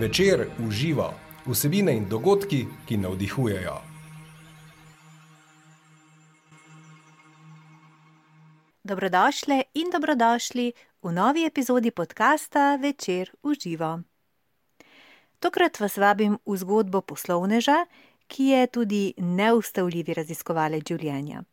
Večer 0.00 0.46
uživa 0.66 1.12
vsebine 1.46 1.92
in 1.96 2.06
dogodki, 2.08 2.66
ki 2.88 2.96
navdihujejo. 2.96 3.74
Dobrodošli 8.84 9.62
in 9.74 9.92
dobrodošli 9.92 10.72
v 11.02 11.12
novi 11.12 11.44
epizodi 11.44 11.90
podcasta 11.90 12.76
Večer 12.76 13.30
uživa. 13.42 14.00
Tokrat 15.38 15.80
vas 15.80 15.96
vabim 15.96 16.38
v 16.46 16.56
zgodbo 16.56 17.00
poslovneža, 17.00 17.84
ki 18.26 18.44
je 18.44 18.66
tudi 18.66 19.14
neustavljivi 19.18 20.14
raziskovalec 20.14 20.88
življenja. 20.88 21.44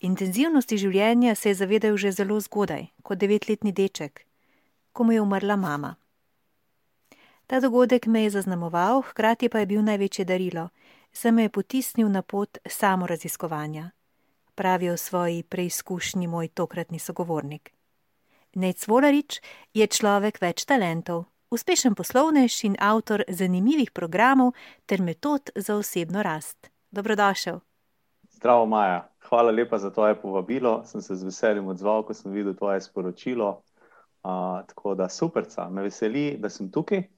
Intenzivnosti 0.00 0.78
življenja 0.78 1.34
se 1.34 1.52
je 1.52 1.60
zavedal 1.60 1.96
že 1.96 2.12
zelo 2.12 2.40
zgodaj, 2.40 2.88
kot 3.02 3.18
devetletni 3.18 3.72
deček, 3.72 4.24
ko 4.92 5.04
mu 5.04 5.12
je 5.12 5.20
umrla 5.20 5.56
mama. 5.56 5.99
Ta 7.50 7.60
dogodek 7.60 8.06
me 8.06 8.22
je 8.22 8.30
zaznamoval, 8.30 9.02
hkrati 9.02 9.48
pa 9.48 9.58
je 9.58 9.66
bil 9.66 9.82
največje 9.82 10.24
darilo, 10.24 10.68
saj 11.12 11.32
me 11.32 11.42
je 11.42 11.50
potisnil 11.50 12.06
na 12.08 12.22
pot 12.22 12.58
samoraziskovanja, 12.66 13.90
pravi 14.54 14.90
o 14.90 14.96
svoji 14.96 15.42
preizkušnji 15.42 16.26
moj 16.26 16.48
tokratni 16.48 16.98
sogovornik. 16.98 17.72
Nec 18.54 18.86
Volarič 18.86 19.40
je 19.74 19.86
človek 19.86 20.38
več 20.40 20.62
talentov, 20.64 21.24
uspešen 21.50 21.98
poslovnež 21.98 22.62
in 22.70 22.78
avtor 22.78 23.26
zanimivih 23.28 23.90
programov 23.90 24.54
ter 24.86 25.02
metod 25.02 25.50
za 25.56 25.74
osebno 25.74 26.22
rast. 26.22 26.70
Dobrodošel. 26.90 27.58
Zdravo, 28.30 28.66
Maja. 28.66 29.08
Hvala 29.26 29.50
lepa 29.50 29.78
za 29.78 29.90
tvoje 29.90 30.14
povabilo. 30.14 30.84
Sem 30.86 31.02
se 31.02 31.16
z 31.16 31.24
veseljem 31.26 31.66
odzval, 31.66 32.06
ko 32.06 32.14
sem 32.14 32.30
videl 32.30 32.54
tvoje 32.54 32.80
sporočilo. 32.80 33.62
Uh, 34.22 34.62
tako 34.66 34.94
da 34.94 35.08
super, 35.08 35.46
me 35.70 35.82
veseli, 35.82 36.36
da 36.38 36.48
sem 36.48 36.70
tukaj 36.70 37.10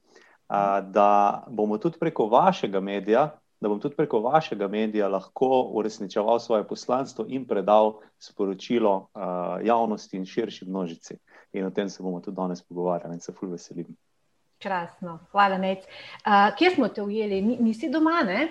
da 0.85 1.45
bomo 1.49 1.79
tudi 1.79 1.99
preko 1.99 2.27
vašega 2.27 2.81
medija, 2.81 3.31
da 3.61 3.69
bom 3.69 3.81
tudi 3.81 3.97
preko 3.97 4.21
vašega 4.21 4.69
medija 4.69 5.09
lahko 5.09 5.63
uresničeval 5.63 6.39
svoje 6.39 6.65
poslanstvo 6.69 7.25
in 7.29 7.47
predal 7.47 8.01
sporočilo 8.19 8.95
uh, 8.97 9.23
javnosti 9.67 10.17
in 10.17 10.27
širši 10.27 10.65
množici. 10.69 11.17
In 11.53 11.67
o 11.67 11.71
tem 11.71 11.89
se 11.89 12.03
bomo 12.03 12.21
tudi 12.21 12.37
danes 12.37 12.63
pogovarjali 12.63 13.15
in 13.15 13.21
se 13.21 13.33
fulj 13.33 13.51
veselim. 13.51 13.97
Krasno, 14.63 15.19
hvala, 15.31 15.59
Nec. 15.59 15.79
Uh, 15.85 16.57
kje 16.59 16.71
smo 16.71 16.89
te 16.89 17.03
ujeli? 17.03 17.43
Ni, 17.43 17.57
nisi 17.61 17.91
doma, 17.91 18.23
ne? 18.27 18.49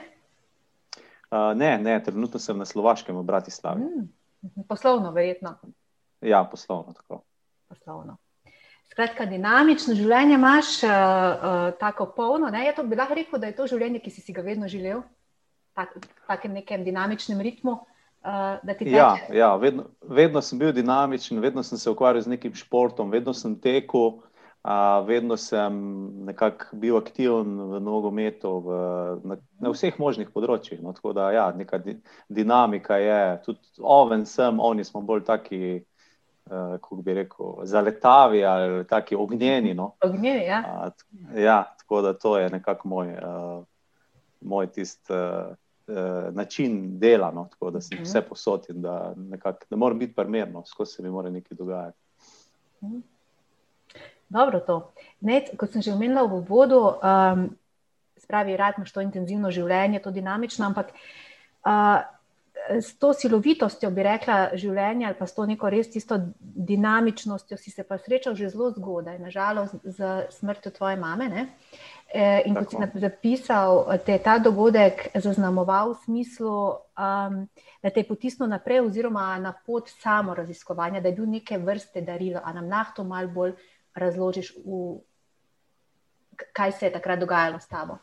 Uh, 1.32 1.58
ne, 1.58 1.78
ne, 1.78 2.04
trenutno 2.04 2.40
sem 2.40 2.58
na 2.58 2.66
Slovaškem, 2.66 3.18
v 3.18 3.24
Bratislavi. 3.24 3.82
Mm, 3.82 4.64
poslovno, 4.68 5.12
verjetno. 5.12 5.58
Ja, 6.22 6.48
poslovno. 6.52 6.94
Tako. 6.94 7.24
Poslovno. 7.68 8.18
Skratka, 8.92 9.24
dinamično 9.24 9.96
življenje 9.96 10.36
imaš, 10.36 10.72
uh, 10.84 10.92
uh, 10.92 11.60
tako 11.80 12.10
polno. 12.16 12.50
Ne? 12.52 12.66
Je 12.66 12.74
to 12.76 12.84
bi 12.84 12.98
lahko 13.00 13.16
rekel, 13.16 13.40
da 13.40 13.48
je 13.48 13.56
to 13.56 13.68
življenje, 13.72 14.02
ki 14.04 14.12
si, 14.12 14.24
si 14.26 14.36
ga 14.36 14.44
vedno 14.44 14.68
želel, 14.72 15.06
tak, 15.78 15.94
takem 16.28 16.58
nekem 16.60 16.84
dinamičnem 16.84 17.40
ritmu. 17.40 17.78
Uh, 18.22 18.60
ja, 18.86 19.16
ja 19.34 19.56
vedno, 19.58 19.88
vedno 20.04 20.42
sem 20.46 20.60
bil 20.60 20.74
dinamičen, 20.76 21.40
vedno 21.42 21.64
sem 21.64 21.80
se 21.80 21.90
ukvarjal 21.90 22.28
z 22.28 22.34
nekim 22.36 22.54
športom, 22.54 23.10
vedno 23.10 23.34
sem 23.34 23.56
tekel, 23.64 24.20
uh, 24.20 25.00
vedno 25.08 25.40
sem 25.40 25.80
bil 26.84 27.00
aktiven 27.00 27.56
v 27.72 27.80
nogometu, 27.82 28.52
v, 28.68 28.82
na, 29.24 29.40
na 29.64 29.72
vseh 29.72 29.96
možnih 30.04 30.30
področjih. 30.36 30.84
No? 30.84 30.92
Tako 30.94 31.16
da, 31.16 31.32
ja, 31.32 31.48
neka 31.56 31.80
di, 31.80 31.96
dinamika 32.28 33.00
je, 33.00 33.22
tudi 33.48 33.80
oven 33.80 34.28
sem, 34.28 34.60
oni 34.60 34.84
smo 34.86 35.02
bolj 35.02 35.24
taki 35.32 35.80
uh, 36.46 36.52
kako 36.52 36.96
bi 36.96 37.14
rekel, 37.14 37.46
zaletavi 37.64 38.46
ali 38.46 38.88
taki 38.88 39.16
ognjeni. 39.16 39.74
No? 39.74 39.92
Ognjeni, 40.04 40.46
ja. 40.46 40.92
Uh, 41.34 41.40
ja, 41.40 41.76
tako 41.80 42.02
da 42.02 42.14
to 42.14 42.38
je 42.38 42.50
nekako 42.50 42.88
moj, 42.88 43.08
uh, 43.08 43.64
moj 44.42 44.68
tist, 44.68 45.10
uh, 45.10 45.56
uh, 45.88 46.34
način 46.36 47.00
dela, 47.00 47.32
no? 47.32 47.48
tako 47.52 47.72
da 47.72 47.82
sem 47.82 47.98
uh 47.98 48.02
mhm. 48.02 48.06
-huh. 48.06 48.10
vse 48.10 48.22
posod 48.22 48.66
in 48.70 48.82
da, 48.82 49.14
nekak, 49.18 49.66
da 49.70 49.76
moram 49.76 50.00
biti 50.00 50.16
primerno, 50.16 50.66
skozi 50.66 50.92
se 50.92 51.04
mi 51.04 51.10
mora 51.10 51.30
nekaj 51.30 51.56
dogajati. 51.56 51.98
Uh 52.82 52.90
mhm. 52.90 52.98
-huh. 52.98 53.02
Dobro, 54.32 54.60
to. 54.60 54.92
Ne, 55.22 55.44
kot 55.58 55.74
sem 55.76 55.82
že 55.82 55.92
omenila 55.92 56.24
v 56.24 56.40
uvodu, 56.40 56.80
um, 56.80 57.50
spravi, 58.18 58.56
rad 58.58 58.78
imaš 58.78 58.94
to 58.96 59.02
intenzivno 59.04 59.52
življenje, 59.52 60.00
to 60.00 60.12
dinamično, 60.12 60.66
ampak 60.66 60.94
uh, 61.66 62.00
s 62.70 62.98
to 63.00 63.14
silovitostjo, 63.14 63.90
bi 63.92 64.04
rekla, 64.04 64.38
življenja 64.60 65.10
ali 65.10 65.18
pa 65.20 65.28
s 65.28 65.36
to 65.36 65.46
neko 65.50 65.70
res 65.70 65.90
tisto 65.92 66.18
dinamičnostjo, 66.40 67.58
si 67.58 67.72
se 67.72 67.84
pa 67.88 67.98
srečal 67.98 68.36
že 68.36 68.52
zelo 68.54 68.70
zgodaj, 68.76 69.20
nažalost, 69.20 69.76
z 69.84 70.12
smrtjo 70.38 70.72
tvoje 70.76 71.00
mame. 71.00 71.30
Ne? 71.30 71.48
E, 72.14 72.44
in 72.46 72.56
kot 72.56 72.74
si 72.74 73.00
zapisal, 73.00 73.86
te 74.06 74.18
je 74.18 74.24
ta 74.24 74.38
dogodek 74.40 75.10
zaznamoval 75.16 75.94
v 75.94 76.00
smislu, 76.06 76.58
um, 77.00 77.38
da 77.82 77.90
te 77.90 78.04
je 78.04 78.08
potisnil 78.08 78.52
naprej, 78.52 78.82
oziroma 78.84 79.32
na 79.40 79.54
pot 79.54 79.90
samo 80.02 80.36
raziskovanja, 80.36 81.02
da 81.02 81.10
je 81.10 81.18
bil 81.18 81.30
neke 81.30 81.58
vrste 81.58 82.04
darilo. 82.04 82.44
A 82.44 82.54
nam 82.54 82.70
lahko 82.70 83.08
malo 83.08 83.32
bolj 83.32 83.56
razložiš, 83.96 84.54
v, 84.66 85.00
kaj 86.54 86.78
se 86.78 86.90
je 86.90 86.94
takrat 87.00 87.20
dogajalo 87.20 87.60
s 87.60 87.68
tabo? 87.68 87.98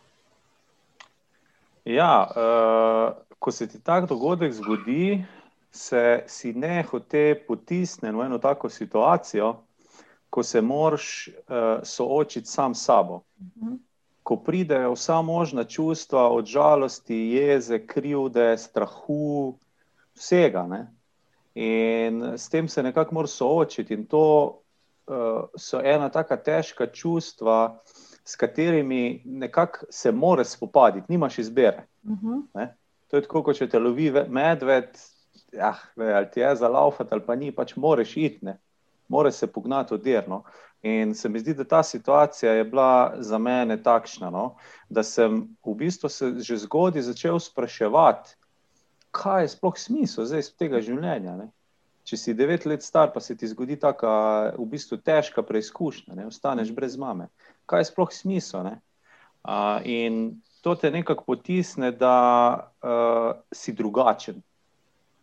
Ja, 1.84 2.28
uh, 2.28 3.27
ko 3.38 3.50
se 3.50 3.66
ti 3.68 3.80
tak 3.80 4.08
dogodek 4.08 4.52
zgodi, 4.52 5.24
se 5.70 6.24
si 6.26 6.52
ne 6.52 6.82
hoče 6.82 7.34
potisniti 7.48 8.16
v 8.16 8.24
eno 8.24 8.38
tako 8.38 8.68
situacijo, 8.68 9.56
ko 10.30 10.42
se 10.42 10.60
moraš 10.60 11.28
uh, 11.28 11.80
soočiti 11.82 12.46
sam 12.46 12.74
s 12.74 12.84
sabo. 12.84 13.20
Ko 14.22 14.36
pridejo 14.36 14.92
vsa 14.92 15.22
možna 15.22 15.64
čustva, 15.64 16.28
od 16.28 16.44
žalosti, 16.44 17.16
jeze, 17.16 17.86
krivde, 17.86 18.58
strahu, 18.58 19.54
vsega. 20.14 20.66
Ne? 20.68 20.86
In 21.54 22.22
s 22.36 22.48
tem 22.48 22.68
se 22.68 22.82
nekako 22.82 23.14
moraš 23.14 23.30
soočiti. 23.30 23.94
In 23.94 24.06
to 24.06 24.60
uh, 25.06 25.48
so 25.56 25.80
ena 25.80 26.08
tako 26.08 26.36
težka 26.36 26.86
čustva, 26.86 27.78
s 28.24 28.36
katerimi 28.36 29.22
nekako 29.24 29.86
se 29.90 30.12
moraš 30.12 30.46
spopaditi, 30.46 31.06
nimaš 31.08 31.38
izbire. 31.38 31.86
Uh 32.04 32.18
-huh. 32.18 32.68
To 33.08 33.16
je 33.16 33.24
tako, 33.24 33.42
kot 33.42 33.56
če 33.56 33.68
te 33.72 33.80
lovi 33.80 34.10
medved, 34.12 34.96
ja, 35.56 35.74
ali 35.96 36.30
ti 36.32 36.40
je 36.40 36.54
za 36.56 36.68
laufati 36.68 37.14
ali 37.16 37.24
pa 37.26 37.36
ni, 37.36 37.52
pač 37.52 37.76
moraš 37.76 38.16
iti, 38.16 38.44
ne. 38.44 38.58
moraš 39.08 39.34
se 39.34 39.46
pognati 39.46 39.94
odjerno. 39.94 40.42
In 40.82 41.14
se 41.14 41.28
mi 41.28 41.40
zdi, 41.40 41.54
da 41.54 41.64
ta 41.64 41.82
situacija 41.82 42.52
je 42.52 42.64
bila 42.64 43.14
za 43.18 43.38
mene 43.38 43.82
takšna, 43.82 44.30
no, 44.30 44.56
da 44.88 45.02
sem 45.02 45.40
v 45.66 45.74
bistvu 45.74 46.08
se 46.08 46.34
že 46.38 46.56
zgodaj 46.56 47.02
začel 47.02 47.40
spraševati, 47.40 48.36
kaj 49.10 49.42
je 49.42 49.48
sploh 49.48 49.78
smisel 49.78 50.28
zdaj 50.28 50.44
iz 50.44 50.50
tega 50.54 50.80
življenja. 50.84 51.34
Ne. 51.36 51.48
Če 52.04 52.16
si 52.16 52.34
devet 52.34 52.64
let 52.64 52.84
star, 52.84 53.10
pa 53.12 53.20
se 53.20 53.34
ti 53.36 53.48
zgodi 53.48 53.76
tako 53.80 54.08
v 54.56 54.66
bistvu 54.70 55.00
težka 55.04 55.42
preizkušnja, 55.42 56.14
ne, 56.14 56.28
ostaneš 56.28 56.70
brez 56.76 56.96
mame. 56.96 57.26
Kaj 57.66 57.82
je 57.82 57.88
sploh 57.90 58.12
smisel? 58.14 58.68
Uh, 58.68 59.80
in 59.84 60.38
to 60.68 60.74
te 60.74 60.90
nekako 60.90 61.24
potisne, 61.24 61.90
da 61.90 62.70
uh, 62.82 63.40
si 63.52 63.72
drugačen 63.72 64.42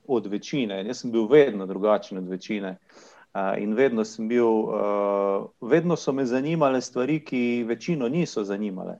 od 0.07 0.25
večine. 0.25 0.85
Jaz 0.85 1.03
sem 1.03 1.11
bil 1.11 1.27
vedno 1.27 1.65
drugačen 1.65 2.17
od 2.17 2.27
večine. 2.27 2.77
Uh, 3.33 3.61
in 3.61 3.73
vedno, 3.73 4.03
bil, 4.19 4.47
uh, 4.47 5.45
vedno 5.61 5.95
so 5.95 6.11
me 6.11 6.25
zanimale 6.25 6.81
stvari, 6.81 7.19
ki 7.25 7.63
večino 7.67 8.09
niso 8.09 8.43
zanimale. 8.43 8.97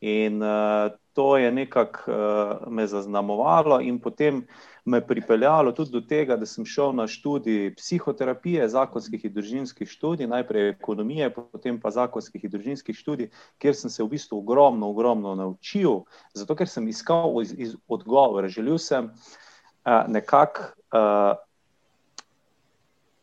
In 0.00 0.42
uh, 0.42 0.92
to 1.14 1.36
je 1.36 1.52
nekako 1.52 2.10
uh, 2.10 2.72
me 2.72 2.86
zaznamovalo, 2.86 3.80
in 3.80 4.00
potem 4.00 4.46
me 4.84 5.00
pripeljalo 5.06 5.72
tudi 5.72 5.90
do 5.90 6.00
tega, 6.00 6.36
da 6.36 6.46
sem 6.46 6.66
šel 6.66 6.92
na 6.92 7.06
študij 7.06 7.74
psihoterapije, 7.78 8.68
zakonskih 8.68 9.24
in 9.24 9.32
družinskih 9.32 9.88
študij, 9.88 10.26
najprej 10.26 10.68
ekonomije, 10.74 11.30
potem 11.34 11.78
pa 11.80 11.90
zakonskih 11.90 12.44
in 12.44 12.50
družinskih 12.50 12.98
študij, 12.98 13.30
kjer 13.62 13.78
sem 13.78 13.90
se 13.90 14.02
v 14.02 14.10
bistvu 14.16 14.42
ogromno, 14.42 14.90
ogromno 14.90 15.34
naučil, 15.38 16.02
zato 16.34 16.58
ker 16.58 16.68
sem 16.68 16.88
iskal 16.90 17.40
iz, 17.42 17.54
iz 17.56 17.76
odgovore. 17.88 18.50
Želel 18.50 18.78
sem 18.78 19.10
uh, 19.14 20.02
nekako 20.10 20.66
uh, 20.90 21.38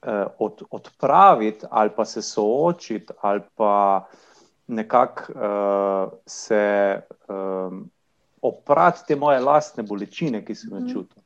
uh, 0.07 0.25
od, 0.39 0.63
odpraviti 0.71 1.65
ali 1.69 1.89
pa 1.95 2.05
se 2.05 2.21
soočiti 2.21 3.13
ali 3.21 3.41
pa 3.55 4.07
nekako 4.71 5.33
uh, 5.33 6.13
se 6.25 6.61
um, 7.27 7.83
oprati 8.41 9.07
te 9.07 9.15
moje 9.15 9.39
lastne 9.39 9.83
bolečine, 9.83 10.45
ki 10.45 10.55
sem 10.55 10.71
jih 10.73 10.83
mhm. 10.83 10.93
čutil 10.93 11.21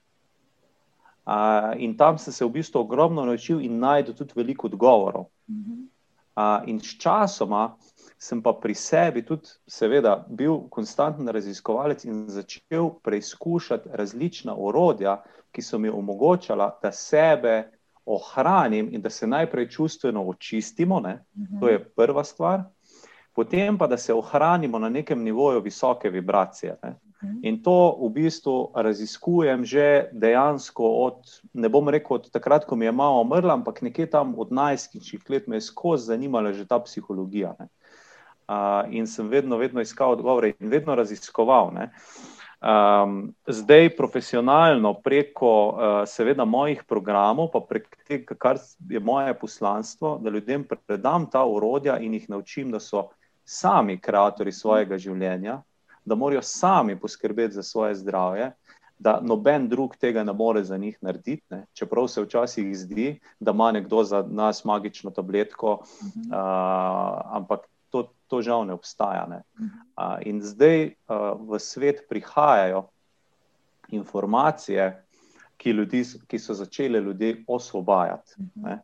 in 1.78 1.98
tam 1.98 2.18
sem 2.18 2.34
se 2.34 2.46
v 2.46 2.50
bistvu 2.50 2.80
ogromno 2.80 3.26
naučil 3.26 3.62
in 3.62 3.80
najdel 3.80 4.14
tudi 4.14 4.34
veliko 4.36 4.68
odgovorov. 4.68 5.26
Uh, 6.36 6.68
in 6.68 6.80
s 6.80 6.98
časoma 7.00 7.76
sem 8.18 8.42
pa 8.42 8.54
pri 8.54 8.76
sebi 8.76 9.24
tudi, 9.26 9.48
seveda, 9.68 10.26
bil 10.30 10.68
konstanten 10.70 11.28
raziskovalec 11.28 12.06
in 12.06 12.26
začel 12.28 12.90
preizkušati 13.04 13.90
različna 13.94 14.56
orodja, 14.58 15.24
ki 15.52 15.62
so 15.62 15.80
mi 15.80 15.90
omogočala, 15.90 16.80
da 16.82 16.92
sebe 16.92 17.72
ohranim 18.06 18.90
in 18.92 19.02
da 19.02 19.10
se 19.10 19.28
najprej 19.28 19.70
čustveno 19.70 20.24
očistimo. 20.28 21.00
Ne? 21.00 21.24
To 21.60 21.68
je 21.68 21.80
prva 21.80 22.24
stvar. 22.24 22.64
Potem 23.36 23.78
pa 23.78 23.88
da 23.88 23.98
se 23.98 24.14
ohranimo 24.14 24.80
na 24.80 24.90
nekem 24.90 25.24
nivoju 25.24 25.62
visoke 25.62 26.10
vibracije. 26.10 26.78
Ne. 26.84 26.96
Mhm. 27.24 27.40
In 27.42 27.64
to 27.64 27.98
v 28.02 28.10
bistvu 28.10 28.72
raziskujem 28.76 29.66
že 29.66 30.10
dejansko 30.12 30.84
od, 30.84 31.42
ne 31.54 31.70
bom 31.70 31.90
rekel 31.90 32.16
od 32.16 32.32
takrat, 32.32 32.66
ko 32.66 32.76
mi 32.76 32.86
je 32.86 32.92
mama 32.92 33.22
umrla, 33.22 33.54
ampak 33.54 33.82
nekje 33.82 34.10
tam 34.10 34.36
od 34.38 34.52
najstniških 34.52 35.30
let 35.30 35.48
me 35.48 35.56
je 35.56 35.68
skozi 35.68 36.06
zanimala 36.06 36.54
že 36.54 36.68
ta 36.68 36.80
psihologija. 36.80 37.56
Ne. 37.60 37.68
Uh, 38.46 38.94
in 38.94 39.08
sem 39.08 39.28
vedno, 39.28 39.58
vedno 39.58 39.82
iskal 39.82 40.12
odgovore 40.12 40.54
in 40.60 40.70
vedno 40.70 40.96
raziskoval. 40.96 41.74
Ne. 41.74 41.90
Um, 42.62 43.34
zdaj, 43.48 43.90
profesionalno, 43.98 44.94
preko 44.94 45.50
uh, 45.70 45.78
seveda 46.08 46.46
mojih 46.46 46.84
programov, 46.88 47.50
pa 47.54 47.60
prek 47.60 47.98
tega, 48.08 48.36
kar 48.38 48.58
je 48.90 49.00
moje 49.00 49.34
poslanstvo, 49.34 50.18
da 50.22 50.30
ljudem 50.30 50.64
predam 50.88 51.28
ta 51.30 51.44
urodja 51.46 51.98
in 51.98 52.14
jih 52.14 52.30
naučim, 52.30 52.72
da 52.72 52.80
so 52.80 53.10
sami 53.46 53.98
ustvarjalci 53.98 54.52
svojega 54.52 54.98
življenja, 54.98 55.62
da 56.06 56.16
morajo 56.16 56.42
sami 56.42 57.00
poskrbeti 57.00 57.54
za 57.54 57.64
svoje 57.64 57.96
zdravje, 57.96 58.52
da 59.00 59.20
noben 59.22 59.68
drug 59.70 59.96
tega 60.00 60.24
ne 60.24 60.34
more 60.34 60.64
za 60.64 60.78
njih 60.78 60.98
narediti. 61.02 61.44
Ne? 61.50 61.66
Čeprav 61.74 62.08
se 62.08 62.22
včasih 62.22 62.78
zdi, 62.78 63.20
da 63.40 63.52
ima 63.52 63.72
nekdo 63.72 64.04
za 64.04 64.24
nas 64.28 64.64
magično 64.66 65.12
tabletko, 65.12 65.74
uh, 65.74 66.36
ampak 67.36 67.68
to, 67.90 68.10
to 68.28 68.42
žal 68.42 68.66
ne 68.66 68.74
obstaja. 68.74 69.26
Ne? 69.30 69.42
Uh, 69.60 70.18
in 70.22 70.42
zdaj 70.42 70.86
uh, 70.86 71.36
v 71.40 71.60
svet 71.60 72.06
prihajajo 72.10 72.88
informacije, 73.92 75.06
ki, 75.58 75.72
ljudi, 75.72 76.04
ki 76.28 76.40
so 76.40 76.54
začele 76.54 77.00
ljudi 77.00 77.44
osvobajati. 77.48 78.36
Ne? 78.56 78.80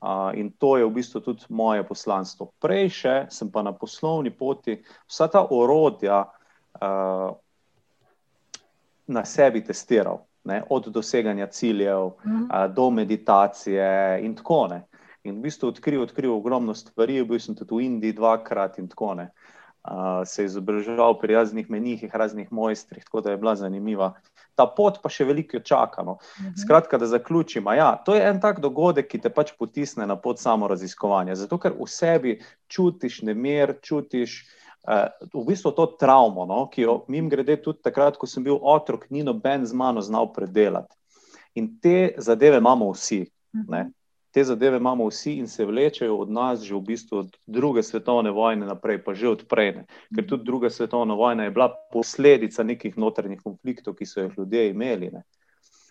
Uh, 0.00 0.30
in 0.38 0.52
to 0.58 0.76
je 0.76 0.84
v 0.86 0.90
bistvu 0.94 1.20
tudi 1.20 1.42
moje 1.50 1.82
poslanstvo. 1.82 2.52
Prej 2.62 2.88
še 2.88 3.14
sem 3.34 3.50
pa 3.50 3.64
na 3.66 3.72
poslovni 3.74 4.30
poti 4.30 4.76
vsa 5.10 5.26
ta 5.26 5.42
orodja 5.50 6.20
uh, 6.22 7.34
na 9.06 9.24
sebi 9.24 9.64
testiral, 9.64 10.20
ne, 10.44 10.62
od 10.70 10.86
doseganja 10.94 11.46
ciljev 11.46 12.12
Mhm. 12.24 12.42
uh, 12.44 12.74
do 12.74 12.90
meditacije 12.90 14.20
in 14.22 14.34
tako 14.38 14.66
naprej. 14.68 14.86
In 15.24 15.40
v 15.40 15.42
bistvu 15.42 15.68
odkril, 15.68 16.02
odkril 16.02 16.30
ogromno 16.30 16.74
stvari, 16.74 17.24
bil 17.24 17.40
sem 17.40 17.54
tudi 17.54 17.74
v 17.74 17.80
Indiji 17.82 18.12
dvakrat 18.12 18.78
in 18.78 18.88
tako 18.88 19.14
naprej. 19.14 19.34
Uh, 19.82 20.22
se 20.24 20.44
izobraževal 20.44 21.18
pri 21.18 21.34
raznih 21.34 21.70
menihih, 21.70 22.14
raznih 22.14 22.52
mojstrih, 22.52 23.04
tako 23.04 23.20
da 23.20 23.30
je 23.30 23.36
bila 23.36 23.54
zanimiva. 23.56 24.12
Ta 24.58 24.66
pot 24.66 24.98
pa 25.02 25.10
še 25.12 25.28
veliko 25.28 25.60
čaka. 25.62 26.02
No. 26.02 26.16
Skratka, 26.58 26.98
da 26.98 27.06
zaključim. 27.06 27.70
Ja, 27.78 27.92
to 28.02 28.16
je 28.16 28.24
en 28.26 28.40
tak 28.42 28.58
dogodek, 28.64 29.06
ki 29.12 29.22
te 29.22 29.30
pač 29.30 29.52
potisne 29.58 30.06
na 30.10 30.16
pot 30.18 30.42
samo 30.42 30.66
raziskovanja. 30.70 31.38
Zato, 31.38 31.60
ker 31.62 31.76
v 31.78 31.86
sebi 31.86 32.38
čutiš 32.66 33.20
nemir, 33.28 33.76
čutiš 33.86 34.40
uh, 34.42 35.06
v 35.30 35.44
bistvu 35.46 35.72
to 35.78 35.86
travmo, 36.00 36.46
no, 36.50 36.64
ki 36.72 36.88
jo 36.88 36.96
mim 37.12 37.30
grede 37.30 37.60
tudi 37.62 37.84
takrat, 37.86 38.18
ko 38.18 38.26
sem 38.26 38.42
bil 38.42 38.58
otrok, 38.58 39.06
ni 39.14 39.22
noben 39.22 39.66
z 39.66 39.78
mano 39.78 40.02
znal 40.02 40.32
predelati. 40.34 40.96
In 41.54 41.76
te 41.82 42.14
zadeve 42.18 42.58
imamo 42.58 42.90
vsi. 42.92 43.22
Ne. 43.68 43.88
Te 44.30 44.44
zadeve 44.44 44.76
imamo 44.76 45.06
vsi 45.08 45.38
in 45.40 45.48
se 45.48 45.64
vlečejo 45.64 46.16
od 46.16 46.30
nas 46.30 46.60
že 46.60 46.74
v 46.74 46.80
bistvu 46.80 47.18
od 47.18 47.36
druge 47.46 47.82
svetovne 47.82 48.30
vojne 48.30 48.66
naprej, 48.66 49.00
pa 49.04 49.14
že 49.14 49.28
odprej. 49.28 49.72
Ne. 49.72 49.86
Ker 50.14 50.26
tudi 50.28 50.44
druga 50.44 50.70
svetovna 50.70 51.14
vojna 51.14 51.44
je 51.44 51.50
bila 51.50 51.70
posledica 51.92 52.62
nekih 52.62 52.98
notranjih 52.98 53.40
konfliktov, 53.40 53.96
ki 53.96 54.06
so 54.06 54.20
jih 54.20 54.38
ljudje 54.38 54.68
imeli. 54.70 55.10
Ne. 55.12 55.24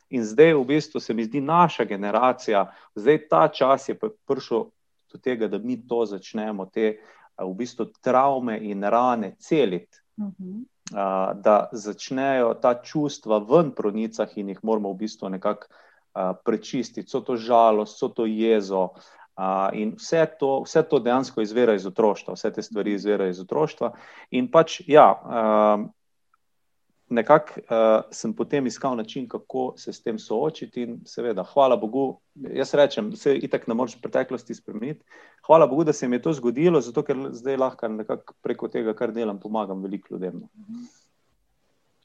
In 0.10 0.24
zdaj 0.24 0.54
v 0.54 0.66
bistvu 0.66 1.00
se 1.00 1.14
mi 1.14 1.24
zdi 1.24 1.42
naša 1.42 1.84
generacija, 1.84 2.72
zdaj 2.96 3.28
ta 3.28 3.48
čas 3.48 3.90
je 3.90 3.98
prišel 4.28 4.70
do 5.12 5.20
tega, 5.24 5.48
da 5.48 5.58
mi 5.58 5.88
to 5.88 6.06
začnemo, 6.06 6.66
te 6.66 6.98
v 7.38 7.54
bistvu 7.54 7.90
travme 8.02 8.60
in 8.62 8.84
rane 8.84 9.36
celiti. 9.40 9.98
Mhm. 10.20 10.64
a, 10.94 11.34
Da 11.34 11.70
začnejo 11.72 12.54
ta 12.62 12.82
čustva 12.82 13.38
ven 13.38 13.72
pronicah 13.72 14.38
in 14.38 14.50
jih 14.50 14.60
moramo 14.64 14.94
v 14.94 14.98
bistvu 14.98 15.30
nekako 15.30 15.68
prečistiti, 16.46 17.10
so 17.10 17.22
to 17.22 17.38
žalost, 17.38 18.00
so 18.00 18.10
to 18.10 18.26
jezo. 18.26 18.90
A, 19.38 19.70
in 19.78 19.94
vse 20.00 20.26
to, 20.40 20.64
vse 20.66 20.82
to 20.90 21.00
dejansko 21.00 21.44
izvira 21.46 21.76
iz 21.78 21.86
otroštva, 21.86 22.34
vse 22.34 22.52
te 22.54 22.64
stvari 22.66 22.96
izvirajo 22.98 23.36
iz 23.36 23.42
otroštva. 23.44 23.92
In 24.32 24.50
pač, 24.52 24.82
ja, 24.90 25.12
a, 25.14 25.78
nekako 27.10 27.60
uh, 27.60 28.04
sem 28.12 28.34
potem 28.34 28.66
iskal 28.68 28.96
način, 28.98 29.28
kako 29.28 29.74
se 29.78 29.94
s 29.94 30.02
tem 30.04 30.20
soočiti. 30.20 30.82
In 30.82 31.00
seveda, 31.06 31.44
hvala 31.54 31.78
Bogu, 31.78 32.20
jaz 32.36 32.74
rečem, 32.74 33.10
da 33.12 33.18
se 33.18 33.36
itak 33.36 33.68
ne 33.68 33.74
moreš 33.74 33.96
v 33.98 34.02
preteklosti 34.02 34.56
spremeniti. 34.56 35.06
Hvala 35.48 35.68
Bogu, 35.68 35.84
da 35.84 35.94
se 35.94 36.08
mi 36.08 36.16
je 36.16 36.22
to 36.22 36.34
zgodilo, 36.34 36.82
zato 36.82 37.04
ker 37.04 37.30
zdaj 37.32 37.58
lahko 37.58 37.88
nekako 37.88 38.34
preko 38.42 38.68
tega, 38.68 38.94
kar 38.94 39.14
delam, 39.16 39.40
pomagam 39.40 39.84
veliko 39.84 40.14
ljudem. 40.14 40.42
no. 40.44 40.50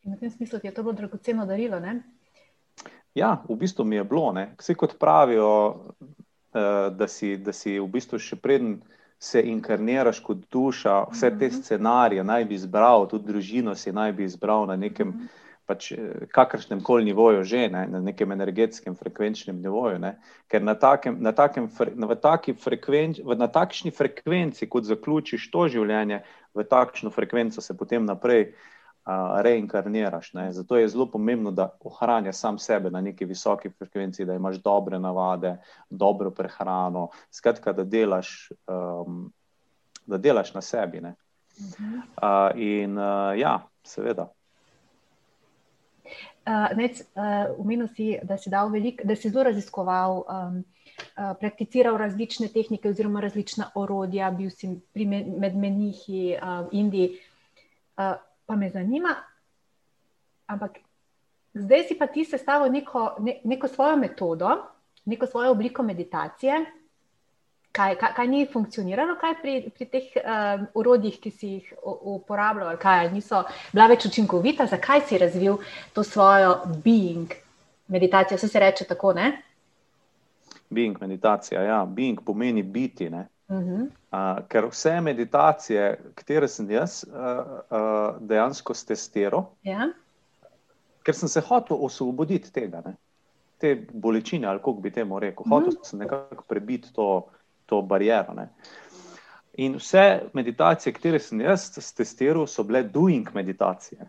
In 0.04 0.14
v 0.14 0.18
tem 0.18 0.30
smislu 0.30 0.58
je 0.62 0.74
to 0.74 0.82
bilo 0.82 0.92
dragoceno 0.92 1.46
darilo. 1.46 1.80
Ne? 1.80 2.02
Ja, 3.14 3.42
v 3.48 3.56
bistvu 3.56 3.84
mi 3.84 3.96
je 3.96 4.04
bilo. 4.04 4.32
ne. 4.32 4.54
Vsi 4.58 4.74
kot 4.74 4.98
pravijo, 4.98 5.76
eh, 6.54 6.90
da 6.90 7.08
si, 7.08 7.36
da 7.36 7.52
si 7.52 7.78
v 7.80 7.88
bistvu 7.88 8.18
še 8.18 8.36
preden 8.36 8.82
se 9.18 9.42
inkarniraš 9.42 10.20
kot 10.20 10.38
duša, 10.50 11.04
vse 11.12 11.30
te 11.38 11.46
Mhm. 11.46 11.54
scenarije 11.54 12.24
naj 12.24 12.44
bi 12.44 12.54
izbral, 12.54 13.06
tudi 13.08 13.32
družino 13.32 13.74
si 13.74 13.92
naj 13.92 14.12
bi 14.12 14.24
izbral 14.24 14.66
na 14.66 14.76
nekem 14.76 15.28
pač, 15.66 15.92
eh, 15.92 16.26
kakršnem 16.32 16.80
koli 16.82 17.04
nivoju, 17.04 17.44
že 17.44 17.68
ne, 17.68 17.86
na 17.86 18.00
nekem 18.00 18.32
energetskem, 18.32 18.94
frekvenčnem 18.94 19.62
nivoju. 19.62 19.98
Ne. 19.98 20.18
Ker 20.48 20.62
na, 20.62 20.74
takem, 20.74 21.16
na, 21.20 21.32
takem, 21.32 21.70
na, 21.94 22.14
taki 22.14 22.52
frekvenč, 22.52 23.20
na 23.24 23.46
takšni 23.46 23.90
frekvenci, 23.90 24.66
kot 24.66 24.84
zaključiš 24.84 25.50
to 25.50 25.68
življenje, 25.68 26.22
v 26.54 26.64
takšno 26.64 27.10
frekvenco 27.10 27.60
se 27.60 27.76
potem 27.76 28.04
naprej 28.04 28.54
reinkarniraš. 29.42 30.32
Ne. 30.32 30.52
Zato 30.52 30.76
je 30.76 30.88
zelo 30.88 31.06
pomembno, 31.06 31.50
da 31.50 31.70
ohranjaš 31.80 32.36
sam 32.36 32.58
sebe 32.58 32.90
na 32.90 33.00
neki 33.00 33.24
visoki 33.24 33.70
frekvenci, 33.70 34.24
da 34.24 34.34
imaš 34.34 34.56
dobre 34.56 34.98
navade, 34.98 35.56
dobro 35.90 36.30
prehrano, 36.30 37.08
skratka, 37.30 37.72
da 37.72 37.84
delaš, 37.84 38.50
um, 38.68 39.32
da 40.06 40.18
delaš 40.18 40.54
na 40.54 40.60
sebi. 40.60 41.00
Ne. 41.00 41.14
Uh, 41.58 42.50
in 42.54 42.98
uh, 42.98 43.38
ja, 43.38 43.60
seveda. 43.84 44.30
Uh, 46.46 46.76
nec, 46.76 47.02
uh, 47.14 47.54
Umenil 47.58 47.88
si, 47.94 48.18
da 48.22 48.36
si, 48.36 48.50
velik, 48.72 49.04
da 49.04 49.16
si 49.16 49.30
zelo 49.30 49.44
raziskoval, 49.44 50.24
um, 50.26 50.64
uh, 51.18 51.36
prakticiral 51.40 51.96
različne 51.96 52.48
tehnike 52.48 52.88
oziroma 52.88 53.20
različna 53.20 53.70
orodja, 53.74 54.30
bil 54.30 54.50
si 54.50 54.80
pri 54.92 55.06
me, 55.06 55.24
med 55.38 55.56
menihi 55.56 56.34
uh, 56.34 56.66
v 56.66 56.68
Indiji. 56.72 57.12
Uh, 57.96 58.18
pa 58.52 58.56
me 58.56 58.68
zanima, 58.70 59.14
ampak 60.46 60.78
zdaj 61.54 61.86
si 61.88 61.94
pa 61.96 62.06
ti 62.06 62.24
sestavil 62.24 62.72
neko, 62.72 63.16
ne, 63.24 63.38
neko 63.44 63.68
svojo 63.68 63.96
metodo, 63.96 64.50
neko 65.04 65.26
svojo 65.26 65.50
obliko 65.50 65.82
meditacije. 65.82 66.58
Kaj, 67.72 67.96
kaj, 67.96 68.12
kaj 68.12 68.28
ni 68.28 68.42
funkcioniralo, 68.52 69.14
kaj 69.16 69.38
pri, 69.40 69.54
pri 69.72 69.86
teh 69.88 70.10
um, 70.20 70.66
urodjih, 70.76 71.16
ki 71.16 71.30
si 71.30 71.54
jih 71.54 71.70
uporabljal, 72.12 72.68
ali 72.68 72.80
kaj 72.82 73.08
niso 73.14 73.40
bila 73.72 73.86
več 73.88 74.04
učinkovita, 74.10 74.66
zakaj 74.68 75.06
si 75.08 75.22
razvil 75.22 75.56
to 75.96 76.04
svojo 76.04 76.58
being 76.84 77.32
meditacijo? 77.88 78.36
Vse 78.36 78.52
se 78.52 78.60
reče 78.60 78.84
tako, 78.84 79.14
ne? 79.16 79.30
Being 80.68 81.00
meditacija, 81.00 81.64
ja, 81.64 81.80
being 81.88 82.20
pomeni 82.20 82.62
biti. 82.62 83.08
Ne? 83.08 83.24
Uh 83.48 83.56
-huh. 83.56 83.88
Uh, 84.12 84.42
ker 84.48 84.66
vse 84.68 84.98
meditacije, 85.00 85.84
katere 86.14 86.48
sem 86.48 86.66
jaz 86.70 86.98
uh, 87.08 87.14
uh, 87.16 88.18
dejansko 88.20 88.74
stestiral, 88.76 89.46
ja? 89.64 89.86
ker 91.02 91.16
sem 91.16 91.30
se 91.32 91.40
hotel 91.40 91.80
osvoboditi 91.80 92.52
tega, 92.52 92.82
ne? 92.84 92.92
te 93.62 93.86
bolečine, 93.92 94.46
ali 94.50 94.58
kako 94.58 94.82
bi 94.84 94.90
temu 94.92 95.20
rekel. 95.22 95.46
Hotel 95.48 95.78
sem 95.86 96.02
nekako 96.02 96.44
prebiti 96.48 96.92
to, 96.92 97.06
to 97.66 97.80
barijero. 97.82 98.34
Ne? 98.34 98.48
In 99.64 99.78
vse 99.78 100.28
meditacije, 100.34 100.92
katere 100.92 101.18
sem 101.22 101.40
jaz 101.40 101.70
testiral, 101.96 102.46
so 102.46 102.66
bile 102.68 102.82
doing 102.82 103.30
meditacije. 103.34 104.08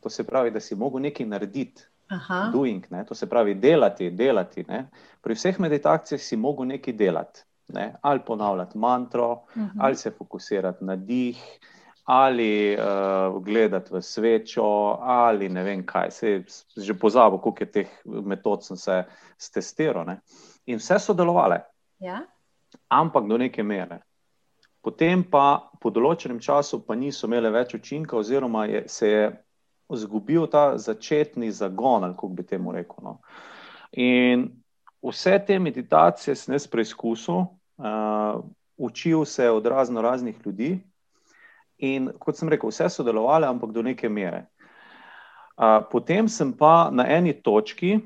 To 0.00 0.10
se 0.10 0.26
pravi, 0.26 0.50
da 0.50 0.60
si 0.60 0.76
mogel 0.76 1.02
nekaj 1.08 1.26
narediti. 1.26 1.82
Aha. 2.08 2.50
Doing, 2.52 2.86
ne? 2.90 3.04
to 3.04 3.14
se 3.14 3.26
pravi 3.26 3.54
delati, 3.54 4.10
delati. 4.10 4.64
Ne? 4.68 4.86
Pri 5.20 5.34
vseh 5.34 5.58
meditacijah 5.60 6.20
si 6.20 6.36
mogel 6.36 6.66
nekaj 6.66 6.94
delati. 6.94 7.47
Ne? 7.68 7.94
Ali 8.02 8.20
ponavljati 8.26 8.78
mantro, 8.78 9.32
uh 9.32 9.56
Mhm. 9.56 9.64
-huh. 9.66 9.80
ali 9.80 9.96
se 9.96 10.10
fokusirati 10.10 10.84
na 10.84 10.96
dih, 10.96 11.58
ali 12.04 12.76
uh, 12.76 13.42
gledati 13.44 13.94
v 13.94 14.02
svečo, 14.02 14.62
ali 15.00 15.48
ne 15.48 15.62
vem 15.62 15.86
kaj. 15.86 16.10
Se 16.10 16.42
že 16.76 16.94
pozabil, 16.94 17.38
koliko 17.38 17.62
je 17.62 17.70
teh 17.70 17.88
metod 18.04 18.64
sem 18.64 18.76
se 18.76 19.04
testiral. 19.54 20.06
Ne? 20.06 20.20
In 20.66 20.76
vse 20.78 20.98
so 20.98 21.14
delovale, 21.14 21.60
Ja? 21.98 22.20
ampak 22.88 23.28
do 23.28 23.38
neke 23.38 23.62
mere. 23.62 23.98
Potem 24.82 25.24
pa 25.30 25.70
po 25.80 25.90
določenem 25.90 26.38
času 26.40 26.86
pa 26.86 26.94
niso 26.94 27.26
imele 27.26 27.50
več 27.50 27.74
učinka, 27.74 28.16
oziroma 28.16 28.64
je, 28.64 28.84
se 28.88 29.08
je 29.08 29.42
izgubil 29.92 30.46
ta 30.46 30.78
začetni 30.78 31.50
zagon, 31.52 32.04
ali 32.04 32.14
kako 32.14 32.28
bi 32.28 32.42
temu 32.42 32.72
rekel. 32.72 32.96
No. 33.02 33.18
In 33.92 34.50
vse 35.02 35.38
te 35.46 35.58
meditacije 35.58 36.36
sem 36.36 36.54
jaz 36.54 36.66
preizkusil, 36.66 37.44
uh, 37.78 38.44
učil 38.76 39.24
se 39.24 39.50
od 39.50 39.66
razno 39.66 40.02
raznih 40.02 40.36
ljudi. 40.46 40.80
In 41.78 42.10
kot 42.18 42.36
sem 42.36 42.48
rekel, 42.48 42.70
vse 42.70 42.88
so 42.90 43.06
delovale, 43.06 43.46
ampak 43.46 43.72
do 43.72 43.82
neke 43.82 44.08
mere. 44.08 44.46
Uh, 45.58 45.82
potem 45.90 46.28
sem 46.28 46.52
pa 46.52 46.90
na 46.92 47.06
eni 47.06 47.32
točki, 47.42 47.98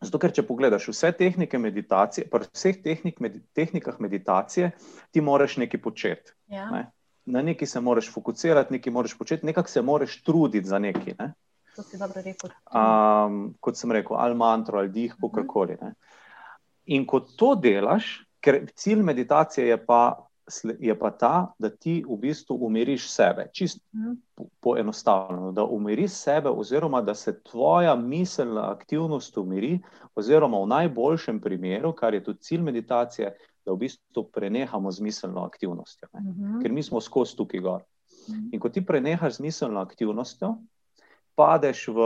zato 0.00 0.20
ker 0.20 0.32
če 0.32 0.44
pogledaš 0.46 0.88
vse 0.92 1.12
tehnike 1.16 1.58
meditacije, 1.60 2.28
pri 2.32 2.48
vseh 2.52 2.82
tehnik, 2.84 3.20
med, 3.20 3.40
tehnikah 3.56 3.96
meditacije, 4.00 4.70
ti 5.12 5.20
moraš 5.24 5.56
nekaj 5.60 5.80
početi. 5.80 6.36
Ja. 6.52 6.68
Ne? 6.70 6.84
Na 7.26 7.42
nekaj 7.42 7.68
se 7.68 7.80
moraš 7.80 8.10
fokusirati, 8.12 8.76
nekaj 8.76 8.92
moraš 8.92 9.16
početi, 9.18 9.46
nekako 9.46 9.68
se 9.68 9.82
moraš 9.82 10.20
truditi 10.22 10.68
za 10.68 10.78
nekaj. 10.78 11.16
Ne? 11.18 11.32
To 11.76 11.82
si 11.82 11.98
dobro 11.98 12.22
rekel. 12.24 12.50
um, 12.72 13.54
kot 13.60 13.76
sem 13.76 13.92
rekel, 13.92 14.16
ali 14.16 14.34
mantro, 14.34 14.78
ali 14.78 14.88
dih, 14.92 15.16
kakorkoli. 15.20 15.76
ne. 15.80 15.94
In 16.86 17.04
ko 17.06 17.20
to 17.20 17.54
delaš, 17.54 18.25
ker 18.40 18.66
cilj 18.74 19.02
meditacije 19.02 19.66
je 19.68 19.86
pa, 19.86 20.26
je 20.78 20.98
pa 20.98 21.10
ta, 21.10 21.52
da 21.58 21.70
ti 21.70 22.04
v 22.08 22.16
bistvu 22.16 22.58
umiriš 22.60 23.10
sebe, 23.10 23.48
čist 23.52 23.80
Mhm. 23.94 24.12
po- 24.34 24.46
poenostavljeno, 24.60 25.52
da 25.52 25.64
umiriš 25.64 26.10
sebe, 26.10 26.48
oziroma 26.48 27.02
da 27.02 27.14
se 27.14 27.42
tvoja 27.42 27.96
miselna 27.96 28.70
aktivnost 28.70 29.36
umiri, 29.36 29.80
oziroma 30.14 30.58
v 30.58 30.66
najboljšem 30.66 31.40
primeru, 31.40 31.92
kar 31.92 32.14
je 32.14 32.24
tudi 32.24 32.38
cilj 32.40 32.60
meditacije, 32.60 33.36
da 33.64 33.72
v 33.72 33.76
bistvu 33.76 34.22
prenehamo 34.24 34.90
z 34.90 35.00
miselno 35.00 35.42
aktivnostjo. 35.42 36.08
Ne. 36.12 36.20
Mhm. 36.20 36.62
Ker 36.62 36.72
mi 36.72 36.82
smo 36.82 37.00
skozi 37.00 37.36
tukaj 37.36 37.60
gor. 37.60 37.82
Mhm. 38.30 38.48
In 38.52 38.60
ko 38.60 38.68
ti 38.68 38.86
prenehaš 38.86 39.32
z 39.32 39.40
miselno 39.40 39.80
aktivnostjo, 39.80 40.54
padeš 41.34 41.88
v, 41.88 41.98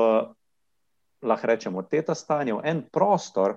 lahko 1.22 1.46
rečemo, 1.46 1.82
teta 1.82 2.14
stanje, 2.14 2.54
v 2.54 2.60
en 2.64 2.82
prostor, 2.82 3.56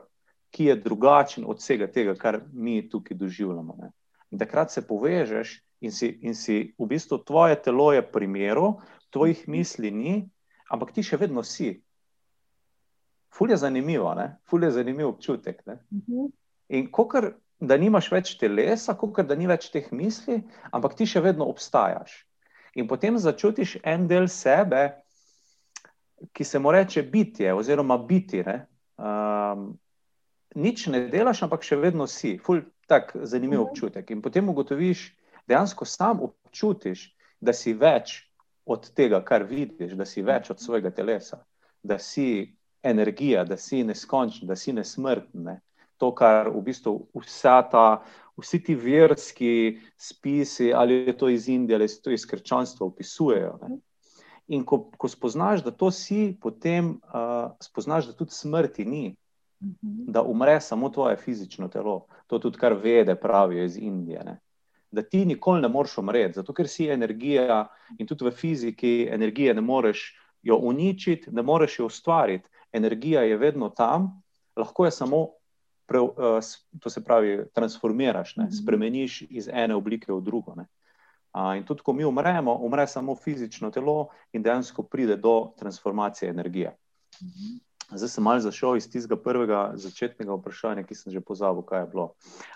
ki 0.53 0.69
je 0.69 0.75
drugačen 0.75 1.45
od 1.49 1.57
vsega 1.57 1.87
tega, 1.89 2.13
kar 2.15 2.39
mi 2.53 2.83
tukaj 2.89 3.17
doživljamo. 3.17 3.75
Ne. 3.81 3.89
In 4.31 4.39
takrat 4.39 4.71
se 4.71 4.83
povežeš 4.87 5.55
in 5.81 5.91
si, 5.91 6.11
in 6.21 6.35
si 6.37 6.75
v 6.77 6.87
bistvu 6.87 7.17
tvoje 7.25 7.57
telo 7.61 7.91
je 7.93 8.03
primeru, 8.05 8.75
tvojih 9.09 9.47
misli 9.49 9.91
ni, 9.91 10.13
ampak 10.69 10.93
ti 10.93 11.03
še 11.03 11.17
vedno 11.17 11.43
si. 11.43 11.73
Ful 13.33 13.49
je 13.49 13.57
zanimivo, 13.57 14.13
ne? 14.13 14.35
ful 14.45 14.63
je 14.63 14.71
zanimiv 14.77 15.09
občutek. 15.15 15.65
Ne? 15.65 15.79
Mhm. 15.91 16.29
In 16.77 16.91
kot 16.93 17.33
da 17.59 17.77
nimaš 17.77 18.11
več 18.11 18.35
telesa, 18.37 18.93
kot 18.97 19.25
da 19.25 19.35
ni 19.35 19.47
več 19.49 19.71
teh 19.73 19.89
misli, 19.91 20.41
ampak 20.71 20.97
ti 20.99 21.07
še 21.09 21.21
vedno 21.23 21.49
obstajaš. 21.49 22.13
In 22.75 22.87
potem 22.89 23.17
začutiš 23.17 23.77
en 23.83 24.07
del 24.09 24.27
sebe, 24.29 24.89
ki 26.33 26.45
se 26.45 26.59
mu 26.59 26.71
reče 26.73 27.03
bitje, 27.03 27.53
oziroma 27.53 27.97
biti. 27.97 28.41
Ne? 28.45 28.63
Um, 28.97 29.73
nič 30.55 30.87
ne 30.87 31.07
delaš, 31.07 31.43
ampak 31.43 31.63
še 31.63 31.75
vedno 31.75 32.07
si. 32.07 32.37
Ful, 32.37 32.61
tak 32.87 33.15
zanimiv 33.23 33.59
Mhm. 33.59 33.67
občutek. 33.69 34.11
In 34.11 34.21
potem 34.21 34.49
ugotoviš, 34.49 35.15
dejansko 35.47 35.85
sam 35.85 36.21
občutiš, 36.21 37.15
da 37.41 37.53
si 37.53 37.73
več 37.73 38.29
od 38.65 38.91
tega, 38.95 39.23
kar 39.23 39.43
vidiš, 39.43 39.93
da 39.93 40.05
si 40.05 40.21
več 40.21 40.49
od 40.49 40.59
svojega 40.59 40.91
telesa, 40.91 41.43
da 41.83 41.99
si 41.99 42.55
energija, 42.83 43.43
da 43.43 43.57
si 43.57 43.83
neskončen, 43.83 44.47
da 44.47 44.55
si 44.55 44.73
nesmrten. 44.73 45.43
Ne? 45.43 45.61
To, 45.97 46.11
kar 46.11 46.49
v 46.49 46.61
bistvu 46.61 47.07
vsa 47.15 47.61
ta, 47.71 48.03
vsi 48.37 48.59
ti 48.63 48.75
verski 48.75 49.79
spisi, 49.97 50.73
ali 50.73 51.05
je 51.07 51.17
to 51.17 51.29
iz 51.29 51.47
Indije 51.47 51.75
ali 51.75 51.85
je 51.85 52.01
to 52.01 52.11
iz 52.11 52.25
krščanstva, 52.25 52.87
opisujejo. 52.87 53.59
Ne? 53.61 53.77
In 54.47 54.65
ko, 54.65 54.91
ko 54.97 55.07
spoznaš, 55.07 55.63
da 55.63 55.71
to 55.71 55.91
si, 55.91 56.37
potem 56.41 56.99
uh, 57.03 57.51
spoznaš, 57.63 58.07
da 58.07 58.13
tudi 58.13 58.31
smrti 58.31 58.85
ni. 58.85 59.15
Da 60.07 60.23
umre 60.23 60.61
samo 60.61 60.89
tvoje 60.89 61.15
fizično 61.15 61.67
telo. 61.67 62.05
To 62.27 62.39
tudi, 62.39 62.57
kar 62.57 62.73
vede, 62.73 63.15
pravijo 63.15 63.63
iz 63.63 63.77
Indije. 63.77 64.23
Ne? 64.23 64.39
Da 64.91 65.01
ti 65.01 65.25
nikoli 65.25 65.61
ne 65.61 65.67
moreš 65.67 65.97
umreti, 65.97 66.33
zato 66.33 66.53
ker 66.53 66.67
si 66.67 66.87
energija 66.89 67.67
in 67.97 68.07
tudi 68.07 68.25
v 68.25 68.31
fiziki 68.31 69.07
energije 69.11 69.53
ne 69.53 69.61
moreš 69.61 70.19
jo 70.43 70.57
uničiti, 70.57 71.31
ne 71.31 71.41
moreš 71.41 71.79
jo 71.79 71.85
ustvariti. 71.85 72.49
Energija 72.73 73.21
je 73.21 73.37
vedno 73.37 73.69
tam, 73.69 74.23
lahko 74.55 74.85
je 74.85 74.91
samo, 74.91 75.27
pre, 75.85 75.99
uh, 75.99 76.13
to 76.79 76.89
se 76.89 77.03
pravi, 77.03 77.45
transformiraš, 77.53 78.35
ne? 78.35 78.43
Mhm. 78.43 78.53
spremeniš 78.53 79.21
iz 79.29 79.49
ene 79.53 79.75
oblike 79.75 80.13
v 80.13 80.21
drugo. 80.21 80.55
Ne? 80.55 80.65
Uh, 81.33 81.57
in 81.57 81.65
tudi, 81.65 81.81
ko 81.81 81.93
mi 81.93 82.05
umremo, 82.05 82.53
umre 82.61 82.87
samo 82.87 83.15
fizično 83.15 83.71
telo 83.71 84.09
in 84.33 84.43
dejansko 84.43 84.83
pride 84.83 85.17
do 85.17 85.53
transformacije 85.57 86.29
energije. 86.29 86.77
Mhm. 87.21 87.72
Zdaj 87.95 88.09
sem 88.09 88.23
malce 88.23 88.43
zašel 88.43 88.77
iz 88.77 88.89
tistega 88.89 89.17
prvega 89.21 89.71
začetnega 89.75 90.35
vprašanja, 90.35 90.83
ki 90.87 90.95
sem 90.95 91.13
že 91.13 91.21
pozabil, 91.21 91.63
kaj 91.65 91.83
je 91.83 91.89
bilo. 91.91 92.05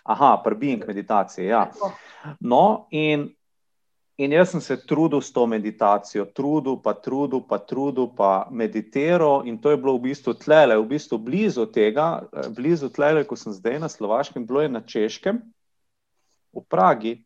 Aha, 0.04 0.38
prbing 0.44 0.86
meditacije. 0.88 1.48
Ja. 1.48 1.66
Tako. 1.74 1.92
No, 2.40 2.88
in, 2.92 3.28
in 4.18 4.34
jaz 4.34 4.52
sem 4.52 4.62
se 4.62 4.78
trudil 4.86 5.22
s 5.22 5.32
to 5.34 5.46
meditacijo, 5.46 6.26
trudil, 6.26 6.80
pa 6.84 6.94
trudil, 6.94 7.44
pa 7.48 7.60
trudil, 7.60 8.10
pa 8.18 8.48
meditiral, 8.52 9.46
in 9.48 9.62
to 9.62 9.72
je 9.72 9.78
bilo 9.78 9.98
v 9.98 10.10
bistvu 10.10 10.34
tlele, 10.34 10.78
v 10.78 10.88
bistvu 10.96 11.18
blizu 11.18 11.68
tega, 11.72 12.26
eh, 12.34 12.50
blizu 12.50 12.90
tlele, 12.90 13.24
ko 13.28 13.36
sem 13.36 13.54
zdaj 13.54 13.80
na 13.80 13.90
Slovaškem, 13.90 14.46
bilo 14.48 14.62
je 14.62 14.70
na 14.70 14.82
Češkem, 14.82 15.42
v 16.54 16.66
Pragi. 16.70 17.24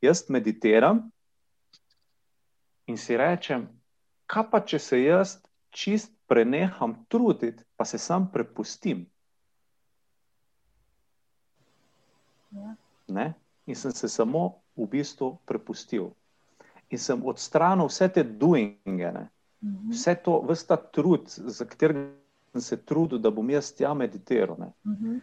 Jaz 0.00 0.28
meditiram 0.28 1.08
in 2.86 2.96
si 2.96 3.16
rečem, 3.16 3.66
kaj 4.30 4.44
pa 4.50 4.60
če 4.60 4.78
se 4.78 5.02
jaz 5.02 5.38
čist 5.70 6.12
preneham 6.26 7.04
truditi, 7.08 7.64
pa 7.76 7.84
se 7.84 7.98
sam 7.98 8.30
prepustim. 8.32 9.06
Ja. 12.50 12.76
Ne? 13.08 13.34
In 13.66 13.76
sem 13.76 13.92
se 13.92 14.08
samo 14.08 14.60
v 14.76 14.86
bistvu 14.86 15.38
prepustil. 15.46 16.10
In 16.90 16.98
sem 16.98 17.24
odstranil 17.26 17.88
vse 17.88 18.08
te 18.08 18.22
doinge, 18.24 19.12
ne? 19.12 19.28
Mhm. 19.60 19.90
vse 19.90 20.14
to, 20.24 20.40
vse 20.48 20.66
ta 20.66 20.76
trud, 20.76 21.28
za 21.28 21.64
katerega 21.64 22.12
sem 22.52 22.60
se 22.60 22.76
trudil, 22.76 23.18
da 23.18 23.30
bom 23.30 23.50
jaz 23.50 23.72
tja 23.72 23.94
meditiral. 23.94 24.72
Mhm. 24.86 25.18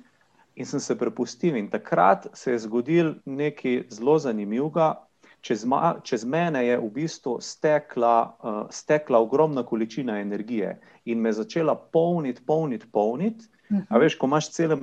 In 0.56 0.66
sem 0.66 0.80
se 0.80 0.96
prepustil, 0.96 1.56
in 1.56 1.70
takrat 1.70 2.28
se 2.34 2.52
je 2.52 2.60
zgodil 2.60 3.16
nekaj 3.26 3.88
zelo 3.90 4.20
zanimivega. 4.20 5.05
Čez, 5.46 5.62
ma, 5.70 6.00
čez 6.02 6.24
mene 6.26 6.64
je 6.66 6.78
v 6.82 6.88
bistvu 6.90 7.36
stekla, 7.38 8.16
uh, 8.42 8.62
stekla 8.74 9.20
ogromna 9.22 9.62
količina 9.64 10.18
energije 10.20 10.80
in 11.06 11.22
me 11.22 11.34
začela 11.34 11.76
polniti, 11.76 12.42
polniti, 12.46 12.88
polniti. 12.92 13.46
A 13.90 13.98
veš, 13.98 14.16
ko 14.18 14.28
imaš 14.30 14.52
celo, 14.54 14.78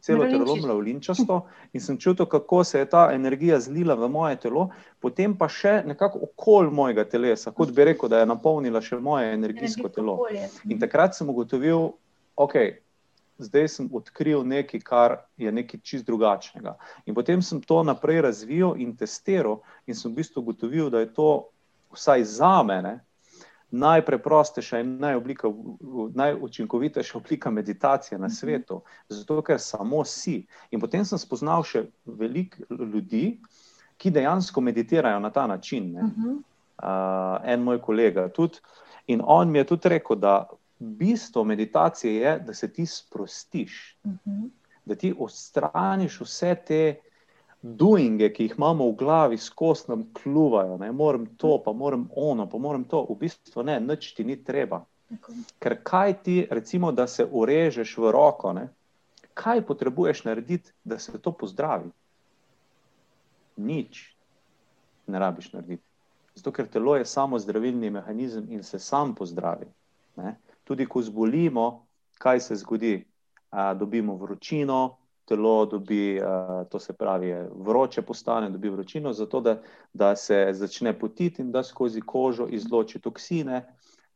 celo 0.00 0.26
telo 0.30 0.56
mravljinčasto 0.62 1.40
in 1.72 1.80
sem 1.80 1.98
čutil, 1.98 2.26
kako 2.26 2.64
se 2.64 2.78
je 2.78 2.88
ta 2.90 3.08
energija 3.12 3.60
zlila 3.60 3.94
v 3.94 4.08
moje 4.08 4.36
telo, 4.36 4.68
potem 5.02 5.34
pa 5.38 5.48
še 5.50 5.82
nekako 5.86 6.20
okoli 6.28 6.70
mojega 6.70 7.04
telesa, 7.10 7.50
kot 7.50 7.72
bi 7.74 7.84
rekel, 7.90 8.08
da 8.08 8.22
je 8.22 8.30
napolnila 8.30 8.82
še 8.82 9.00
moje 9.02 9.32
energijsko 9.34 9.90
telo. 9.90 10.20
In 10.70 10.78
takrat 10.78 11.18
sem 11.18 11.30
ugotovil, 11.30 11.90
ok, 12.36 12.54
zdaj 13.38 13.68
sem 13.68 13.88
odkril 13.92 14.44
nekaj, 14.46 14.80
kar 14.80 15.16
je 15.36 15.52
nekaj 15.52 15.80
čist 15.82 16.06
drugačnega. 16.06 16.76
In 17.06 17.14
potem 17.14 17.42
sem 17.42 17.60
to 17.60 17.82
naprej 17.82 18.22
razvil 18.22 18.74
in 18.78 18.96
testiral, 18.96 19.60
in 19.86 19.94
sem 19.94 20.12
v 20.12 20.22
bistvu 20.22 20.42
ugotovil, 20.42 20.90
da 20.90 21.02
je 21.02 21.12
to 21.14 21.48
vsaj 21.94 22.24
za 22.24 22.62
mene 22.62 23.00
najpreprostejša 23.74 24.78
in 24.80 24.98
najoblika, 25.02 25.48
najučinkovitejša 26.14 27.18
oblika 27.18 27.50
meditacije 27.50 28.18
na 28.18 28.30
svetu, 28.30 28.82
zato 29.08 29.42
ker 29.42 29.58
samo 29.60 30.04
si. 30.04 30.46
In 30.70 30.80
potem 30.80 31.04
sem 31.04 31.18
spoznal 31.18 31.64
še 31.66 31.88
veliko 32.04 32.62
ljudi, 32.70 33.40
ki 33.98 34.10
dejansko 34.10 34.60
meditirajo 34.60 35.18
na 35.20 35.30
ta 35.30 35.46
način. 35.46 35.92
Ne? 35.92 36.02
Mhm. 36.02 36.36
uh, 36.82 37.38
en 37.44 37.62
moj 37.62 37.80
kolega 37.80 38.28
tudi. 38.28 38.58
In 39.06 39.20
on 39.24 39.50
mi 39.50 39.58
je 39.58 39.64
tudi 39.64 39.88
rekel, 39.88 40.16
da 40.16 40.48
bistvo 40.84 41.44
meditacije 41.44 42.14
je, 42.14 42.38
da 42.38 42.54
se 42.54 42.72
ti 42.72 42.86
sprostiš, 42.86 43.98
Mhm. 44.04 44.46
da 44.84 44.94
ti 44.94 45.14
odstraniš 45.18 46.20
vse 46.20 46.54
te 46.66 46.96
doinge, 47.62 48.32
ki 48.32 48.42
jih 48.44 48.54
imamo 48.58 48.88
v 48.88 48.94
glavi, 48.94 49.38
skozi 49.38 49.84
nam 49.88 50.04
kluvajo. 50.12 50.76
Ne 50.76 50.92
moram 50.92 51.26
to, 51.26 51.62
pa 51.64 51.72
moram 51.72 52.08
ono, 52.16 52.48
pa 52.50 52.58
moram 52.58 52.84
to. 52.84 53.06
V 53.10 53.16
bistvu 53.20 53.62
ne, 53.62 53.80
nič 53.80 54.12
ti 54.14 54.24
ni 54.24 54.36
treba. 54.44 54.84
Tako. 55.08 55.32
Ker 55.58 55.76
kaj 55.82 56.14
ti, 56.22 56.46
recimo, 56.50 56.92
da 56.92 57.06
se 57.06 57.26
urežeš 57.30 57.96
v 57.98 58.10
roko, 58.10 58.52
ne? 58.52 58.68
kaj 59.34 59.62
potrebuješ 59.66 60.24
narediti, 60.24 60.72
da 60.84 60.98
se 60.98 61.18
to 61.18 61.32
pozdravi? 61.32 61.90
Nič 63.56 64.14
ne 65.06 65.18
rabiš 65.18 65.52
narediti. 65.52 65.82
Zato, 66.34 66.52
ker 66.52 66.66
telo 66.66 66.96
je 66.96 67.04
samo 67.04 67.38
zdravilni 67.38 67.90
mehanizem 67.90 68.46
in 68.50 68.62
se 68.62 68.78
sam 68.78 69.14
pozdravi. 69.14 69.66
Ne? 70.16 70.36
Tudi 70.64 70.86
ko 70.86 71.02
zbolimo, 71.02 71.86
kaj 72.18 72.40
se 72.40 72.56
zgodi? 72.56 73.04
A, 73.50 73.74
dobimo 73.74 74.16
vročino, 74.16 74.96
telo 75.24 75.66
dobi, 75.66 76.20
a, 76.20 76.64
to 76.70 76.78
se 76.78 76.92
pravi, 76.92 77.32
vroče 77.54 78.02
postane, 78.02 78.50
dobi 78.50 78.68
vročino, 78.68 79.12
zato 79.12 79.40
da, 79.40 79.60
da 79.92 80.16
se 80.16 80.48
začne 80.52 80.98
potiti 80.98 81.42
in 81.42 81.52
da 81.52 81.62
skozi 81.62 82.00
kožo 82.00 82.46
izloči 82.50 83.00
toksine, 83.00 83.62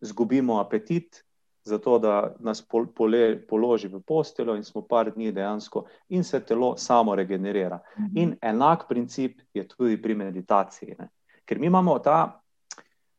zgubimo 0.01 0.59
apetit, 0.61 1.25
zato 1.69 1.99
da 1.99 2.35
nas 2.39 2.63
pol, 2.63 2.87
pole, 2.87 3.47
položi 3.47 3.89
v 3.89 4.01
posteljo 4.01 4.57
in 4.57 4.65
smo 4.65 4.83
par 4.89 5.11
dni 5.15 5.33
dejansko 5.33 5.85
in 6.09 6.25
se 6.25 6.41
telo 6.41 6.75
samo 6.77 7.15
regenerira. 7.15 7.81
Mhm. 7.99 8.19
In 8.19 8.37
enak 8.43 8.89
princip 8.89 9.41
je 9.55 9.69
tudi 9.69 10.03
pri 10.03 10.15
meditaciji. 10.15 10.95
Ne? 10.99 11.09
Ker 11.45 11.59
mi 11.59 11.67
imamo 11.67 11.99
ta, 11.99 12.41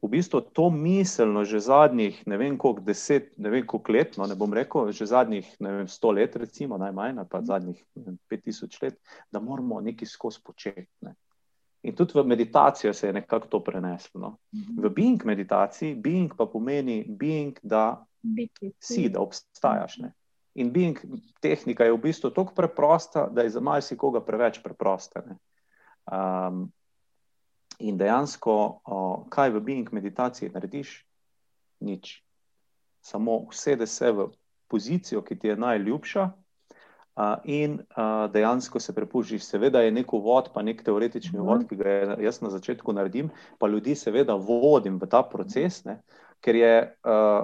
v 0.02 0.08
bistvu 0.08 0.42
to 0.56 0.70
miselno 0.70 1.44
že 1.44 1.60
zadnjih 1.60 2.24
ne 2.28 2.38
vem 2.38 2.58
koliko 2.58 2.82
deset, 2.82 3.34
ne 3.38 3.50
vem 3.50 3.66
koliko 3.68 3.92
let, 3.92 4.18
no 4.18 4.28
ne 4.28 4.36
bom 4.36 4.54
rekel, 4.54 4.92
že 4.96 5.06
zadnjih 5.06 5.48
ne 5.60 5.72
vem 5.72 5.88
sto 5.88 6.12
let 6.12 6.36
recimo, 6.36 6.78
najmanj, 6.78 7.20
ali 7.20 7.28
pa 7.28 7.42
zadnjih 7.44 7.80
ne 7.96 8.04
vem, 8.06 8.20
pet 8.28 8.44
tisoč 8.44 8.82
let, 8.82 9.00
da 9.32 9.40
moramo 9.44 9.82
nekaj 9.82 10.08
skozi 10.08 10.40
početi. 10.44 10.88
Ne? 11.02 11.16
In 11.84 11.96
tudi 11.96 12.16
v 12.16 12.24
meditacijo 12.28 12.94
se 12.94 13.08
je 13.08 13.14
nekako 13.14 13.48
to 13.48 13.60
preneslo. 13.64 14.20
No? 14.22 14.38
Mhm. 14.56 14.80
V 14.84 14.90
being 14.90 15.26
meditaciji, 15.26 15.96
being 15.96 16.32
pa 16.38 16.46
pomeni 16.46 17.04
being, 17.08 17.60
da 17.64 18.06
Biti. 18.22 18.72
si, 18.80 19.10
da 19.10 19.20
obstajaš. 19.20 19.98
Ne? 19.98 20.14
In 20.56 20.72
being 20.72 21.00
tehnika 21.40 21.84
je 21.84 21.92
v 21.92 22.02
bistvu 22.04 22.32
tako 22.36 22.56
preprosta, 22.56 23.28
da 23.32 23.42
je 23.42 23.50
za 23.50 23.60
marsikoga 23.60 24.22
preveč 24.22 24.64
preprosta. 24.64 25.24
ne. 25.28 25.38
Um, 26.10 26.72
in 27.80 27.98
dejansko, 27.98 28.82
o, 28.86 29.26
kaj 29.30 29.50
v 29.50 29.60
being 29.60 29.90
meditaciji 29.92 30.52
narediš? 30.54 31.06
Nič. 31.80 32.24
Samo 33.02 33.38
usede 33.48 33.88
se 33.88 34.12
v 34.12 34.30
pozicijo, 34.68 35.22
ki 35.22 35.40
ti 35.40 35.48
je 35.48 35.56
najljubša. 35.56 36.30
Uh, 37.20 37.36
in 37.44 37.80
uh, 37.98 38.32
dejansko 38.32 38.80
se 38.80 38.94
prepuščiš. 38.96 39.44
Seveda 39.44 39.82
je 39.82 39.92
nek 39.92 40.14
uvod, 40.14 40.54
pa 40.54 40.62
nek 40.62 40.84
teoretični 40.84 41.40
Mhm. 41.40 41.42
uvod, 41.42 41.66
ki 41.68 41.76
ga 41.76 42.16
jaz 42.24 42.42
na 42.42 42.50
začetku 42.50 42.94
naredim, 42.94 43.30
pa 43.60 43.68
ljudi 43.68 43.96
seveda 43.96 44.36
vodim 44.36 45.00
v 45.02 45.08
ta 45.08 45.24
proces, 45.24 45.84
ne, 45.86 45.98
ker 46.40 46.56
je 46.56 46.96
uh, 47.04 47.44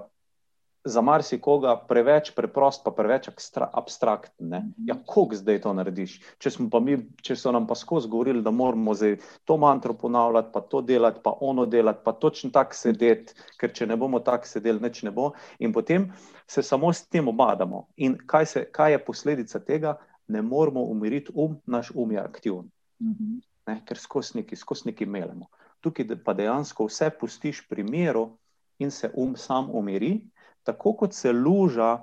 za 0.86 1.02
marsikoga 1.02 1.76
preveč 1.90 2.30
preprost, 2.36 2.84
pa 2.86 2.92
preveč 2.92 3.28
akstra, 3.32 3.70
abstraktn. 3.74 4.50
Ne. 4.50 4.60
Mhm. 4.60 4.88
Ja, 4.90 4.96
kako 4.96 5.36
zdaj 5.36 5.62
to 5.62 5.74
narediš? 5.74 6.20
Če, 6.38 6.52
mi, 6.82 6.98
če 7.22 7.36
so 7.36 7.52
nam 7.52 7.68
pa 7.68 7.76
skozi 7.76 8.10
govorili, 8.10 8.44
da 8.46 8.52
moramo 8.52 8.94
zdaj 8.94 9.18
to 9.46 9.58
mantro 9.58 9.94
ponavljati, 9.94 10.54
pa 10.54 10.62
to 10.62 10.82
delati, 10.82 11.20
pa 11.24 11.34
ono 11.42 11.66
delati, 11.66 12.04
pa 12.06 12.14
točno 12.14 12.52
tako 12.54 12.78
sedeti, 12.78 13.34
ker 13.60 13.74
če 13.74 13.90
ne 13.90 13.98
bomo 13.98 14.20
tako 14.20 14.48
sedeli, 14.48 14.80
nič 14.80 15.04
ne 15.04 15.12
bo. 15.12 15.32
In 15.60 15.74
potem 15.74 16.12
se 16.48 16.64
samo 16.64 16.94
s 16.94 17.08
tem 17.08 17.28
obadamo. 17.28 17.88
In 17.98 18.18
kaj, 18.28 18.46
se, 18.46 18.66
kaj 18.72 18.92
je 18.92 19.06
posledica 19.06 19.60
tega? 19.60 19.98
Ne 20.28 20.42
moramo 20.42 20.82
umiriti 20.82 21.32
um, 21.36 21.58
naš 21.66 21.92
um 21.96 22.12
je 22.12 22.20
aktiven 22.20 22.72
Mhm. 23.02 23.40
ne, 23.68 23.82
ker 23.86 23.98
skozi 23.98 24.38
neki, 24.40 24.56
skozi 24.56 24.90
neki 24.90 25.06
melemo. 25.06 25.50
Tukaj 25.82 26.16
pa 26.24 26.34
dejansko 26.34 26.88
vse 26.88 27.10
pustiš 27.20 27.68
pri 27.70 27.84
miru 27.84 28.38
in 28.80 28.92
se 28.92 29.12
um 29.14 29.36
sam 29.36 29.70
umiri, 29.74 30.22
tako 30.66 30.96
kot 31.04 31.14
se 31.14 31.32
luža. 31.34 31.94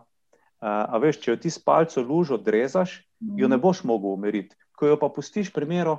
Uh, 0.63 0.69
a 0.95 0.99
veš, 1.03 1.19
če 1.19 1.33
jo 1.33 1.37
ti 1.43 1.51
s 1.51 1.59
palco 1.59 2.03
lužo 2.07 2.37
drezaš, 2.39 3.01
jo 3.19 3.49
ne 3.51 3.57
boš 3.59 3.81
mogel 3.85 4.15
umiriti. 4.15 4.55
Ko 4.79 4.87
jo 4.87 4.99
pa 4.99 5.09
pustiš 5.11 5.51
pri 5.51 5.67
miru, 5.67 5.97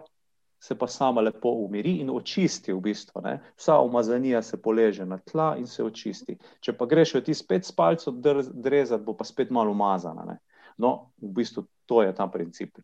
se 0.63 0.77
pa 0.79 0.87
sama 0.87 1.21
lepo 1.21 1.51
umiri 1.65 1.97
in 1.99 2.07
očisti 2.09 2.71
v 2.71 2.79
bistvu. 2.79 3.21
Ne. 3.25 3.33
Vsa 3.59 3.81
umazanija 3.83 4.39
se 4.41 4.61
poleže 4.61 5.03
na 5.05 5.17
tla 5.19 5.57
in 5.59 5.67
se 5.67 5.83
očisti. 5.83 6.37
Če 6.63 6.77
pa 6.79 6.87
greš 6.87 7.15
jo 7.17 7.21
ti 7.21 7.35
spet 7.35 7.67
s 7.67 7.75
palco 7.75 8.11
dr- 8.11 8.53
drezati, 8.53 9.03
bo 9.03 9.17
pa 9.19 9.27
spet 9.27 9.51
malo 9.51 9.75
umazana. 9.75 10.23
Ne. 10.25 10.37
No, 10.77 11.11
v 11.19 11.33
bistvu 11.35 11.65
to 11.85 12.01
je 12.01 12.15
ta 12.15 12.27
princip 12.27 12.79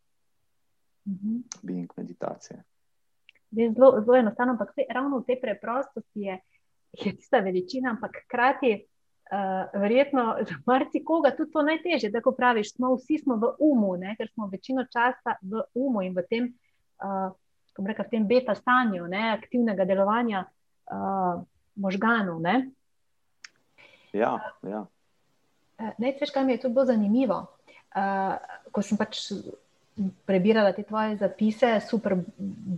Mhm. 1.08 1.40
being 1.64 1.92
meditacije. 1.98 2.64
Zdaj, 3.52 3.72
Zelo, 3.74 4.02
zelo 4.06 4.18
enostavno, 4.18 4.54
ampak 4.54 4.76
ravno 4.94 5.20
v 5.20 5.26
tej 5.26 5.40
preprostosti 5.42 6.22
je, 6.28 6.36
je 6.92 7.16
tista 7.16 7.40
veličina, 7.40 7.90
ampak 7.90 8.12
hkrati 8.26 8.86
uh, 9.32 9.82
verjetno 9.82 10.36
za 10.42 10.56
marsikoga 10.72 11.32
tudi 11.38 11.52
to 11.52 11.62
najtežje. 11.62 12.12
Tako 12.12 12.32
praviš, 12.32 12.74
smo 12.76 12.96
vsi 12.96 13.18
smo 13.18 13.36
v 13.36 13.54
umu, 13.60 13.96
ne? 13.98 14.16
ker 14.18 14.30
smo 14.34 14.48
večino 14.48 14.86
časa 14.86 15.38
v 15.42 15.64
umu 15.74 16.02
in 16.02 16.16
v 16.18 16.26
tem, 16.30 16.52
uh, 17.04 17.32
rekla, 17.78 18.06
v 18.06 18.10
tem 18.10 18.28
beta 18.28 18.56
stanju, 18.56 19.08
ne? 19.08 19.30
aktivnega 19.38 19.86
delovanja 19.86 20.46
uh, 20.46 21.42
možganov. 21.76 22.42
Ne? 22.42 22.70
Ja, 24.14 24.40
ja. 24.64 24.86
Eh, 25.80 25.94
Ne, 25.98 26.14
veš, 26.20 26.32
kaj 26.32 26.44
mi 26.44 26.58
je 26.58 26.66
tu 26.66 26.70
bilo 26.70 26.86
zanimivo. 26.86 27.46
Uh, 27.96 28.36
ko 28.72 28.82
sem 28.86 28.98
pač 28.98 29.32
prebirala 30.26 30.72
te 30.74 30.84
tvoje 30.84 31.16
zapise, 31.18 31.80
super 31.90 32.16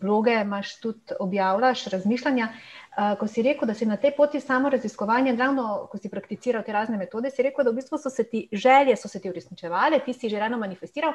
bloge, 0.02 0.34
imaš 0.42 0.80
tudi 0.80 1.16
objavljaš 1.20 1.86
razmišljanja. 1.86 2.48
Uh, 2.92 3.20
ko 3.20 3.28
si 3.28 3.42
rekel, 3.42 3.68
da 3.68 3.74
si 3.74 3.86
na 3.86 3.96
tej 3.98 4.12
poti 4.18 4.40
samo 4.40 4.70
raziskovanja, 4.70 5.36
ravno 5.40 5.88
ko 5.92 5.98
si 5.98 6.10
prakticiral 6.10 6.64
te 6.64 6.74
razne 6.74 6.98
metode, 6.98 7.30
si 7.32 7.44
rekel, 7.44 7.64
da 7.64 7.72
v 7.72 7.80
bistvu 7.80 7.98
so 7.98 8.10
se 8.10 8.24
ti 8.24 8.48
želje 8.52 8.98
so 8.98 9.08
se 9.08 9.22
ti 9.22 9.30
uresničevale, 9.30 10.00
ti 10.00 10.14
si 10.14 10.30
želeno 10.30 10.58
manifestiral, 10.58 11.14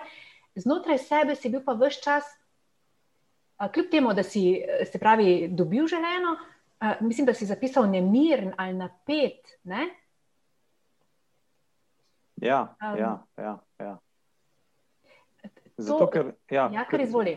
znotraj 0.55 0.99
sebe 0.99 1.35
si 1.35 1.51
bil 1.53 1.61
pa 1.65 1.75
vse 1.77 2.01
čas, 2.05 2.25
uh, 3.59 3.69
kljub 3.73 3.91
temu, 3.91 4.15
da 4.15 4.23
si 4.23 4.63
se 4.93 4.99
pravi 4.99 5.49
dobil 5.49 5.87
želeno, 5.87 6.37
uh, 6.81 6.89
mislim, 7.01 7.27
da 7.27 7.35
si 7.35 7.47
zapisal 7.47 7.91
nemiren 7.91 8.53
ali 8.57 8.73
napet. 8.73 9.59
Ne? 9.65 9.89
Ja, 12.37 12.77
Um, 12.83 12.99
ja, 12.99 13.27
ja. 13.37 13.66
Zato, 15.77 15.99
To- 15.99 16.11
ker, 16.11 16.33
ja, 16.51 16.71
Ja, 16.73 16.85
kar 16.85 17.01
izvoli. 17.01 17.37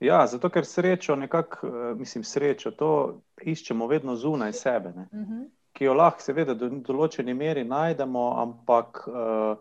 Ja, 0.00 0.26
zato, 0.26 0.48
ker 0.48 0.64
srečo, 0.66 1.16
nekako, 1.16 1.66
eh, 1.66 1.94
mislim, 1.94 2.24
srečo, 2.24 2.70
to 2.70 3.20
iščemo 3.42 3.86
vedno 3.86 4.16
zunaj 4.16 4.52
sebe, 4.52 4.92
ne? 4.96 5.08
Uh 5.12 5.18
-huh. 5.18 5.48
ki 5.72 5.84
jo 5.84 5.94
lahko, 5.94 6.22
seveda, 6.22 6.54
do 6.54 6.68
določene 6.68 7.34
meri 7.34 7.64
najdemo, 7.64 8.34
ampak 8.36 9.04
uh, 9.08 9.56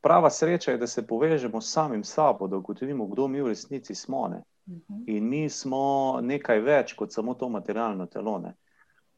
prava 0.00 0.30
sreča 0.30 0.70
je, 0.70 0.78
da 0.78 0.86
se 0.86 1.06
povežemo 1.06 1.60
s 1.60 1.72
samim 1.72 2.04
sabo, 2.04 2.48
da 2.48 2.56
ugotovimo, 2.56 3.06
kdo 3.06 3.28
mi 3.28 3.40
v 3.40 3.48
resnici 3.48 3.94
smo. 3.94 4.28
Ne? 4.28 4.42
Uh 4.66 4.74
-huh. 4.74 5.04
In 5.06 5.28
mi 5.28 5.48
smo 5.48 6.18
nekaj 6.22 6.60
več 6.60 6.92
kot 6.92 7.12
samo 7.12 7.34
to 7.34 7.48
materialno 7.48 8.06
telo, 8.06 8.38
ne? 8.38 8.54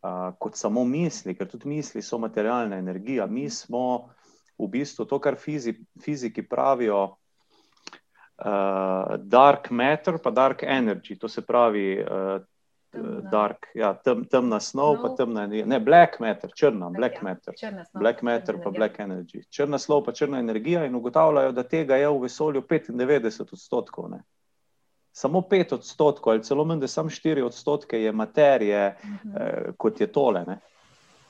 uh, 0.02 0.34
kot 0.38 0.56
samo 0.56 0.84
misli, 0.84 1.34
ker 1.34 1.48
tudi 1.48 1.68
misli 1.68 2.02
so 2.02 2.18
materialna 2.18 2.76
energija. 2.76 3.26
Mi 3.26 3.50
smo 3.50 4.08
v 4.58 4.68
bistvu 4.68 5.04
to, 5.04 5.18
kar 5.18 5.36
fizi, 5.36 5.74
fiziki 6.04 6.48
pravijo. 6.48 7.16
Uh, 8.36 8.46
dark 9.18 9.70
matter, 9.70 10.18
pa 10.18 10.30
dark 10.30 10.62
energy, 10.62 11.14
to 11.14 11.28
se 11.28 11.40
pravi 11.40 12.00
uh, 12.00 12.42
Temna. 12.90 13.20
dark, 13.22 13.66
ja, 13.74 13.94
tem, 13.94 14.24
temna 14.24 14.60
snov, 14.60 14.96
pa 14.96 15.00
Snov. 15.02 15.16
temna 15.16 15.42
energija. 15.42 15.66
Ne, 15.66 15.80
black 15.80 16.20
matter, 16.20 16.50
črna, 16.52 16.90
black 16.90 17.14
Ja, 17.14 17.22
matter. 17.22 17.54
črna 17.54 17.84
snov, 17.84 18.00
Black 18.00 18.22
matter, 18.22 18.54
pa 18.54 18.60
energija. 18.60 18.70
black 18.72 18.98
energy. 18.98 19.42
Črna 19.48 19.78
slov, 19.78 20.04
pa 20.04 20.12
črna 20.12 20.38
energija, 20.38 20.84
in 20.84 20.94
ugotavljajo, 20.94 21.52
da 21.52 21.62
tega 21.64 21.96
je 21.96 22.08
v 22.08 22.18
vesolju 22.20 22.62
95 22.62 23.52
odstotkov. 23.52 24.10
Ne. 24.10 24.22
Samo 25.12 25.40
5 25.40 25.72
odstotkov, 25.72 26.32
ali 26.32 26.42
celo 26.42 26.64
manj, 26.64 26.80
da 26.80 26.88
samo 26.88 27.10
4 27.10 27.42
odstotke 27.42 27.98
je 27.98 28.12
materije, 28.12 28.96
Mhm. 29.04 29.36
eh, 29.36 29.72
kot 29.76 30.00
je 30.00 30.06
tole. 30.08 30.44
Ne. 30.44 30.58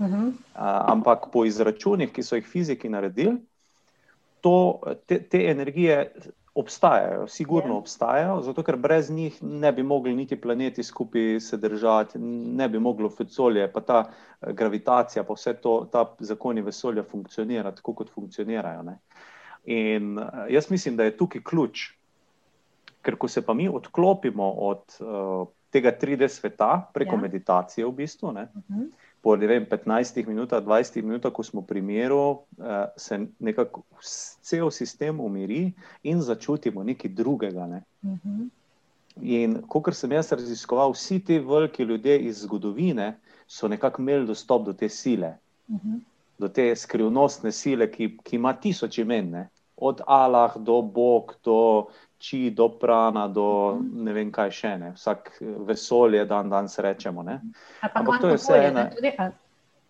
Mhm. 0.00 0.28
A, 0.54 0.84
ampak 0.88 1.28
po 1.32 1.44
izračunih, 1.44 2.12
ki 2.12 2.22
so 2.22 2.36
jih 2.36 2.46
fiziki 2.46 2.88
naredili, 2.88 3.36
to, 4.40 4.56
te, 5.06 5.18
te 5.20 5.46
energije 5.46 6.12
obstajajo, 6.54 7.26
sigurno 7.26 7.74
Ja. 7.74 7.78
obstajajo, 7.78 8.40
zato 8.42 8.62
ker 8.62 8.76
brez 8.76 9.10
njih 9.10 9.42
ne 9.42 9.72
bi 9.72 9.82
mogli 9.82 10.14
niti 10.14 10.40
planeti 10.40 10.82
skupaj 10.82 11.40
se 11.40 11.56
držati, 11.56 12.18
ne 12.18 12.68
bi 12.68 12.78
moglo 12.78 13.10
vesolje, 13.18 13.72
pa 13.72 13.80
ta 13.80 14.04
eh, 14.40 14.52
gravitacija, 14.52 15.24
pa 15.24 15.32
vse 15.32 15.54
to, 15.54 15.88
ta 15.92 16.14
zakoni 16.20 16.62
vesolja 16.62 17.02
funkcionira 17.02 17.70
tako, 17.70 17.94
kot 17.94 18.10
funkcionirajo. 18.10 18.82
Ne. 18.82 18.98
In 19.64 20.18
eh, 20.18 20.24
jaz 20.50 20.70
mislim, 20.70 20.96
da 20.96 21.04
je 21.04 21.16
tukaj 21.16 21.40
ključ. 21.42 21.90
Ker 23.02 23.16
ko 23.16 23.28
se 23.28 23.42
pa 23.42 23.54
mi 23.54 23.68
odklopimo 23.68 24.50
od 24.50 24.82
uh, 25.00 25.48
tega 25.70 25.92
3D 25.92 26.28
sveta 26.28 26.90
preko 26.94 27.10
Ja. 27.10 27.18
ja. 27.18 27.22
meditacije, 27.22 27.86
v 27.86 27.92
bistvu, 27.92 28.32
ne, 28.32 28.48
Mhm. 28.70 28.82
Po 29.24 29.36
vem, 29.36 29.64
15 29.64 30.26
minutah, 30.28 30.60
20 30.60 31.02
minutah, 31.02 31.32
ko 31.32 31.42
smo 31.42 31.62
pri 31.62 31.80
miru, 31.80 32.44
eh, 32.60 32.84
se 32.96 33.18
nekako 33.40 33.82
cel 34.42 34.70
sistem 34.70 35.20
umiri 35.20 35.72
in 36.02 36.20
začutimo 36.20 36.84
nekaj 36.84 37.10
drugega. 37.10 37.66
Ne. 37.66 37.82
Mhm. 38.04 38.44
In 39.22 39.62
kot 39.68 39.94
sem 39.94 40.12
jaz 40.12 40.32
raziskoval, 40.32 40.92
vsi 40.92 41.20
ti 41.24 41.38
veliki 41.38 41.82
ljudje 41.82 42.18
iz 42.18 42.42
zgodovine 42.42 43.14
so 43.46 43.68
nekako 43.68 44.02
imeli 44.02 44.26
dostop 44.26 44.66
do 44.66 44.72
te 44.72 44.88
sile, 44.88 45.38
Mhm. 45.68 45.96
do 46.38 46.48
te 46.48 46.76
skrivnostne 46.76 47.52
sile, 47.52 47.90
ki, 47.90 48.18
ki 48.22 48.36
ima 48.36 48.52
tisoč 48.52 48.98
imen. 48.98 49.30
Ne. 49.30 49.48
Od 49.76 50.00
Allah 50.06 50.52
do 50.56 50.82
Bog, 50.82 51.34
do 51.44 51.86
Či, 52.24 52.50
do 52.56 52.70
Prana, 52.80 53.26
do 53.28 53.76
ne 53.76 54.12
vem 54.16 54.30
kaj 54.32 54.52
še 54.56 54.72
ne. 54.80 54.92
Vsak 54.96 55.26
eh, 55.42 55.54
vesolje 55.68 56.24
dan 56.24 56.48
danes 56.48 56.78
rečemo. 56.80 57.20
Ne. 57.22 57.40
Ali 57.84 57.92
pa 57.92 58.00
Ampak 58.00 58.04
to 58.04 58.04
kvantno 58.08 58.30
je 58.32 58.38
vse 58.40 58.52
polje, 58.52 58.68
ena- 58.68 59.32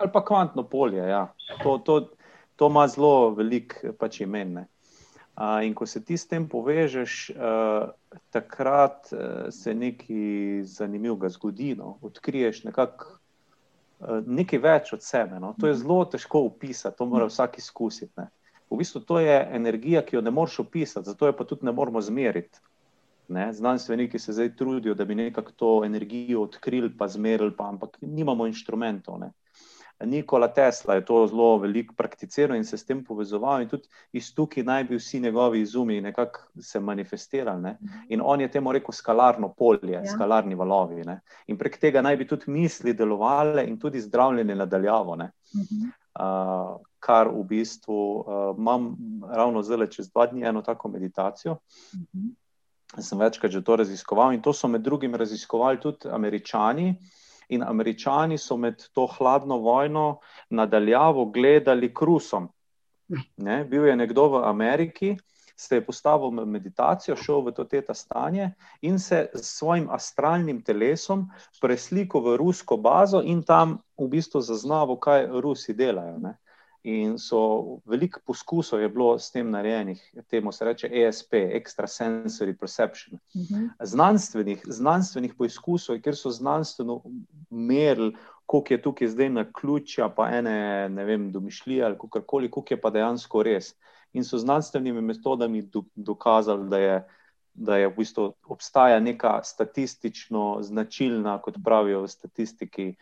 Ali 0.03 0.11
pa 0.11 0.25
kvantno 0.25 0.63
polje. 0.67 1.05
Ja. 1.07 1.29
To, 1.63 1.79
to, 1.79 2.01
to 2.59 2.67
ima 2.67 2.89
zelo 2.91 3.31
veliko 3.39 3.93
pač 3.99 4.21
imen. 4.27 4.65
A, 5.35 5.63
in 5.63 5.75
ko 5.75 5.87
se 5.87 6.03
ti 6.05 6.19
s 6.19 6.27
tem 6.31 6.49
povežeš, 6.49 7.15
uh, 7.35 7.91
takrat 8.31 9.11
uh, 9.15 9.51
se 9.55 9.75
nekaj 9.75 10.63
zanimivega 10.67 11.31
zgodi. 11.31 11.75
No. 11.79 11.99
Odkriješ 12.03 12.65
nekako 12.67 13.19
nekaj 14.27 14.59
več 14.59 14.93
od 14.93 15.03
sebe. 15.03 15.39
No. 15.41 15.55
To 15.61 15.71
je 15.71 15.75
zelo 15.79 16.05
težko 16.05 16.45
opisati, 16.51 16.99
to 16.99 17.07
mora 17.07 17.31
vsak 17.31 17.59
izkusiti. 17.59 18.13
Ne. 18.19 18.29
V 18.71 18.79
bistvu 18.81 19.01
to 19.01 19.19
je 19.21 19.49
energija, 19.53 20.03
ki 20.03 20.17
jo 20.17 20.23
ne 20.23 20.31
moreš 20.31 20.59
opisati, 20.65 21.07
zato 21.07 21.27
jo 21.27 21.37
pa 21.37 21.45
tudi 21.45 21.67
ne 21.67 21.73
moremo 21.73 22.01
zmeriti. 22.01 22.59
Ne. 23.29 23.53
Znanstveniki 23.53 24.19
se 24.19 24.33
zdaj 24.33 24.57
trudijo, 24.57 24.95
da 24.95 25.05
bi 25.05 25.15
nekako 25.15 25.53
to 25.53 25.71
energijo 25.85 26.43
odkrili, 26.43 26.91
pa 26.99 27.09
zmerili, 27.09 27.57
pa, 27.57 27.69
ampak 27.69 27.97
nimamo 28.01 28.47
inštrumentov. 28.47 29.19
Ne. 29.21 29.33
Nikola 30.01 30.49
Tesla 30.49 30.95
je 30.95 31.05
to 31.05 31.27
zelo 31.27 31.59
veliko 31.59 31.95
prakticiral 31.95 32.57
in 32.57 32.65
se 32.65 32.77
s 32.77 32.85
tem 32.85 33.05
povezoval, 33.05 33.63
in 33.63 33.69
tudi 33.69 33.89
iz 34.13 34.35
tukaj 34.35 34.65
naj 34.65 34.85
bi 34.85 34.97
vsi 34.99 35.21
njegovi 35.21 35.61
izumi 35.61 36.01
nekako 36.01 36.41
se 36.61 36.81
manifestirali. 36.81 37.63
Ne? 37.63 37.79
In 38.09 38.21
on 38.25 38.41
je 38.41 38.51
temu 38.51 38.73
rekel 38.73 38.93
skalarno 38.93 39.53
polje, 39.53 39.93
ja. 39.93 40.07
skalarni 40.07 40.55
valovi. 40.55 41.05
Ne? 41.05 41.21
In 41.47 41.59
prek 41.59 41.79
tega 41.81 42.03
naj 42.03 42.17
bi 42.17 42.27
tudi 42.27 42.51
misli 42.51 42.93
delovale 42.93 43.65
in 43.69 43.79
tudi 43.79 44.01
zdravljenje 44.01 44.55
nadaljavo. 44.55 45.15
Uh, 45.15 46.81
kar 47.05 47.29
v 47.29 47.43
bistvu 47.45 47.99
uh, 48.21 48.25
imam 48.57 48.95
ravno 49.29 49.63
zdaj, 49.63 49.91
čez 49.93 50.09
dva 50.09 50.27
dni, 50.27 50.47
eno 50.49 50.63
tako 50.63 50.89
meditacijo. 50.89 51.53
Uh 51.53 52.01
-huh. 52.01 52.33
Sem 53.03 53.19
večkrat 53.19 53.53
že 53.53 53.65
to 53.65 53.77
raziskoval 53.77 54.33
in 54.33 54.43
to 54.43 54.53
so 54.53 54.69
med 54.69 54.83
drugim 54.83 55.15
raziskovali 55.15 55.81
tudi 55.81 56.09
američani. 56.09 56.95
In 57.49 57.63
američani 57.63 58.39
so 58.39 58.57
med 58.57 58.85
to 58.93 59.07
hladno 59.07 59.59
vojno 59.59 60.19
nadaljavo 60.51 61.25
gledali 61.25 61.95
krusom. 61.95 62.49
Ne? 63.37 63.65
Bil 63.65 63.87
je 63.87 63.97
nekdo 63.97 64.29
v 64.29 64.45
Ameriki, 64.45 65.17
se 65.57 65.77
je 65.77 65.87
postavil 65.87 66.31
v 66.31 66.47
meditacijo, 66.47 67.17
šel 67.17 67.45
v 67.45 67.53
to 67.53 67.65
teta 67.65 67.95
stanje 67.95 68.55
in 68.83 68.99
se 68.99 69.29
s 69.35 69.59
svojim 69.59 69.89
astralnim 69.91 70.63
telesom 70.65 71.29
preslikal 71.61 72.23
v 72.23 72.37
rusko 72.37 72.77
bazo 72.77 73.23
in 73.23 73.43
tam 73.43 73.79
v 73.99 74.09
bistvu 74.09 74.41
zaznavo, 74.41 74.97
kaj 74.97 75.29
Rusi 75.41 75.75
delajo. 75.75 76.19
Ne? 76.19 76.37
In 76.85 77.15
so 77.17 77.81
veliko 77.89 78.21
poskusov 78.27 78.83
je 78.83 78.89
bilo 78.93 79.15
s 79.19 79.31
tem 79.33 79.49
narejenih, 79.51 80.01
temu 80.29 80.53
se 80.53 80.65
reče 80.65 80.91
ESP, 80.93 81.33
Extrasensory 81.33 82.53
Perception. 82.61 83.19
Uh 83.35 83.41
mhm. 83.41 83.55
-huh. 83.55 83.71
znanstvenih, 83.81 84.63
znanstvenih 84.67 85.35
poizkusov, 85.35 86.01
kjer 86.01 86.17
so 86.17 86.31
znanstveno 86.31 87.03
merili, 87.51 88.13
koliko 88.47 88.75
je 88.75 88.83
tukaj 88.83 89.09
zdaj 89.09 89.29
na 89.29 89.45
ključja, 89.53 90.09
pa 90.09 90.29
ene, 90.29 90.89
ne 90.89 91.05
vem, 91.05 91.33
domišljije 91.33 91.85
ali 91.85 91.99
kakorkoli, 91.99 92.51
koliko 92.51 92.75
je 92.75 92.81
pa 92.81 92.91
dejansko 92.91 93.43
res. 93.43 93.75
In 94.13 94.25
so 94.25 94.39
znanstvenimi 94.39 95.01
metodami 95.01 95.63
do, 95.63 95.83
dokazali, 95.95 96.69
da 96.69 96.79
je. 96.79 97.09
Da 97.57 97.77
je 97.77 97.89
v 97.89 97.93
bistvu 97.97 98.33
obstaja 98.49 99.01
neka 99.01 99.41
statistično 99.45 100.59
značilna, 100.61 101.39
kot 101.43 101.55
pravijo 101.65 102.01
v 102.03 102.09
statistiki, 102.09 102.97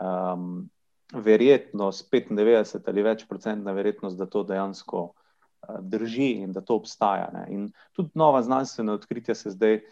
um, 0.00 0.70
verjetnost, 1.12 2.08
95 2.12 2.88
ali 2.88 3.02
več 3.02 3.26
procentna 3.28 3.72
verjetnost, 3.72 4.16
da 4.18 4.26
to 4.26 4.42
dejansko 4.48 5.02
uh, 5.12 5.80
drži 5.80 6.30
in 6.44 6.52
da 6.52 6.60
to 6.60 6.76
obstaja. 6.80 7.28
Ne. 7.34 7.46
In 7.52 7.68
tudi 7.92 8.10
nova 8.14 8.42
znanstvena 8.42 8.96
odkritja 8.96 9.34
se 9.34 9.50
zdaj 9.50 9.76
uh, 9.76 9.84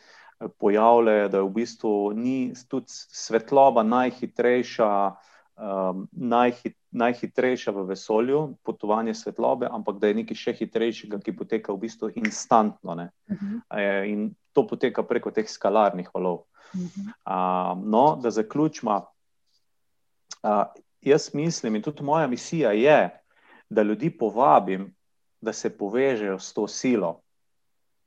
pojavljajo, 0.59 1.29
da 1.29 1.37
je 1.37 1.45
v 1.45 1.53
bistvu 1.55 2.13
ni 2.17 2.53
tudi 2.69 2.87
svetloba 2.89 3.83
najhitrejša, 3.83 4.91
um, 5.57 6.09
najhit, 6.13 6.77
najhitrejša 6.91 7.71
v 7.71 7.85
vesolju, 7.93 8.41
potovanje 8.63 9.15
svetlobe, 9.15 9.69
ampak 9.71 10.01
da 10.01 10.11
je 10.11 10.21
nekaj 10.23 10.37
še 10.37 10.57
hitrejšega, 10.63 11.21
ki 11.21 11.37
poteka 11.37 11.73
v 11.73 11.85
bistvu 11.85 12.13
instantno. 12.15 12.97
Uh 12.97 13.37
-huh. 13.37 13.61
uh, 13.71 14.09
in 14.09 14.35
to 14.53 14.67
poteka 14.67 15.03
preko 15.03 15.31
teh 15.31 15.49
skalarnih 15.49 16.11
valov. 16.15 16.45
Uh 16.75 16.81
-huh. 16.81 17.07
uh, 17.27 17.85
no, 17.85 18.19
da 18.23 18.31
zaključimo. 18.31 19.07
Uh, 20.43 20.65
jaz 21.03 21.31
mislim, 21.35 21.77
in 21.77 21.83
tudi 21.83 22.03
moja 22.03 22.27
misija 22.27 22.73
je, 22.73 23.21
da 23.71 23.83
ljudi 23.83 24.11
povabim, 24.11 24.95
da 25.41 25.53
se 25.53 25.79
povežejo 25.79 26.39
s 26.39 26.53
to 26.53 26.69
silo 26.69 27.21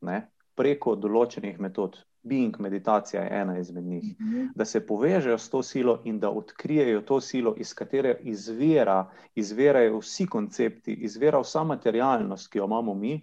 ne, 0.02 0.28
preko 0.56 0.96
določenih 0.96 1.60
metod. 1.60 1.98
Being 2.24 2.56
meditacija 2.60 3.24
je 3.24 3.32
ena 3.42 3.58
izmed 3.60 3.84
njih. 3.84 4.04
Mm 4.20 4.26
-hmm. 4.26 4.50
Da 4.56 4.66
se 4.66 4.80
povežejo 4.88 5.38
s 5.38 5.50
to 5.50 5.64
silo 5.64 6.02
in 6.04 6.20
da 6.20 6.30
odkrijejo 6.30 7.02
to 7.02 7.22
silo, 7.22 7.56
iz 7.58 7.74
katere 7.74 8.18
izvira, 8.22 9.12
izvirajo 9.36 9.98
vsi 9.98 10.28
koncepti, 10.28 10.94
izvira 10.94 11.40
vsa 11.40 11.64
materialnost, 11.64 12.52
ki 12.52 12.58
jo 12.58 12.66
imamo 12.66 12.94
mi. 12.94 13.22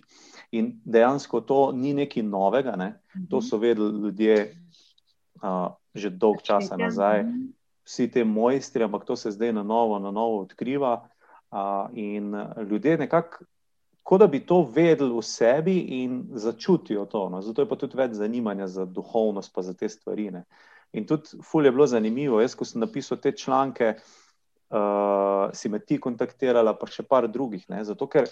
In 0.51 0.81
dejansko 0.85 1.41
to 1.41 1.73
ni 1.73 1.95
nekaj 1.95 2.23
novega, 2.23 2.77
ne? 2.77 2.89
mm 2.89 3.21
-hmm. 3.21 3.31
to 3.31 3.43
so 3.43 3.59
vedeli 3.59 4.01
ljudje 4.01 4.55
uh, 5.43 5.73
že 5.95 6.11
dolg 6.11 6.43
časa 6.43 6.77
nazaj. 6.77 7.23
Mm 7.23 7.29
-hmm 7.29 7.60
vsi 7.91 8.11
ti 8.11 8.25
mojstri, 8.25 8.85
ampak 8.87 9.05
to 9.05 9.17
se 9.17 9.31
zdaj 9.35 9.53
na 9.53 9.63
novo, 9.67 9.99
na 9.99 10.11
novo 10.11 10.41
odkriva. 10.47 11.09
Uh, 11.51 11.91
in 11.99 12.31
ljudje 12.71 12.99
nekako, 12.99 13.45
kot 14.03 14.21
da 14.21 14.27
bi 14.27 14.41
to 14.47 14.63
vedeli 14.63 15.11
v 15.11 15.23
sebi 15.23 15.79
in 16.03 16.23
začutijo 16.31 17.07
to. 17.07 17.29
No. 17.29 17.43
Zato 17.43 17.63
je 17.63 17.69
pa 17.69 17.77
tudi 17.77 17.99
več 17.99 18.15
zanimanja 18.19 18.69
za 18.71 18.85
duhovnost, 18.87 19.51
pa 19.55 19.63
za 19.63 19.75
te 19.75 19.89
stvari. 19.89 20.31
Ne. 20.31 20.45
In 20.93 21.07
tudi, 21.07 21.43
ful 21.43 21.67
je 21.67 21.73
bilo 21.75 21.87
zanimivo. 21.87 22.41
Jaz, 22.41 22.55
ko 22.55 22.65
sem 22.65 22.81
napisal 22.81 23.19
te 23.19 23.33
članke, 23.33 23.97
uh, 24.71 25.51
si 25.55 25.69
me 25.69 25.83
ti 25.83 25.99
kontaktirala, 25.99 26.77
pa 26.79 26.87
še 26.87 27.03
par 27.03 27.27
drugih. 27.27 27.67
Ne. 27.71 27.83
Zato, 27.85 28.07
ker 28.07 28.31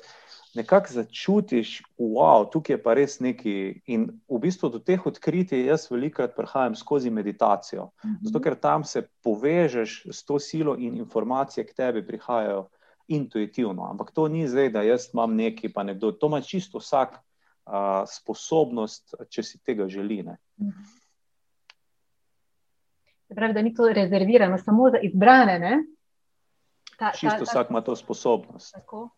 nekako 0.55 0.93
začutiš, 0.93 1.83
wow, 1.99 2.47
tukaj 2.51 2.75
je 2.75 2.83
pa 2.83 2.95
res 2.95 3.19
neki. 3.21 3.83
In 3.87 4.09
v 4.29 4.41
bistvu 4.41 4.71
do 4.73 4.79
teh 4.79 5.07
odkritij 5.07 5.67
jaz 5.69 5.89
velikokrat 5.91 6.37
prihajam 6.37 6.75
skozi 6.75 7.11
meditacijo. 7.11 7.91
Mhm. 8.05 8.27
Zato, 8.29 8.41
ker 8.41 8.55
tam 8.55 8.85
se 8.85 9.09
povežeš 9.25 10.07
s 10.13 10.25
to 10.25 10.39
silo 10.39 10.77
in 10.77 10.97
informacije 10.97 11.67
k 11.67 11.75
tebi 11.75 12.07
prihajajo 12.07 12.69
intuitivno. 13.09 13.89
Ampak 13.91 14.11
to 14.11 14.29
ni 14.29 14.49
zdaj, 14.49 14.71
da 14.71 14.83
jaz 14.83 15.09
imam 15.15 15.37
nekaj, 15.37 15.73
pa 15.73 15.83
nekdo. 15.83 16.13
To 16.13 16.27
ima 16.27 16.41
čisto 16.41 16.79
vsak 16.79 17.15
uh, 17.17 18.05
sposobnost, 18.09 19.15
če 19.29 19.43
si 19.43 19.59
tega 19.65 19.89
želi. 19.89 20.23
Ne. 20.23 20.37
Mhm. 20.61 20.83
Pravi, 23.29 23.53
da 23.53 23.63
ni 23.63 23.75
to 23.75 23.89
rezervirano 23.93 24.59
samo 24.59 24.91
za 24.91 24.99
izbrane. 25.05 25.85
Ta, 26.99 27.11
ta, 27.11 27.17
Čisto 27.17 27.45
ta, 27.45 27.45
vsak 27.45 27.71
ima 27.71 27.81
to 27.81 27.97
sposobnost. 27.97 28.73
Tako. 28.75 29.09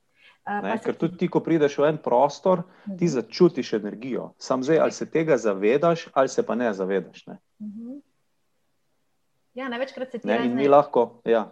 Ne, 0.46 0.79
ker 0.83 0.96
tudi 0.96 1.18
ti, 1.20 1.29
ko 1.29 1.42
prideš 1.44 1.76
v 1.79 1.90
en 1.92 1.98
prostor, 2.03 2.64
ti 2.87 3.05
mhm. 3.05 3.12
začutiš 3.12 3.72
energijo. 3.79 4.33
Sam 4.38 4.62
zdaj, 4.64 4.79
ali 4.79 4.92
se 4.92 5.11
tega 5.11 5.37
zavedaš, 5.37 6.09
ali 6.12 6.29
se 6.29 6.46
pa 6.46 6.55
ne 6.55 6.72
zavedaš. 6.74 7.26
Ne. 7.26 7.38
Mhm. 7.62 7.98
Ja, 9.55 9.68
največkrat 9.68 10.11
se 10.11 10.18
ti 10.18 10.29
da 10.29 10.35
je 10.35 10.68
lahko. 10.68 11.20
Ja. 11.24 11.50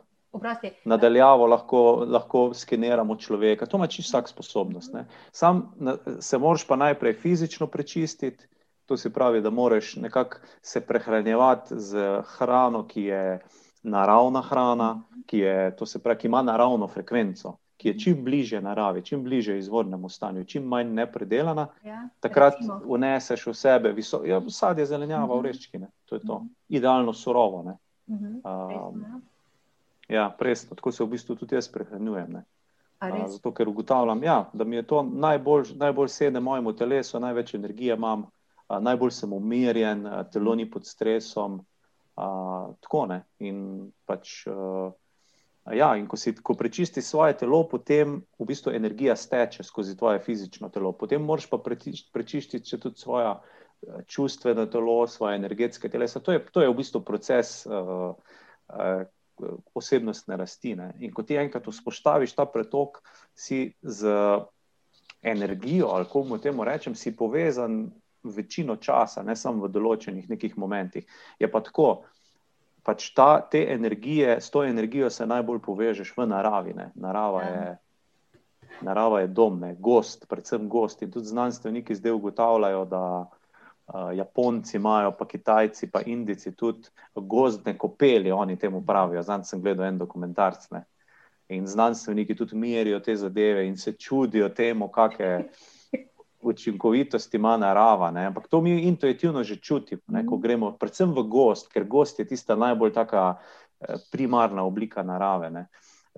Nadaljavo 0.85 1.47
lahko, 1.47 2.05
lahko 2.09 2.55
skeniramo 2.55 3.17
človeka, 3.17 3.67
to 3.67 3.77
ima 3.77 3.87
čisto 3.87 4.19
vsak 4.19 4.29
sposobnost. 4.29 4.93
Ne. 4.95 5.07
Sam 5.33 5.73
se 6.21 6.39
moraš 6.39 6.67
pa 6.67 6.77
najprej 6.77 7.15
fizično 7.15 7.67
prečistiti, 7.67 8.47
to 8.87 8.97
se 8.97 9.13
pravi, 9.13 9.41
da 9.41 9.51
moraš 9.51 9.97
nekako 9.97 10.37
se 10.63 10.81
prehranjevati 10.81 11.75
z 11.77 12.23
hrano, 12.37 12.87
ki 12.87 13.03
je 13.03 13.41
naravna 13.83 14.43
hrana, 14.43 14.93
mhm. 14.95 15.23
ki, 15.27 15.39
je, 15.39 15.77
pravi, 16.03 16.19
ki 16.19 16.27
ima 16.27 16.43
naravno 16.43 16.89
frekvenco 16.89 17.57
ki 17.79 17.89
je 17.89 17.99
čim 17.99 18.25
bliže 18.25 18.61
naravi, 18.61 19.03
čim 19.03 19.23
bliže 19.25 19.59
izvornemu 19.59 20.09
stanju, 20.09 20.45
čim 20.45 20.65
manj 20.67 20.91
nepredelana, 20.95 21.69
ja, 21.85 22.09
takrat 22.21 22.55
uneseš 22.85 23.47
v 23.47 23.55
sebe 23.55 23.93
viso, 23.93 24.25
ja, 24.27 24.41
sadje, 24.51 24.87
zelenjava, 24.87 25.25
uh 25.25 25.31
-huh. 25.31 25.39
oreščki. 25.39 25.81
To 26.05 26.15
je 26.15 26.21
to. 26.27 26.35
Uh 26.35 26.43
-huh. 26.43 26.49
Idealno 26.69 27.13
surovo. 27.13 27.61
Uh 27.61 28.17
-huh. 28.17 28.89
um, 28.89 29.23
ja, 30.09 30.35
presno. 30.39 30.77
Tako 30.77 30.93
se 30.93 31.05
v 31.05 31.07
bistvu 31.07 31.37
tudi 31.37 31.55
jaz 31.55 31.69
prehranjujem. 31.69 32.35
Uh, 32.35 33.31
zato, 33.31 33.55
ker 33.55 33.69
ugotavljam, 33.69 34.23
ja, 34.23 34.51
da 34.53 34.65
mi 34.65 34.77
je 34.77 34.83
to 34.83 35.03
najbolj, 35.03 35.65
najbolj 35.75 36.09
sede 36.09 36.41
mojemu 36.41 36.73
telesu, 36.73 37.21
največ 37.21 37.55
energije 37.55 37.95
imam, 37.95 38.21
uh, 38.21 38.81
najbolj 38.81 39.11
sem 39.11 39.33
umirjen, 39.33 40.07
uh, 40.07 40.13
telo 40.33 40.55
ni 40.55 40.71
pod 40.71 40.87
stresom. 40.87 41.55
Uh, 42.17 42.75
tako 42.81 43.07
ne. 43.07 43.25
In 43.39 43.93
pač. 44.07 44.47
Uh, 44.47 44.93
Ja, 45.75 45.91
in 45.97 46.07
ko, 46.09 46.17
si, 46.17 46.33
ko 46.35 46.55
prečistiš 46.55 47.05
svoje 47.05 47.37
telo, 47.37 47.63
potem 47.69 48.23
v 48.39 48.47
bistvu 48.49 48.73
energija 48.73 49.17
steče 49.17 49.65
skozi 49.67 49.97
tvoje 49.97 50.21
fizično 50.25 50.69
telo. 50.73 50.93
Potem 50.93 51.23
moraš 51.23 51.49
pa 51.51 51.59
prečistiti 52.13 52.81
tudi 52.81 52.97
svoje 52.97 53.35
čustveno 54.07 54.67
telo, 54.67 55.07
svoje 55.07 55.37
energetske 55.37 55.89
telesa. 55.89 56.21
To 56.21 56.33
je, 56.33 56.45
to 56.53 56.63
je 56.63 56.69
v 56.69 56.77
bistvu 56.77 57.01
proces 57.05 57.67
uh, 57.67 58.15
uh, 58.69 59.03
osebnostne 59.75 60.37
rasti. 60.37 60.75
Ne? 60.77 60.93
In 60.99 61.13
ko 61.15 61.23
ti 61.23 61.37
enkrat 61.39 61.67
vzpostaviš 61.67 62.35
ta 62.35 62.47
pretok, 62.47 63.03
si 63.35 63.75
z 63.83 64.09
energijo, 65.23 65.93
ali 65.93 66.05
kako 66.05 66.39
temu 66.39 66.65
rečem, 66.65 66.95
si 66.95 67.17
povezan 67.17 67.91
večino 68.23 68.77
časa, 68.77 69.23
ne 69.23 69.37
samo 69.37 69.67
v 69.67 69.73
določenih 69.73 70.29
nekih 70.31 70.59
momentih. 70.59 71.07
Je 71.39 71.51
pa 71.51 71.61
tako 71.61 72.05
pač 72.89 73.11
ta, 73.13 73.41
te 73.45 73.61
energije, 73.69 74.39
s 74.41 74.49
to 74.51 74.65
energijo 74.65 75.11
se 75.13 75.27
najbolj 75.29 75.61
povežeš 75.61 76.15
v 76.17 76.25
naravi. 76.31 76.73
Ne. 76.77 76.91
Narava 76.97 77.43
ja. 77.45 77.51
je. 77.51 77.77
Narava 78.87 79.21
je 79.21 79.29
dom, 79.35 79.59
ne, 79.61 79.73
gost, 79.75 80.29
predvsem 80.31 80.69
gost. 80.71 81.03
In 81.03 81.11
tudi 81.11 81.29
znanstveniki 81.29 81.97
zdaj 81.99 82.17
ugotavljajo, 82.17 82.85
da 82.89 83.03
Uh, 83.89 84.13
Japonci 84.13 84.77
imajo, 84.77 85.15
pa 85.17 85.25
Kitajci, 85.25 85.87
pa 85.89 86.03
Indijci 86.05 86.51
tudi 86.53 86.91
gozdne 87.15 87.73
kopeli, 87.79 88.29
oni 88.33 88.59
temu 88.61 88.83
pravijo. 88.85 89.23
Zdaj 89.25 89.47
sem 89.49 89.63
gledal 89.65 89.87
en 89.87 89.99
dokumentarc. 89.99 90.67
Ne? 90.77 90.83
In 91.49 91.65
znanstveniki 91.67 92.37
tudi 92.37 92.57
merijo 92.57 93.01
te 93.01 93.17
zadeve 93.17 93.65
in 93.67 93.79
se 93.81 93.95
čudijo 93.97 94.51
temu, 94.53 94.91
kakšne 94.93 95.49
učinkovitosti 96.49 97.37
ima 97.37 97.57
narava. 97.57 98.11
Ne? 98.11 98.27
Ampak 98.27 98.49
to 98.49 98.61
mi 98.61 98.83
intuitivno 98.83 99.45
že 99.45 99.57
čutimo, 99.57 100.03
ne? 100.07 100.27
ko 100.27 100.37
gremo 100.37 100.73
predvsem 100.79 101.13
v 101.15 101.23
gost, 101.29 101.69
ker 101.73 101.85
gost 101.85 102.19
je 102.19 102.27
tista 102.27 102.57
najbolj 102.57 102.93
taka 102.93 103.37
eh, 103.37 103.95
primarna 104.13 104.65
oblika 104.65 105.03
narave. 105.03 105.51
Ne? 105.51 105.67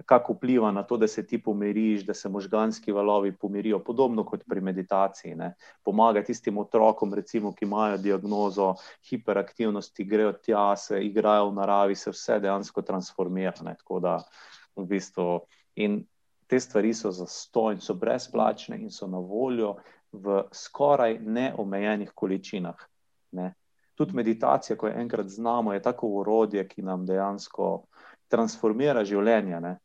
Kako 0.06 0.32
vpliva 0.32 0.70
na 0.72 0.82
to, 0.82 0.96
da 0.96 1.08
se 1.08 1.26
ti 1.26 1.42
pomiriš, 1.42 2.06
da 2.06 2.14
se 2.14 2.28
možganski 2.28 2.92
valovi 2.92 3.32
pomirijo, 3.36 3.78
podobno 3.84 4.24
kot 4.24 4.44
pri 4.48 4.60
meditaciji. 4.60 5.34
Ne? 5.34 5.54
Pomaga 5.84 6.22
tistim 6.24 6.58
otrokom, 6.58 7.14
recimo, 7.14 7.52
ki 7.52 7.64
imajo 7.64 7.98
diagnozo 7.98 8.74
hiperaktivnosti, 9.10 10.04
grejo 10.04 10.32
tja, 10.32 10.76
se 10.76 11.02
igrajo 11.04 11.50
v 11.50 11.58
naravi, 11.58 11.94
se 11.94 12.10
vse 12.10 12.38
dejansko 12.40 12.82
transformira. 12.82 13.52
Ne? 13.64 13.74
Tako 13.76 14.00
da 14.00 14.16
v 14.76 14.86
bistvu. 14.86 15.40
In 15.76 16.00
te 16.50 16.60
stvari 16.60 16.94
so 16.94 17.10
za 17.10 17.26
sto 17.26 17.70
in 17.70 17.80
so 17.80 17.94
brezplačne 17.94 18.78
in 18.78 18.90
so 18.90 19.06
na 19.06 19.18
voljo 19.18 19.76
v 20.12 20.42
skoraj 20.52 21.18
neomejenih 21.20 22.12
količinah. 22.14 22.86
Ne. 23.32 23.52
Tudi 23.94 24.16
meditacija, 24.16 24.76
ko 24.76 24.88
je 24.88 24.96
enkrat 25.00 25.28
znamo, 25.28 25.72
je 25.72 25.82
tako 25.82 26.08
urodje, 26.22 26.64
ki 26.68 26.82
nam 26.82 27.06
dejansko 27.06 27.84
transformira 28.28 29.04
življenje. 29.04 29.60
Ne. 29.60 29.76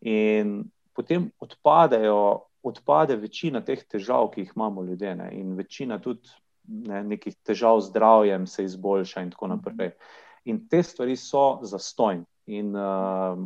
In 0.00 0.58
potem 0.94 1.30
odpadejo, 1.40 2.46
odpade 2.66 3.16
večina 3.16 3.60
teh 3.64 3.84
težav, 3.84 4.30
ki 4.32 4.44
jih 4.44 4.52
imamo 4.56 4.82
ljudje, 4.82 5.14
ne. 5.16 5.30
in 5.38 5.54
večina 5.56 5.98
tudi 6.02 6.28
ne, 6.66 7.02
nekih 7.04 7.36
težav 7.46 7.80
z 7.80 7.90
zdravjem 7.90 8.46
se 8.46 8.64
izboljša, 8.64 9.22
in 9.22 9.30
tako 9.30 9.52
naprej. 9.54 9.92
In 10.44 10.66
te 10.68 10.82
stvari 10.82 11.16
so 11.16 11.58
zastojne. 11.62 12.24
In 12.46 12.74
uh, 12.76 13.38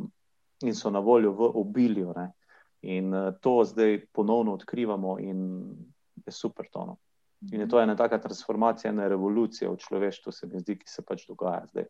in 0.62 0.74
so 0.74 0.90
na 0.90 1.00
voljo 1.00 1.32
v 1.32 1.50
obilju. 1.54 2.12
Ne. 2.16 2.32
In 2.82 3.14
uh, 3.14 3.34
to 3.40 3.64
zdaj 3.64 4.06
ponovno 4.12 4.52
odkrivamo, 4.52 5.18
in 5.18 5.72
je 6.30 6.38
super 6.38 6.66
tono. 6.72 6.96
In 7.52 7.60
je 7.60 7.68
to 7.68 7.80
ena 7.80 7.96
taka 7.96 8.18
transformacija, 8.20 8.90
ena 8.90 9.08
revolucija 9.08 9.70
v 9.70 9.76
človeštvu, 9.80 10.32
se 10.32 10.46
mi 10.46 10.60
zdi, 10.60 10.76
ki 10.78 10.88
se 10.88 11.02
pač 11.02 11.24
dogaja 11.28 11.64
zdaj. 11.72 11.86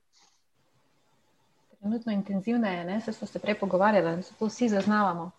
Trenutno 1.80 2.12
intenzivne 2.12 2.76
je, 2.76 2.84
ne? 2.84 3.00
se 3.00 3.12
smo 3.12 3.26
se 3.26 3.38
prej 3.38 3.58
pogovarjali, 3.58 4.16
da 4.16 4.22
se 4.22 4.34
to 4.38 4.46
vsi 4.46 4.68
zaznavamo. 4.68 5.30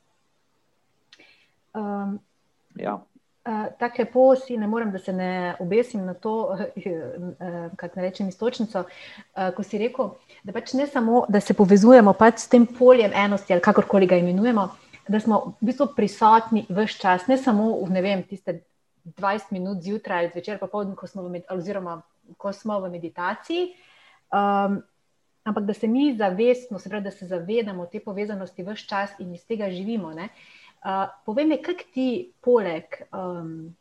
Um, 1.74 2.20
ja. 2.76 3.00
Uh, 3.46 3.72
tako 3.80 4.02
lepo 4.02 4.24
si, 4.36 4.58
ne 4.58 4.68
morem, 4.68 4.92
da 4.92 5.00
se 5.00 5.14
ne 5.14 5.56
obesim 5.60 6.06
na 6.06 6.14
to, 6.14 6.34
uh, 6.54 6.60
kako 7.80 8.00
ne 8.00 8.02
rečem, 8.02 8.28
istočnico. 8.28 8.84
Uh, 8.84 9.54
ko 9.56 9.64
si 9.64 9.78
rekel, 9.78 10.12
da 10.44 10.54
pač 10.54 10.74
ne 10.74 10.88
samo, 10.88 11.24
da 11.30 11.40
se 11.40 11.54
povezujemo 11.54 12.14
pač 12.14 12.44
s 12.44 12.52
tem 12.52 12.68
poljem 12.68 13.14
enosti, 13.16 13.54
ali 13.54 13.64
kakorkoli 13.64 14.08
ga 14.08 14.20
imenujemo, 14.20 14.68
da 15.08 15.20
smo 15.20 15.40
v 15.62 15.72
bistvu 15.72 15.88
prisotni 15.96 16.66
v 16.70 16.84
vse 16.84 17.00
čas, 17.00 17.28
ne 17.32 17.38
samo 17.38 17.72
v 17.86 17.90
ne 17.96 18.02
vem, 18.02 18.24
tiste 18.28 18.60
20 19.06 19.52
minut 19.52 19.82
zjutraj 19.82 20.20
ali 20.20 20.32
zvečer, 20.34 20.60
pa 20.60 20.68
poldne, 20.68 20.96
ko 20.96 21.08
smo 21.08 21.24
v, 21.24 21.42
oziroma, 21.50 22.02
ko 22.38 22.54
smo 22.54 22.80
v 22.80 22.92
meditaciji. 22.92 23.72
Um, 24.32 24.82
ampak 25.44 25.66
da 25.66 25.74
se 25.74 25.88
mi 25.88 26.16
zavestno, 26.18 26.80
se 26.80 26.90
pravi, 26.90 27.04
da 27.04 27.12
se 27.12 27.28
zavedamo 27.28 27.86
te 27.86 28.00
povezanosti 28.00 28.64
v 28.64 28.76
vse 28.76 28.88
čas 28.88 29.18
in 29.20 29.34
iz 29.36 29.46
tega 29.46 29.70
živimo. 29.72 30.14
Uh, 30.14 31.10
povej 31.26 31.46
mi, 31.46 31.58
kako 31.62 31.90
ti, 31.94 32.32
poleg, 32.42 33.02
um, 33.14 33.74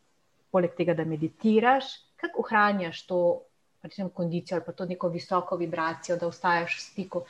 poleg 0.50 0.74
tega, 0.76 0.94
da 0.94 1.04
meditiraš, 1.04 1.92
kako 2.16 2.44
ohranjaš 2.46 3.06
to 3.06 3.20
recimo, 3.83 4.09
kondicijo 4.09 4.56
ali 4.56 4.64
pa 4.66 4.72
to 4.72 4.85
neko 4.85 5.09
visoko 5.09 5.56
vibracijo, 5.56 6.16
da 6.16 6.26
ostaješ 6.26 6.76
v 6.76 6.80
stiku. 6.80 7.22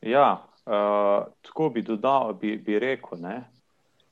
Ja, 0.00 0.44
uh, 0.66 1.26
tako 1.42 1.68
bi 1.68 1.82
dodal, 1.82 2.32
bi, 2.32 2.56
bi 2.56 2.78
rekel. 2.78 3.18
Ne? 3.20 3.42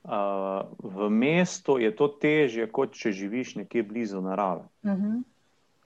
Uh, 0.03 0.67
v 0.83 1.11
mestu 1.11 1.79
je 1.79 1.91
to 1.95 2.09
težje, 2.09 2.67
kot 2.67 2.93
če 2.99 3.13
živiš 3.13 3.55
nekje 3.55 3.83
blizu 3.83 4.21
narave. 4.21 4.67
Uh 4.83 4.91
mhm. 4.91 5.07
-huh. 5.07 5.23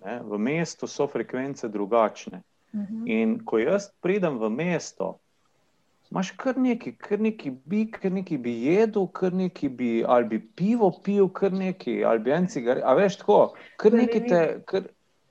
ne? 0.04 0.20
V 0.24 0.38
mestu 0.38 0.86
so 0.86 1.06
frekvence 1.06 1.68
drugačne. 1.68 2.36
Uh 2.36 2.44
Mhm. 2.76 3.02
-huh. 3.02 3.10
In 3.10 3.44
ko 3.44 3.58
jaz 3.58 3.88
pridem 4.00 4.38
v 4.38 4.50
mesto, 4.50 5.18
imaš 6.10 6.30
kar 6.30 6.58
nekaj, 6.58 6.92
kar 6.98 7.20
nekaj 7.20 7.52
bi, 7.64 7.86
kar 7.90 8.12
nekaj 8.12 8.38
bi 8.38 8.52
jedel, 8.64 9.06
kar 9.06 9.32
nekaj 9.32 9.68
bi, 9.68 10.04
ali 10.06 10.24
bi 10.24 10.38
pivo 10.56 10.90
pil, 11.04 11.28
kar 11.28 11.52
nekaj, 11.52 12.04
ali 12.04 12.18
bi 12.18 12.30
en 12.30 12.46
cigaret. 12.46 12.84
A 12.84 12.94
veš 12.94 13.16
tako, 13.16 13.54
kar 13.76 13.92
nekaj 13.92 14.26
te. 14.28 14.42
Kar, 14.64 14.82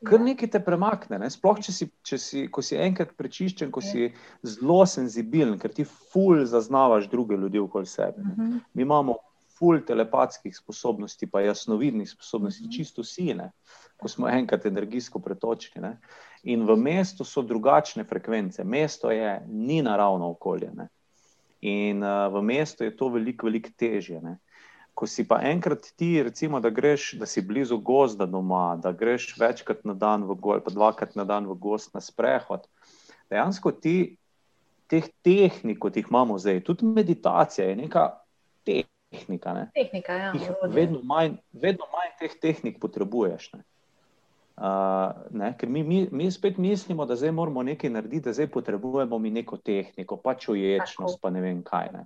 Kar 0.05 0.21
nekaj 0.21 0.49
te 0.53 0.59
premakne, 0.63 1.19
ne? 1.19 1.29
sploh 1.29 1.59
če 1.61 1.73
si, 1.73 1.87
če 2.05 2.17
si, 2.21 2.47
ko 2.51 2.63
si 2.65 2.77
enkrat 2.79 3.13
prečiščen, 3.17 3.71
ko 3.73 3.81
si 3.83 4.09
zelo 4.45 4.81
senzibilen, 4.89 5.57
ker 5.61 5.73
ti 5.73 5.85
ful 5.85 6.45
zaznavaš 6.49 7.09
druge 7.11 7.37
ljudi 7.37 7.59
okoli 7.59 7.85
sebe. 7.85 8.21
Uh 8.21 8.37
-huh. 8.37 8.59
Mi 8.73 8.81
imamo 8.81 9.17
ful 9.57 9.79
telepatskih 9.81 10.55
sposobnosti, 10.57 11.27
pa 11.27 11.41
jasnovidnih 11.41 12.09
sposobnosti, 12.09 12.63
uh 12.63 12.69
-huh. 12.69 12.77
čisto 12.77 13.03
sine, 13.03 13.51
ko 13.97 14.07
smo 14.07 14.29
enkrat 14.29 14.65
energijsko 14.65 15.19
pretočeni. 15.19 15.87
Ne? 15.87 15.97
In 16.43 16.65
v 16.65 16.75
mestu 16.75 17.23
so 17.23 17.41
drugačne 17.41 18.03
frekvence. 18.03 18.63
Mesto 18.63 19.11
je 19.11 19.41
ni 19.47 19.81
naravno 19.81 20.29
okolje. 20.29 20.71
Ne? 20.75 20.87
In 21.61 22.03
uh, 22.03 22.33
v 22.33 22.41
mestu 22.41 22.83
je 22.83 22.95
to 22.97 23.09
veliko, 23.09 23.47
veliko 23.47 23.69
težje. 23.77 24.21
Ne? 24.21 24.37
Ko 24.95 25.07
si 25.11 25.25
pa 25.27 25.41
enkrat 25.43 25.89
ti, 25.99 26.23
recimo, 26.23 26.61
da 26.63 26.69
greš, 26.71 27.13
da 27.19 27.27
si 27.27 27.41
blizu 27.43 27.77
gozda 27.83 28.25
doma, 28.25 28.77
da 28.79 28.93
greš 28.95 29.33
večkrat 29.39 29.83
na 29.83 29.93
dan 29.93 30.23
v 30.23 30.37
gost, 30.39 30.63
pa 30.63 30.71
dvakrat 30.71 31.17
na 31.19 31.25
dan 31.27 31.49
v 31.49 31.57
gost 31.59 31.91
na 31.93 32.01
sprehod, 32.01 32.63
dejansko 33.29 33.73
ti 33.75 34.15
teh 34.87 35.09
tehnik, 35.25 35.81
kot 35.83 35.97
jih 35.97 36.07
imamo 36.09 36.37
zdaj, 36.39 36.61
tudi 36.63 36.87
meditacija 36.87 37.67
je 37.67 37.75
neka 37.75 38.07
tehnika. 38.63 39.53
Ne? 39.53 39.69
Tehnika, 39.75 40.13
ja. 40.13 40.33
Vedno 40.63 41.01
manj, 41.03 41.39
vedno 41.51 41.89
manj 41.91 42.13
teh 42.19 42.39
tehnik 42.41 42.79
potrebuješ. 42.79 43.51
Ne? 43.53 43.65
Uh, 44.55 45.11
ne, 45.35 45.49
ker 45.59 45.67
mi, 45.69 45.83
mi, 45.83 46.05
mi 46.11 46.29
spet 46.31 46.57
mislimo, 46.57 47.05
da 47.05 47.15
zdaj 47.19 47.31
moramo 47.35 47.63
nekaj 47.63 47.89
narediti, 47.89 48.29
da 48.29 48.33
zdaj 48.33 48.47
potrebujemo 48.47 49.19
mi 49.19 49.29
neko 49.29 49.57
tehniko, 49.57 50.15
pač 50.17 50.47
uječnost, 50.49 51.19
pa 51.21 51.29
ne 51.29 51.41
vem 51.43 51.59
kaj. 51.63 51.91
Ne. 51.91 52.05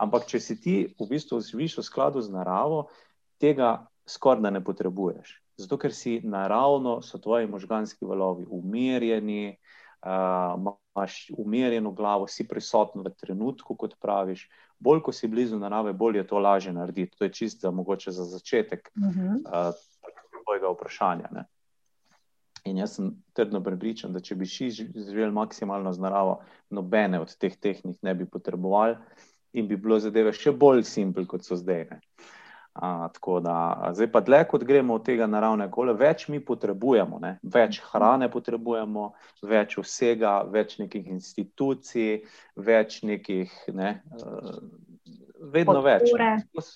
Ampak, 0.00 0.24
če 0.26 0.40
si 0.40 0.56
ti 0.60 0.74
v 0.96 1.08
bistvu 1.10 1.42
živiš 1.44 1.80
v 1.80 1.84
skladu 1.84 2.22
z 2.24 2.32
naravo, 2.32 2.88
tega 3.40 3.84
skoraj 4.08 4.42
da 4.42 4.50
ne 4.50 4.62
potrebuješ. 4.64 5.36
Zato, 5.60 5.76
ker 5.76 5.92
si 5.92 6.20
naravno, 6.24 7.00
so 7.04 7.20
tvoji 7.20 7.46
možganski 7.46 8.08
valovi 8.08 8.46
umirjeni, 8.48 9.58
uh, 10.00 10.56
imaš 10.56 11.28
umirjeno 11.36 11.92
glavo, 11.92 12.26
si 12.26 12.48
prisoten 12.48 13.04
v 13.04 13.12
trenutku, 13.12 13.76
kot 13.76 13.98
praviš. 14.00 14.48
Bolj, 14.80 15.02
ko 15.04 15.12
si 15.12 15.28
blizu 15.28 15.60
narave, 15.60 15.92
bolj 15.92 16.22
je 16.22 16.26
to 16.26 16.40
lažje 16.40 16.72
narediti. 16.72 17.18
To 17.18 17.28
je 17.28 17.32
čisto 17.32 17.68
za, 17.68 17.70
mogoče 17.70 18.10
za 18.10 18.24
začetek 18.24 18.90
Uh 18.96 19.02
-huh. 19.02 19.36
uh, 19.44 19.74
tvojega 20.44 20.72
vprašanja. 20.72 21.28
Ne. 21.30 21.44
In 22.64 22.76
jaz 22.76 22.96
sem 22.96 23.12
trdno 23.32 23.62
prepričan, 23.64 24.12
da 24.12 24.20
če 24.20 24.34
bi 24.34 24.46
šli 24.46 24.70
živeli 24.70 25.32
maksimalno 25.32 25.92
z 25.92 26.00
naravo, 26.00 26.40
nobene 26.70 27.20
od 27.20 27.36
teh 27.36 27.56
tehnik 27.56 28.02
ne 28.02 28.14
bi 28.14 28.26
potrebovali 28.26 28.96
in 29.52 29.68
bi 29.68 29.76
bilo 29.76 29.98
zadeve 29.98 30.32
še 30.36 30.52
bolj 30.52 30.84
simple, 30.88 31.26
kot 31.26 31.46
so 31.46 31.58
zdaj. 31.58 31.86
Ne. 31.90 32.00
A, 32.72 33.08
tako 33.12 33.40
da, 33.42 33.90
zdaj 33.92 34.12
pa 34.12 34.20
dlje, 34.22 34.44
kot 34.52 34.64
gremo 34.64 34.94
od 34.94 35.04
tega 35.04 35.26
naravnega 35.26 35.72
okolja, 35.72 35.94
več 35.98 36.28
mi 36.30 36.38
potrebujemo, 36.40 37.18
ne. 37.18 37.32
več 37.42 37.80
hrane 37.90 38.30
potrebujemo, 38.30 39.08
več 39.42 39.74
vsega, 39.80 40.36
več 40.46 40.78
nekih 40.78 41.08
institucij, 41.10 42.22
več 42.54 43.00
nekih, 43.02 43.50
ne, 43.74 43.96
uh, 44.14 44.62
vedno 45.50 45.80
Podpore. 45.82 46.30
več. 46.54 46.70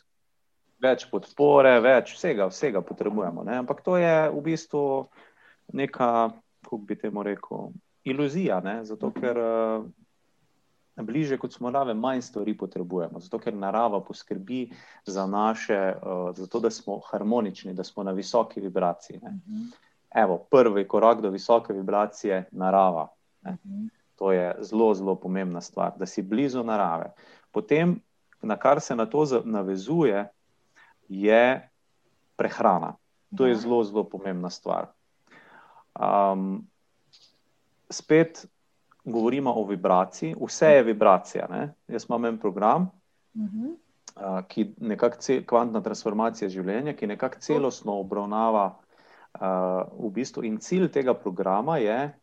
Več 0.84 1.06
podpore, 1.08 1.78
več 1.80 2.10
vsega, 2.12 2.50
vsega 2.50 2.82
potrebujemo. 2.84 3.44
Ne. 3.46 3.60
Ampak 3.62 3.78
to 3.86 3.94
je 3.96 4.28
v 4.34 4.40
bistvu 4.44 4.82
neka, 5.72 6.34
kako 6.66 6.78
bi 6.84 6.98
temu 7.00 7.22
rekel, 7.24 7.70
iluzija, 8.04 8.58
ne? 8.60 8.82
zato 8.84 9.08
ker 9.14 9.38
uh, 9.40 9.86
bliže 11.02 11.38
kot 11.38 11.52
smo 11.52 11.70
narave, 11.70 11.94
manj 11.94 12.22
stvari 12.22 12.56
potrebujemo, 12.58 13.20
zato 13.20 13.38
ker 13.38 13.54
narava 13.54 14.00
poskrbi 14.00 14.70
za 15.06 15.26
naše, 15.26 15.94
uh, 15.96 16.36
za 16.36 16.46
to, 16.46 16.60
da 16.60 16.70
smo 16.70 17.00
harmonični, 17.10 17.74
da 17.74 17.84
smo 17.84 18.02
na 18.02 18.12
visoki 18.12 18.60
vibraciji. 18.60 19.20
Ne? 19.22 19.38
Evo, 20.14 20.38
prvi 20.50 20.88
korak 20.88 21.20
do 21.20 21.30
visoke 21.30 21.72
vibracije 21.72 22.34
je 22.34 22.44
narava. 22.52 23.08
Ne? 23.42 23.56
To 24.16 24.32
je 24.32 24.54
zelo, 24.60 24.94
zelo 24.94 25.14
pomembna 25.14 25.60
stvar, 25.60 25.92
da 25.98 26.06
si 26.06 26.22
blizu 26.22 26.62
narave. 26.62 27.12
Potem, 27.50 28.00
na 28.42 28.56
kar 28.56 28.80
se 28.80 28.96
na 28.96 29.06
to 29.06 29.24
navezuje, 29.44 30.28
je 31.08 31.70
prehrana. 32.36 32.94
To 33.36 33.46
je 33.46 33.54
zelo, 33.54 33.84
zelo 33.84 34.04
pomembna 34.04 34.50
stvar. 34.50 34.86
Um, 36.00 36.66
spet 37.90 38.46
govorimo 39.04 39.52
o 39.52 39.64
vibraciji, 39.66 40.34
vse 40.40 40.66
je 40.66 40.82
vibracija. 40.82 41.46
Ne? 41.50 41.74
Jaz 41.88 42.06
imam 42.08 42.24
en 42.24 42.38
program, 42.38 42.90
Uh 43.34 43.42
-huh. 43.42 44.42
ki 44.48 44.74
nekako 44.80 45.16
kvantna 45.46 45.80
transformacija 45.82 46.48
življenja, 46.48 46.92
ki 46.92 47.06
nekako 47.06 47.40
celostno 47.40 47.98
obravnava 47.98 48.66
uh, 48.66 50.04
v 50.06 50.10
bistvu 50.10 50.44
in 50.44 50.58
cilj 50.58 50.88
tega 50.88 51.14
programa 51.14 51.78
je, 51.78 52.14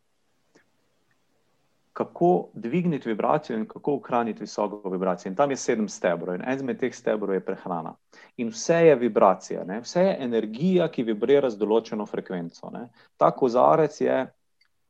kako 1.92 2.48
dvigniti 2.54 3.08
vibracijo 3.08 3.58
in 3.58 3.66
kako 3.66 3.94
ohraniti 3.94 4.40
visoko 4.40 4.90
vibracijo. 4.90 5.30
In 5.30 5.36
tam 5.36 5.50
je 5.50 5.56
sedem 5.56 5.88
stebrov, 5.88 6.34
in 6.34 6.42
en 6.44 6.54
izmed 6.54 6.78
teh 6.80 6.94
stebrov 6.94 7.34
je 7.34 7.44
prehrana. 7.44 7.94
In 8.36 8.48
vse 8.48 8.74
je 8.86 8.96
vibracija, 8.96 9.64
ne? 9.64 9.80
vse 9.80 10.00
je 10.00 10.16
energija, 10.20 10.88
ki 10.88 11.02
vibrira 11.02 11.50
z 11.50 11.58
določeno 11.58 12.06
frekvenco. 12.06 12.70
Ne? 12.70 12.88
Ta 13.16 13.30
kozarec 13.30 14.00
je 14.00 14.26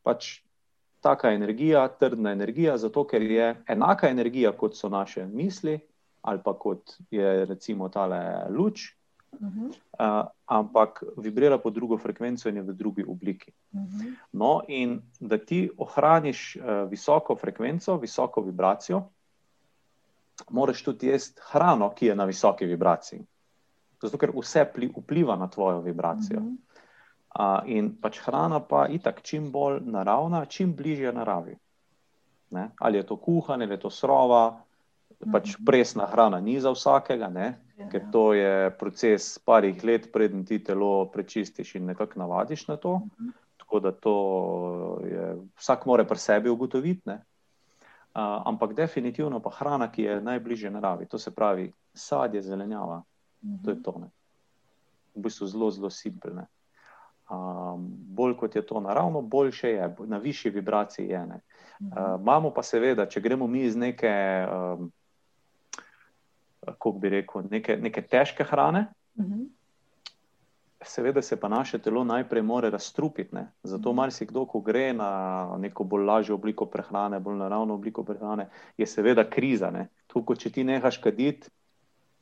pač 0.02 0.42
taka 1.02 1.32
energija, 1.34 1.88
trdna 1.88 2.32
energija, 2.32 2.76
zato 2.78 3.04
ker 3.06 3.22
je 3.22 3.54
enaka 3.68 4.08
energija, 4.08 4.52
kot 4.56 4.76
so 4.78 4.88
naše 4.88 5.26
misli, 5.26 5.78
ali 6.22 6.40
pa 6.44 6.54
kot 6.54 6.96
je 7.10 7.44
recimo 7.44 7.88
tale 7.88 8.22
luč, 8.50 8.92
Uh, 9.32 10.28
ampak 10.46 11.02
vibrira 11.16 11.58
po 11.58 11.70
drugo 11.70 11.96
frekvenco 11.98 12.48
in 12.48 12.56
je 12.56 12.62
v 12.62 12.72
drugi 12.72 13.04
obliki. 13.08 13.52
Uh 13.72 13.80
-huh. 13.80 14.14
No, 14.32 14.62
in 14.68 15.00
da 15.20 15.38
ti 15.38 15.70
ohraniš 15.76 16.56
uh, 16.56 16.90
visoko 16.90 17.36
frekvenco, 17.36 17.96
visoko 17.96 18.40
vibracijo, 18.40 19.02
moraš 20.50 20.82
tudi 20.82 21.06
jesti 21.06 21.40
hrano, 21.50 21.90
ki 21.94 22.06
je 22.06 22.14
na 22.14 22.24
visoki 22.24 22.66
vibraciji. 22.66 23.20
Zato, 24.02 24.18
ker 24.18 24.30
vse 24.34 24.64
vpliva 24.96 25.36
na 25.36 25.48
tvojo 25.48 25.80
vibracijo. 25.80 26.40
Uh 26.40 26.46
-huh. 26.46 26.56
Uh, 27.38 27.62
in 27.66 27.94
pač 28.00 28.20
hrana 28.26 28.60
pa 28.60 28.86
je 28.86 28.98
tako 29.02 29.20
čim 29.20 29.50
bolj 29.52 29.80
naravna, 29.84 30.44
čim 30.44 30.74
bližje 30.76 31.12
naravi. 31.12 31.56
Ne? 32.50 32.70
Ali 32.78 32.98
je 32.98 33.06
to 33.06 33.16
kuhanje, 33.16 33.64
ali 33.64 33.74
je 33.74 33.80
to 33.80 33.90
srova, 33.90 34.60
pač 35.32 35.56
presna 35.66 36.06
hrana 36.06 36.40
ni 36.40 36.60
za 36.60 36.72
vsakega, 36.74 37.28
ne? 37.28 37.54
ker 37.90 38.04
to 38.12 38.32
je 38.34 38.70
proces 38.78 39.38
parih 39.42 39.80
let, 39.84 40.12
preden 40.12 40.44
ti 40.46 40.60
telo 40.62 41.08
prečistiš 41.10 41.74
in 41.74 41.86
nekako 41.90 42.20
navadiš 42.20 42.68
na 42.68 42.76
to. 42.76 43.00
Tako 43.58 43.80
da 43.80 43.92
to 43.92 44.14
je 45.04 45.36
vsak 45.58 45.86
more 45.86 46.04
pri 46.06 46.18
sebi 46.18 46.50
ugotoviti. 46.50 47.02
Ne? 47.06 47.22
Uh, 48.12 48.42
ampak 48.44 48.74
definitivno 48.76 49.40
pa 49.40 49.50
hrana, 49.50 49.88
ki 49.90 50.02
je 50.02 50.20
najbližje 50.20 50.70
naravi, 50.70 51.08
to 51.08 51.18
se 51.18 51.30
pravi 51.34 51.72
sadje, 51.94 52.42
zelenjava, 52.42 53.02
to 53.64 53.70
je 53.70 53.82
to. 53.82 53.94
Ne? 53.98 54.10
V 55.14 55.22
bistvu 55.24 55.46
zelo, 55.46 55.70
zelo 55.70 55.90
simpeljne. 55.90 56.46
Um, 57.30 57.86
bolj 58.14 58.36
kot 58.36 58.56
je 58.56 58.66
to 58.66 58.80
naravno, 58.80 59.20
boljše 59.22 59.68
je, 59.68 59.94
na 60.06 60.18
višji 60.18 60.50
vibraciji 60.50 61.08
je. 61.08 61.22
Uh, 61.22 62.20
imamo 62.20 62.50
pa 62.50 62.62
seveda, 62.62 63.06
če 63.06 63.20
gremo 63.20 63.46
mi 63.46 63.62
iz 63.62 63.76
neke. 63.76 64.12
Um, 64.52 64.92
kako 66.64 66.92
bi 66.92 67.08
rekel, 67.08 67.42
neke, 67.50 67.76
neke 67.76 68.02
težke 68.02 68.44
hrane. 68.44 68.86
Uh 69.16 69.24
mhm. 69.24 69.34
-huh. 69.34 69.48
Seveda 70.84 71.22
se 71.22 71.40
pa 71.40 71.48
naše 71.48 71.78
telo 71.78 72.04
najprej 72.04 72.42
mora 72.42 72.68
razstrupiti. 72.68 73.34
Ne? 73.34 73.50
Zato 73.62 73.88
mhm. 73.88 73.96
marsikdo, 73.96 74.46
ko 74.46 74.60
gre 74.60 74.92
na 74.92 75.56
neko 75.58 75.84
bolj 75.84 76.04
lažjo 76.04 76.34
obliko 76.34 76.66
prehrane, 76.66 77.20
bolj 77.20 77.36
naravno 77.36 77.74
obliko 77.74 78.04
prehrane, 78.04 78.48
je 78.76 78.86
seveda 78.86 79.30
kriza. 79.30 79.86
Tukaj, 80.06 80.36
če 80.36 80.50
ti 80.50 80.64
nehaš 80.64 80.98
kaditi, 80.98 81.50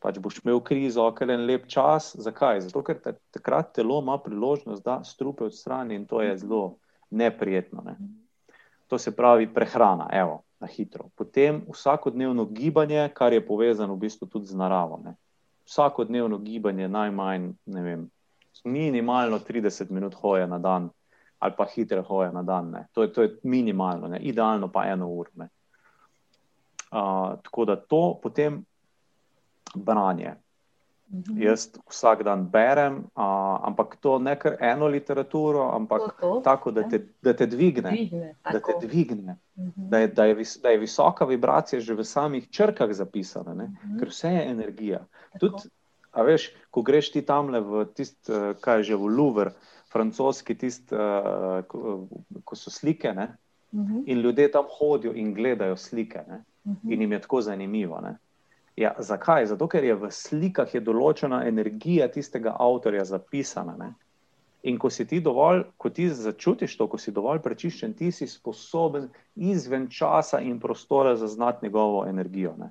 pač 0.00 0.18
boš 0.18 0.40
imel 0.44 0.60
krizo, 0.64 1.04
ker 1.14 1.28
je 1.28 1.36
en 1.36 1.46
lep 1.46 1.66
čas. 1.68 2.14
Zakaj? 2.18 2.64
Zato, 2.66 2.82
ker 2.82 3.00
te, 3.04 3.14
takrat 3.34 3.74
telo 3.76 4.00
ima 4.00 4.18
priložnost, 4.18 4.84
da 4.84 5.00
strupe 5.04 5.44
odstrani 5.44 5.94
in 5.94 6.06
to 6.06 6.22
je 6.22 6.36
zelo 6.40 6.76
neprijetno. 7.10 7.82
Ne? 7.84 7.96
To 8.88 8.98
se 8.98 9.12
pravi 9.16 9.48
prehrana. 9.54 10.08
Evo 10.12 10.42
na 10.60 10.66
hitro. 10.66 11.08
Potem 11.16 11.64
vsakodnevno 11.72 12.44
gibanje, 12.44 13.08
kar 13.14 13.32
je 13.32 13.46
povezano 13.46 13.94
v 13.94 13.98
bistvu 14.04 14.28
tudi 14.28 14.46
z 14.46 14.56
naravo. 14.56 15.00
Ne. 15.04 15.14
Vsakodnevno 15.64 16.38
gibanje, 16.38 16.88
najmanj, 16.88 17.52
ne 17.66 17.82
vem, 17.82 18.10
minimalno 18.64 19.38
30 19.38 19.90
minut 19.90 20.14
hoje 20.14 20.46
na 20.46 20.58
dan, 20.58 20.90
ali 21.38 21.54
pa 21.56 21.64
hitre 21.64 22.00
hoje 22.00 22.32
na 22.32 22.42
dan. 22.42 22.74
To 22.92 23.02
je, 23.02 23.12
to 23.12 23.22
je 23.22 23.38
minimalno, 23.42 24.08
ne. 24.08 24.18
idealno 24.20 24.68
pa 24.68 24.84
eno 24.84 25.08
uro. 25.08 25.30
Uh, 25.38 25.46
tako 27.42 27.64
da 27.64 27.76
to 27.76 28.18
potem 28.22 28.64
branje. 29.74 30.34
-hmm. 31.10 31.42
Jaz 31.42 31.70
vsak 31.90 32.22
dan 32.22 32.46
berem, 32.50 33.04
a, 33.14 33.58
ampak 33.66 33.96
to 34.00 34.18
ne 34.18 34.36
kar 34.38 34.56
eno 34.60 34.86
literaturo, 34.86 35.70
ampak 35.74 36.00
to, 36.00 36.14
to, 36.20 36.40
tako, 36.44 36.70
da 36.70 36.88
te, 36.88 37.02
da 37.22 37.34
te 37.34 37.46
dvigne. 37.46 37.90
dvigne 37.90 38.34
da, 38.44 38.60
te 38.60 38.86
dvigne. 38.86 39.36
-hmm. 39.56 39.72
Da, 39.76 39.98
je, 39.98 40.08
da, 40.08 40.24
je 40.24 40.34
vis, 40.34 40.56
da 40.62 40.70
je 40.70 40.78
visoka 40.78 41.24
vibracija 41.24 41.80
že 41.80 41.94
v 41.94 42.04
samih 42.04 42.48
črkah 42.50 42.92
zapisana, 42.92 43.54
-hmm. 43.54 43.98
ker 43.98 44.08
vse 44.08 44.28
je 44.28 44.50
energija. 44.50 45.06
Tud, 45.40 45.52
a 46.12 46.22
veš, 46.22 46.52
ko 46.70 46.82
greš 46.82 47.12
ti 47.12 47.22
tam 47.22 47.48
le 47.48 47.60
v 47.60 47.84
tisti, 47.94 48.32
eh, 48.32 48.54
kaj 48.60 48.78
je 48.78 48.82
že 48.82 48.96
v 48.96 49.06
Louvre, 49.06 49.50
francoski, 49.90 50.54
tist, 50.54 50.92
uh, 50.92 51.66
ko, 51.66 52.06
ko 52.44 52.56
so 52.56 52.70
slike. 52.70 53.12
Ne? 53.12 53.34
-hmm. 53.72 54.02
In 54.06 54.18
ljudje 54.18 54.50
tam 54.50 54.64
hodijo 54.78 55.12
in 55.12 55.34
gledajo 55.34 55.76
slike, 55.76 56.20
mm 56.28 56.72
-hmm. 56.72 56.92
in 56.92 57.00
jim 57.00 57.12
je 57.12 57.20
tako 57.20 57.40
zanimivo. 57.40 58.00
Ne? 58.00 58.16
Ja, 58.80 58.94
zakaj? 58.98 59.46
Zato, 59.46 59.68
ker 59.68 59.84
je 59.84 59.94
v 59.94 60.08
slikah 60.08 60.70
je 60.72 60.80
določena 60.80 61.42
energija 61.44 62.06
tistega 62.08 62.54
avtorja 62.56 63.04
zapisana. 63.04 63.74
Ne? 63.76 63.90
In 64.64 64.78
ko 64.80 64.88
si 64.88 65.04
ti 65.08 65.18
dovolj, 65.20 65.66
ko 65.76 65.90
ti 65.92 66.06
začutiš 66.08 66.78
to, 66.80 66.86
ko 66.88 67.00
si 67.00 67.12
dovolj 67.12 67.42
prečiščen, 67.44 67.92
ti 67.98 68.08
si 68.12 68.28
sposoben 68.28 69.10
izven 69.36 69.88
časa 69.92 70.40
in 70.40 70.56
prostora 70.60 71.12
zaznati 71.20 71.66
njegovo 71.66 72.06
energijo. 72.08 72.54
Ne? 72.56 72.70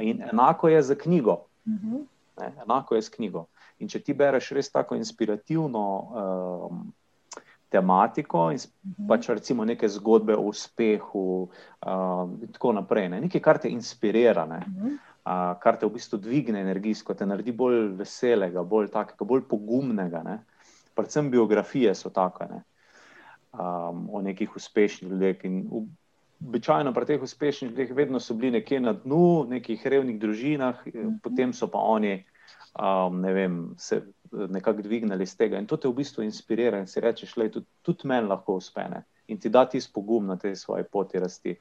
In 0.00 0.24
enako 0.26 0.72
je 0.72 0.82
z 0.90 0.98
knjigo. 0.98 1.44
Mhm. 1.70 2.02
Ne? 2.40 2.50
Enako 2.64 2.98
je 2.98 3.06
z 3.06 3.14
knjigo. 3.14 3.44
In 3.78 3.88
če 3.88 4.02
ti 4.02 4.18
bereš 4.18 4.50
res 4.58 4.72
tako 4.74 4.98
inspirativno 4.98 5.84
um, 6.02 6.82
tematiko, 7.70 8.48
in 8.50 8.58
mhm. 8.58 9.06
pač 9.06 9.30
recimo 9.30 9.64
neke 9.64 9.86
zgodbe 9.88 10.34
o 10.34 10.50
uspehu, 10.50 11.46
um, 11.46 12.36
in 12.42 12.52
tako 12.58 12.74
naprej, 12.82 13.08
ne? 13.14 13.22
nekaj, 13.28 13.46
kar 13.46 13.62
te 13.62 13.70
inspirira. 13.70 14.48
Ne? 14.50 14.62
Mhm 14.66 15.00
a, 15.24 15.54
kar 15.62 15.78
te 15.78 15.86
v 15.86 15.94
bistvu 15.96 16.18
dvigne 16.18 16.60
energijsko, 16.60 17.14
te 17.14 17.26
naredi 17.26 17.54
bolj 17.54 17.92
veselega, 17.98 18.62
bolj, 18.66 18.90
takega, 18.92 19.26
bolj 19.28 19.44
pogumnega. 19.50 20.22
Ne? 20.26 20.38
Predvsem 20.94 21.30
biografije 21.30 21.94
so 21.94 22.10
take 22.10 22.48
ne? 22.50 22.62
um, 23.52 24.08
o 24.12 24.22
nekih 24.22 24.56
uspešnih 24.56 25.12
ljudeh. 25.12 25.44
Običajno 26.42 26.92
pri 26.92 27.06
teh 27.06 27.22
uspešnih 27.22 27.70
ljudeh 27.70 27.94
vedno 27.94 28.20
so 28.20 28.34
bili 28.34 28.58
nekje 28.58 28.80
na 28.80 28.92
dnu, 28.92 29.42
v 29.42 29.58
nekih 29.58 29.86
revnih 29.86 30.18
družinah, 30.18 30.86
mhm. 30.86 31.16
potem 31.22 31.52
so 31.52 31.70
pa 31.70 31.78
oni. 31.78 32.24
Um, 32.72 33.18
ne 33.20 33.32
vem, 33.36 33.56
se 33.76 33.98
nekako 34.32 34.82
dvignili 34.82 35.26
iz 35.28 35.34
tega 35.36 35.58
in 35.60 35.66
to 35.68 35.76
te 35.76 35.90
v 35.90 35.92
bistvu 35.92 36.22
inspirira, 36.24 36.78
in 36.80 36.86
si 36.88 37.02
rečeš, 37.04 37.34
da 37.36 37.48
tudi, 37.52 37.66
tudi 37.84 38.08
meni 38.08 38.30
lahko 38.30 38.54
uspe. 38.56 38.86
In 39.28 39.38
ti 39.38 39.50
da 39.52 39.66
ti 39.68 39.80
spogum 39.80 40.26
na 40.26 40.38
tej 40.40 40.56
svoji 40.56 40.84
poti 40.88 41.18
rasti. 41.20 41.52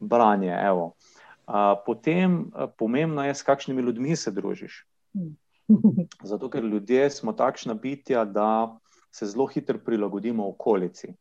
Branje, 0.00 0.54
evo. 0.64 0.86
Uh, 0.86 1.17
potem 1.86 2.50
pomembno 2.78 3.24
je, 3.24 3.34
s 3.34 3.42
kakšnimi 3.42 3.82
ljudmi 3.82 4.16
se 4.16 4.30
družiš. 4.30 4.84
Zato, 6.30 6.50
ker 6.50 6.64
ljudje 6.64 7.10
smo 7.10 7.32
takšna 7.32 7.74
bitja, 7.74 8.24
da 8.24 8.78
se 9.10 9.26
zelo 9.26 9.46
hitro 9.46 9.78
prilagodimo 9.84 10.48
okolici. 10.48 11.14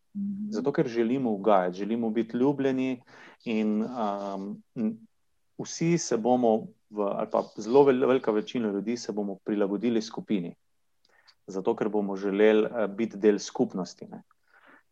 Zato, 0.50 0.72
ker 0.72 0.88
želimo 0.88 1.32
ugajati, 1.32 1.78
želimo 1.78 2.10
biti 2.10 2.38
ljubljeni, 2.38 3.02
in 3.46 3.84
um, 3.84 4.63
vsi 5.63 5.98
se 5.98 6.18
bomo, 6.18 6.68
v, 6.90 7.02
ali 7.02 7.28
pa 7.32 7.44
zelo 7.58 7.84
velika 7.84 8.32
večina 8.32 8.72
ljudi, 8.72 8.98
se 8.98 9.12
bomo 9.12 9.36
prilagodili 9.44 10.02
skupini. 10.02 10.56
Zato, 11.48 11.76
ker 11.76 11.90
bomo 11.90 12.16
želeli 12.16 12.68
biti 12.96 13.18
del 13.18 13.40
skupnosti. 13.40 14.06
Ne. 14.06 14.24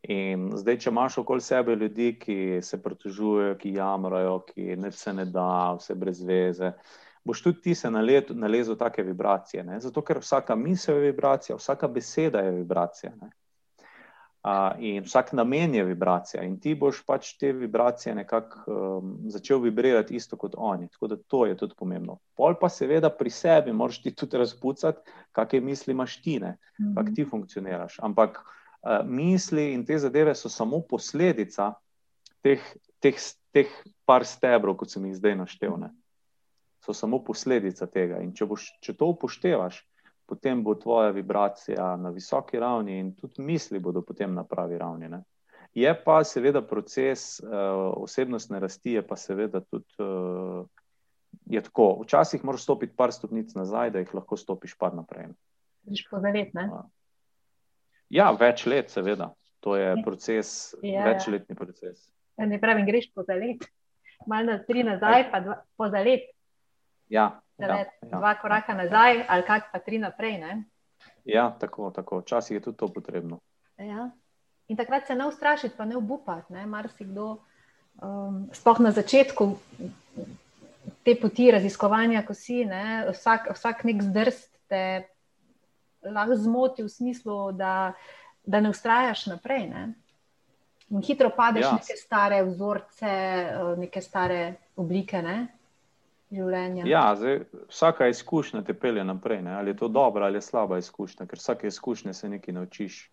In 0.10 0.52
zdaj, 0.60 0.78
če 0.84 0.91
imaš 0.91 1.18
okoli 1.24 1.41
sebe 1.41 1.76
ljudi, 1.76 2.12
ki 2.20 2.60
se 2.62 2.78
pritožujejo, 2.82 3.56
ki 3.58 3.74
jamrajo, 3.80 4.39
ki 4.52 4.76
ne 4.78 4.91
se 4.94 5.13
ne 5.13 5.26
da, 5.26 5.74
vse 5.80 5.96
brez 5.98 6.22
veze, 6.22 6.74
boš 7.26 7.41
tudi 7.41 7.62
ti 7.62 7.76
se 7.76 7.89
nalezel 7.89 8.78
take 8.78 9.04
vibracije. 9.04 9.63
Ne? 9.63 9.80
Zato, 9.82 10.04
ker 10.06 10.22
vsaka 10.22 10.56
misel 10.56 11.00
je 11.00 11.10
vibracija, 11.10 11.58
vsaka 11.58 11.88
beseda 11.88 12.44
je 12.46 12.54
vibracija. 12.60 13.15
Ne? 13.22 13.32
Uh, 14.46 14.76
in 14.78 15.02
vsak 15.02 15.32
namen 15.34 15.74
je 15.74 15.84
vibracija, 15.84 16.43
in 16.45 16.60
ti 16.62 16.76
boš 16.78 16.99
pač 17.01 17.32
te 17.41 17.49
vibracije 17.49 18.14
nekako 18.16 18.60
um, 18.99 19.16
začel 19.34 19.64
vibrirati 19.64 20.14
isto 20.16 20.38
kot 20.38 20.53
oni. 20.58 20.86
Tako 20.93 21.08
da 21.08 21.18
to 21.18 21.45
je 21.49 21.58
tudi 21.58 21.74
pomembno. 21.78 22.20
Pol 22.38 22.53
pa 22.62 22.70
seveda 22.70 23.10
pri 23.10 23.34
sebi 23.34 23.74
moraš 23.74 24.03
ti 24.03 24.14
tudi 24.14 24.38
razpucati, 24.38 25.01
kakšne 25.32 25.62
misli 25.66 25.97
imaš 25.97 26.22
ti, 26.22 26.38
-hmm. 26.39 26.93
kako 26.95 27.16
ti 27.16 27.26
funkcioniraš. 27.26 27.97
Ampak 28.06 28.43
misli 29.05 29.71
in 29.73 29.86
te 29.86 29.97
zadeve 29.97 30.36
so 30.36 30.49
samo 30.49 30.81
posledica 30.89 31.73
teh, 32.43 32.61
teh, 33.01 33.19
teh 33.53 33.71
par 34.05 34.25
stebrov, 34.25 34.77
kot 34.81 34.93
sem 34.93 35.05
jih 35.09 35.17
zdaj 35.17 35.36
naštel. 35.39 35.77
Ne. 35.81 35.91
So 36.86 36.93
samo 36.93 37.23
posledica 37.25 37.88
tega. 37.89 38.21
In 38.21 38.33
če, 38.38 38.45
boš, 38.49 38.69
če 38.86 38.93
to 38.97 39.09
upoštevaš, 39.15 39.81
potem 40.29 40.63
bo 40.65 40.75
tvoja 40.77 41.11
vibracija 41.13 41.95
na 42.01 42.11
visoki 42.13 42.59
ravni 42.61 42.99
in 42.99 43.13
tudi 43.17 43.41
misli 43.45 43.79
bodo 43.79 44.01
potem 44.05 44.33
na 44.33 44.43
pravi 44.45 44.77
ravni. 44.77 45.09
Ne. 45.09 45.23
Je 45.75 45.91
pa 46.05 46.21
seveda 46.23 46.61
proces 46.63 47.41
uh, 47.43 47.49
osebnostne 48.05 48.61
rasti, 48.63 48.95
je 48.95 49.01
pa 49.05 49.17
seveda 49.19 49.59
tudi 49.65 49.97
uh, 49.99 50.65
je 51.45 51.61
tako. 51.61 51.99
Včasih 52.03 52.45
moraš 52.45 52.63
stopiti 52.63 52.95
par 52.95 53.11
stopnic 53.11 53.53
nazaj, 53.55 53.91
da 53.91 53.99
jih 53.99 54.13
lahko 54.13 54.38
stopiš 54.38 54.77
par 54.77 54.95
naprej. 54.95 55.27
Greš 55.83 56.07
po 56.09 56.19
zalet, 56.19 56.53
ne? 56.53 56.69
Ja, 58.16 58.30
več 58.32 58.63
let, 58.66 58.91
seveda. 58.93 59.34
To 59.66 59.76
je 59.76 59.95
proces, 60.05 60.76
Ja, 60.82 61.01
ja. 61.01 61.05
večletni 61.09 61.55
proces. 61.55 61.99
Ja, 62.38 62.45
Ne 62.45 62.59
pravim, 62.61 62.86
greš 62.86 63.09
po 63.13 63.24
zalet. 63.24 63.66
Malo 64.28 64.53
na 64.53 64.59
tri 64.63 64.84
nazaj, 64.84 65.26
pa 65.32 65.39
dva, 65.39 65.55
po 65.78 65.89
zalet. 65.89 66.30
Ja, 67.09 67.41
ja, 67.57 67.68
Zalet. 67.68 67.88
ja. 68.01 68.18
Dva 68.18 68.36
koraka 68.36 68.74
nazaj, 68.74 69.26
ali 69.28 69.43
kak 69.43 69.72
pa 69.72 69.80
tri 69.80 69.97
naprej. 69.97 70.38
Ne? 70.38 70.63
ja 71.26 71.49
tako, 71.59 71.91
tako. 71.91 72.20
Včasih 72.20 72.55
je 72.55 72.61
tudi 72.61 72.78
to 72.78 72.88
potrebno. 72.88 73.39
Ja. 73.78 74.09
In 74.68 74.78
takrat 74.78 75.07
se 75.07 75.16
ne 75.16 75.26
ustrašiti, 75.26 75.76
pa 75.78 75.86
ne 75.86 75.97
obupati. 75.97 76.53
Ne? 76.53 76.66
Marsikdo, 76.66 77.38
um, 78.01 78.47
sploh 78.53 78.80
na 78.80 78.91
začetku 78.91 79.49
te 81.03 81.16
poti 81.16 81.51
raziskovanja, 81.51 82.24
ko 82.26 82.34
si, 82.34 82.63
ne? 82.66 83.05
vsak, 83.11 83.51
vsak 83.53 83.84
nek 83.84 84.01
zdrst 84.03 84.49
te 84.70 85.05
lahko 86.12 86.36
zmoti 86.36 86.84
v 86.84 86.89
smislu, 86.89 87.51
da, 87.51 87.93
da 88.45 88.60
ne 88.60 88.70
ustrajaš 88.70 89.26
naprej. 89.26 89.68
Ne? 89.70 89.86
In 90.89 91.01
hitro 91.01 91.32
padeš 91.34 91.66
v 91.66 91.68
Ja. 91.68 91.74
neke 91.82 91.97
stare 91.97 92.43
vzorce, 92.43 93.10
eh, 93.10 93.76
neke 93.78 94.01
stare 94.01 94.56
oblike 94.76 95.22
ne? 95.22 95.47
življenja. 96.32 96.86
Ja, 96.89 97.03
zdaj, 97.18 97.43
vsaka 97.70 98.10
izkušnja 98.12 98.64
te 98.66 98.74
pelje 98.74 99.03
naprej. 99.06 99.41
Ne? 99.45 99.56
Ali 99.56 99.74
je 99.74 99.82
to 99.84 99.88
dobra 99.88 100.30
ali 100.30 100.41
slaba 100.41 100.80
izkušnja, 100.82 101.28
ker 101.30 101.39
vsake 101.39 101.68
izkušnje 101.68 102.14
se 102.14 102.30
nekaj 102.30 102.58
naučiš. 102.58 103.12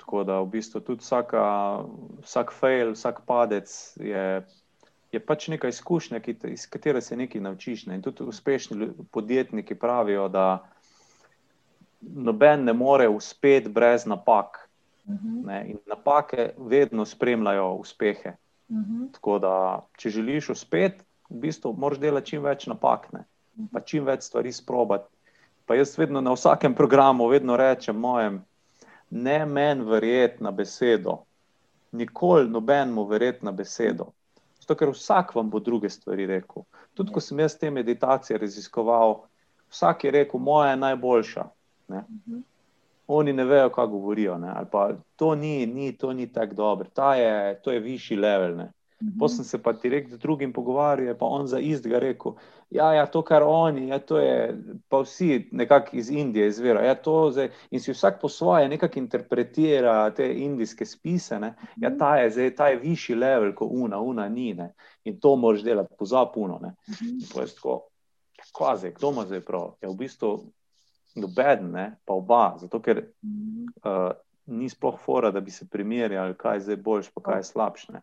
Tako 0.00 0.22
da 0.24 0.38
v 0.40 0.50
bistvu 0.54 0.80
tudi 0.86 1.02
vsaka, 1.02 1.42
vsak 2.22 2.52
fail, 2.54 2.92
vsak 2.94 3.24
padec 3.26 3.72
je, 3.98 4.26
je 5.12 5.20
pač 5.20 5.48
neka 5.50 5.68
izkušnja, 5.72 6.20
ki 6.22 6.36
te, 6.38 6.52
iz 6.54 6.68
katere 6.70 7.02
se 7.02 7.16
nekaj 7.18 7.42
naučiš. 7.42 7.86
Ne? 7.90 7.98
In 7.98 8.04
tudi 8.06 8.22
uspešni 8.22 8.92
podjetniki 9.10 9.74
pravijo, 9.74 10.28
da 10.28 10.68
noben 12.14 12.64
ne 12.64 12.72
more 12.72 13.08
uspeti 13.08 13.68
brez 13.68 14.06
napak. 14.06 14.68
Mhm, 15.08 15.46
Ne? 15.46 15.64
In 15.70 15.78
napake 15.86 16.50
vedno 16.58 17.04
spremljajo 17.04 17.72
uspehe. 17.74 18.36
mhm, 18.70 19.06
Tako 19.12 19.38
da, 19.38 19.82
če 19.96 20.10
želiš 20.10 20.48
uspeti, 20.50 21.04
v 21.30 21.40
bistvu 21.40 21.74
moraš 21.78 21.98
delati 21.98 22.26
čim 22.26 22.42
več 22.42 22.66
napak, 22.66 23.12
ne? 23.12 23.24
pa 23.72 23.80
čim 23.80 24.04
več 24.04 24.22
stvari 24.22 24.52
sprobati. 24.52 25.08
Pa 25.66 25.74
jaz 25.74 25.98
vedno 25.98 26.20
na 26.20 26.32
vsakem 26.32 26.74
programu 26.74 27.28
vedno 27.28 27.56
rečem 27.56 27.96
mojem, 27.96 28.44
ne 29.10 29.46
meni 29.46 29.84
verjeti 29.84 30.42
na 30.42 30.50
besedo, 30.50 31.18
nikoli 31.92 32.48
nobenemu 32.48 33.04
verjeti 33.04 33.44
na 33.44 33.52
besedo. 33.52 34.12
Zato, 34.60 34.74
ker 34.74 34.88
vsak 34.88 35.34
vam 35.34 35.50
bo 35.50 35.58
druge 35.60 35.88
stvari 35.90 36.26
rekel. 36.26 36.62
Tudi 36.94 37.12
ko 37.12 37.20
sem 37.20 37.38
jaz 37.38 37.56
te 37.58 37.70
meditacije 37.70 38.38
raziskoval, 38.38 39.24
vsak 39.70 40.04
je 40.04 40.10
rekel, 40.10 40.40
moja 40.40 40.70
je 40.70 40.76
najboljša. 40.76 41.44
Ne? 41.88 42.04
mhm. 42.08 42.42
Oni 43.06 43.32
ne 43.32 43.44
vejo, 43.44 43.68
kaj 43.70 43.86
govorijo. 43.86 44.38
Ne? 44.38 44.52
Ali 44.56 44.66
pa 44.72 44.88
to 45.16 45.34
ni, 45.34 45.66
ni, 45.66 45.92
to 45.96 46.12
ni 46.12 46.26
tako 46.32 46.54
dobro, 46.54 46.88
ta 46.94 47.14
je, 47.14 47.60
to 47.62 47.72
je 47.72 47.80
višji 47.80 48.16
level. 48.16 48.56
Ne? 48.56 48.72
Potem 49.18 49.36
sem 49.36 49.44
se 49.44 49.58
pa 49.62 49.72
direkt 49.72 50.10
z 50.10 50.18
drugim 50.18 50.52
pogovarjal, 50.52 51.14
pa 51.14 51.26
on 51.26 51.46
za 51.46 51.58
istega 51.58 51.98
rekel. 51.98 52.32
Ja, 52.70 52.92
ja, 52.94 53.04
to, 53.06 53.20
kar 53.22 53.42
oni, 53.44 53.88
ja, 53.88 53.98
to 53.98 54.18
je, 54.18 54.56
pa 54.88 55.02
vsi 55.04 55.48
nekako 55.52 55.96
iz 55.96 56.10
Indije 56.10 56.46
izvira. 56.48 56.80
Ja, 56.82 56.96
zdaj, 57.30 57.50
in 57.70 57.80
si 57.80 57.92
vsak 57.92 58.20
po 58.20 58.28
svoje 58.28 58.68
nekako 58.68 58.98
interpretira 58.98 60.10
te 60.10 60.32
indijske 60.32 60.86
spise. 60.86 61.38
Ne? 61.40 61.54
Ja, 61.76 61.92
ta 61.98 62.16
je, 62.16 62.30
zdaj, 62.30 62.54
ta 62.56 62.68
je 62.68 62.80
višji 62.80 63.14
level, 63.14 63.54
kot 63.54 63.68
una, 63.70 64.00
una 64.00 64.28
ni. 64.28 64.54
Ne? 64.54 64.72
In 65.04 65.20
to 65.20 65.36
moraš 65.36 65.62
delati, 65.62 65.94
pozapuno. 65.98 66.56
Mhm. 66.88 67.18
To 67.32 67.40
je 67.40 67.46
tako, 67.46 67.80
kvazi, 68.56 68.90
kdo 68.96 69.10
ima 69.12 69.26
zdaj 69.26 69.40
prav? 69.40 69.74
Je 69.82 69.88
v 69.88 69.94
bistvu 69.94 70.38
noben, 71.20 71.70
ne? 71.72 71.86
pa 72.04 72.14
oba. 72.14 72.56
Zato, 72.60 72.80
ker 72.82 73.02
uh, 73.02 74.12
ni 74.46 74.68
sploh 74.70 74.98
fora, 75.02 75.30
da 75.30 75.40
bi 75.40 75.50
se 75.50 75.68
primerjali, 75.68 76.36
kaj 76.38 76.56
je 76.56 76.66
zdaj 76.68 76.76
boljš, 76.76 77.10
pa 77.14 77.22
kaj 77.30 77.40
je 77.40 77.48
slabše. 77.50 77.92
ne. 77.92 78.02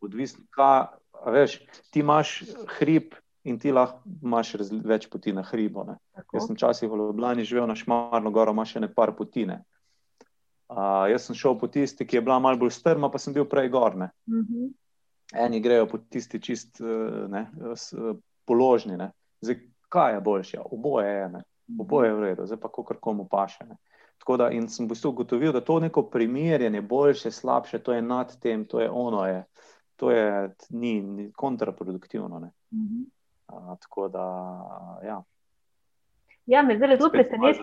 Odvisno, 0.00 0.44
kaj, 0.54 0.86
veš, 1.26 1.58
ti 1.90 2.00
imaš 2.00 2.42
hrib 2.78 3.14
in 3.44 3.58
ti 3.58 3.72
lahko 3.72 4.02
imaš 4.22 4.54
več 4.84 5.08
poti 5.10 5.32
na. 5.32 5.42
Tako. 5.42 6.36
Jaz 6.36 6.46
sem 6.46 6.56
včasih 6.56 6.90
v 6.90 6.96
Ljubljani 6.96 7.44
živel 7.44 7.66
na 7.66 7.74
Šmarno 7.74 8.30
goro, 8.30 8.52
ima 8.52 8.64
še 8.64 8.80
ne 8.80 8.88
par 8.92 9.14
potine. 9.16 9.62
Uh, 10.70 11.08
jaz 11.10 11.26
sem 11.26 11.34
šel 11.34 11.56
po 11.58 11.66
tisti, 11.66 12.06
ki 12.06 12.16
je 12.16 12.22
bila 12.22 12.38
malo 12.38 12.60
bolj 12.60 12.76
strma, 12.76 13.10
pa 13.10 13.18
sem 13.18 13.34
bil 13.34 13.48
prej 13.48 13.72
gorne. 13.72 14.12
Mhm. 14.28 14.70
Eni 15.34 15.60
grejo 15.60 15.86
po 15.86 15.98
tisti 15.98 16.40
čist 16.42 16.80
eh, 16.82 17.26
ne, 17.30 17.44
eh, 17.54 18.14
položni. 18.46 18.96
Ne. 18.98 19.12
Zdaj, 19.40 19.60
kaj 19.88 20.14
je 20.14 20.20
boljše? 20.20 20.58
Oboje 20.64 21.10
je. 21.10 21.28
Ne. 21.28 21.42
Oboje 21.78 22.08
je 22.08 22.14
v 22.14 22.20
redu, 22.20 22.46
zdaj 22.46 22.58
pa 22.60 22.68
kako 22.68 22.94
komu 23.00 23.28
paše. 23.28 23.64
Ne. 23.64 23.76
Tako 24.18 24.36
da 24.36 24.50
sem 24.68 24.86
v 24.86 24.88
bistvu 24.88 25.08
ugotovil, 25.08 25.52
da 25.52 25.60
to 25.60 25.80
neko 25.80 26.02
primerjanje, 26.02 26.80
boljše, 26.80 27.30
slabše, 27.30 27.78
to 27.78 27.92
je 27.92 28.02
nad 28.02 28.40
tem, 28.40 28.64
to 28.64 28.80
je 28.80 28.90
ono, 28.90 29.26
je, 29.26 29.44
to 29.96 30.10
je 30.10 30.50
ni, 30.70 31.00
ni 31.02 31.32
kontraproduktivno. 31.32 32.38
Ne. 32.38 32.50
Mhm. 32.74 33.02
A, 33.46 33.76
tako 33.80 34.08
da, 34.08 34.26
ja. 35.04 35.22
Ja, 36.46 36.62
me 36.62 36.76
zdaj 36.76 36.96
zelo 36.96 37.10
preseneča. 37.10 37.62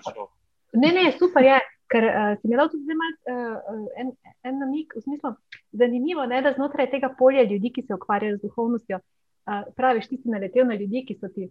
Ne, 0.73 0.91
ne, 0.91 1.11
super 1.19 1.43
je, 1.43 1.59
ker 1.91 2.03
uh, 2.03 2.33
si 2.41 2.47
mi 2.47 2.57
dal 2.59 2.69
tudi 2.69 2.95
malo 2.99 3.15
uh, 3.31 3.85
en, 3.97 4.11
en 4.43 4.59
namik, 4.59 4.95
v 4.95 5.01
smislu, 5.01 5.31
zanimivo 5.71 6.25
je, 6.27 6.41
da 6.41 6.53
znotraj 6.55 6.89
tega 6.91 7.09
polja 7.19 7.43
ljudi, 7.43 7.71
ki 7.75 7.85
se 7.87 7.95
ukvarjajo 7.95 8.37
z 8.37 8.41
duhovnostjo, 8.41 8.99
uh, 8.99 9.61
praviš, 9.75 10.09
ti 10.11 10.17
si 10.17 10.29
naletel 10.29 10.67
na 10.67 10.75
ljudi, 10.75 11.05
ki 11.07 11.17
so 11.21 11.31
ti. 11.31 11.49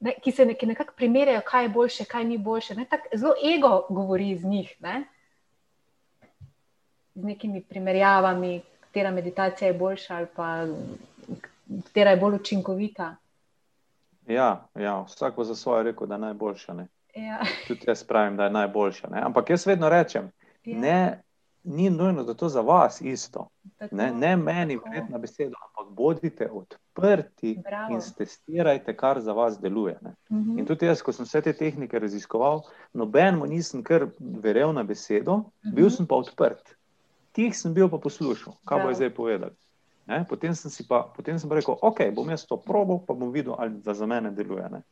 Ne, 0.00 0.14
ki 0.22 0.32
se 0.32 0.44
neki 0.46 0.66
nekako 0.66 0.94
primerjajo, 0.96 1.40
kaj 1.44 1.64
je 1.64 1.68
boljše, 1.68 2.04
kaj 2.04 2.24
ni 2.24 2.38
boljše. 2.38 2.74
Ne, 2.74 2.84
tak, 2.84 3.00
zelo 3.14 3.34
ego 3.54 3.86
govori 3.88 4.30
iz 4.30 4.44
njih, 4.44 4.76
ne? 4.80 5.04
z 7.14 7.24
nekimi 7.24 7.62
primerjavami, 7.62 8.60
katera 8.80 9.10
meditacija 9.10 9.68
je 9.68 9.74
boljša 9.74 10.16
ali 10.16 10.26
pa 10.36 10.66
katera 11.84 12.10
je 12.10 12.16
bolj 12.16 12.34
učinkovita. 12.34 13.16
Ja, 14.26 14.66
ja, 14.74 15.02
vsak 15.02 15.36
bo 15.36 15.44
za 15.44 15.54
svoje 15.54 15.82
rekel, 15.82 16.06
da 16.06 16.14
je 16.14 16.18
najboljša. 16.18 16.74
Ne. 16.74 16.86
Ja, 17.14 17.40
Tudi 17.68 17.80
jaz 17.86 18.04
pravim, 18.04 18.36
da 18.36 18.44
je 18.44 18.50
najboljša. 18.50 19.08
Ne. 19.08 19.20
Ampak 19.22 19.50
jaz 19.50 19.66
vedno 19.66 19.88
rečem, 19.88 20.30
ja, 20.64 20.78
ne, 20.78 21.22
ni 21.64 21.90
nujno, 21.90 22.24
da 22.24 22.34
to 22.34 22.48
za 22.48 22.60
vas 22.62 23.00
isto. 23.00 23.48
tako, 23.78 23.96
Ne, 23.96 24.12
ne 24.12 24.36
meni 24.38 24.74
tako. 24.76 24.88
verjeti 24.88 25.12
na 25.12 25.18
besedo, 25.18 25.54
ampak 25.68 25.92
bodite 25.92 26.48
odprti 26.50 27.58
Bravo. 27.60 27.92
in 27.92 28.00
testirajte, 28.18 28.94
kar 28.94 29.20
za 29.20 29.32
vas 29.32 29.58
deluje. 29.58 29.98
Ne. 30.02 30.14
Mhm. 30.30 30.58
In 30.58 30.66
tudi 30.66 30.86
jaz, 30.86 31.02
ko 31.02 31.12
sem 31.12 31.24
vse 31.24 31.40
te 31.40 31.52
tehnike 31.54 31.98
raziskoval, 31.98 32.60
nobenemu 32.92 33.46
nisem 33.46 33.82
kar 33.82 34.06
verjel 34.20 34.72
na 34.72 34.82
besedo, 34.84 35.44
bil 35.64 35.84
Mhm. 35.84 35.90
sem 35.90 36.06
pa 36.06 36.14
odprt. 36.16 36.74
Tih 37.32 37.56
sem 37.56 37.74
bil 37.74 37.88
pa 37.88 37.98
poslušal, 37.98 38.52
kaj 38.60 38.76
Bravo. 38.76 38.88
bo 38.88 38.94
zdaj 38.94 39.10
povedal. 39.10 39.50
Ne? 40.06 40.24
Potem, 40.24 40.54
sem 40.54 40.70
si 40.70 40.82
pa, 40.84 41.02
potem 41.06 41.38
sem 41.38 41.48
pa 41.48 41.54
rekel, 41.54 41.76
ok, 41.82 42.10
bom 42.12 42.28
jaz 42.28 42.44
to 42.44 42.56
probal, 42.58 42.98
pa 42.98 43.14
bom 43.14 43.30
videl, 43.30 43.54
ali 43.56 43.70
da 43.76 43.94
za 43.94 44.06
mene 44.06 44.30
deluje. 44.32 44.68
Ne? 44.70 44.82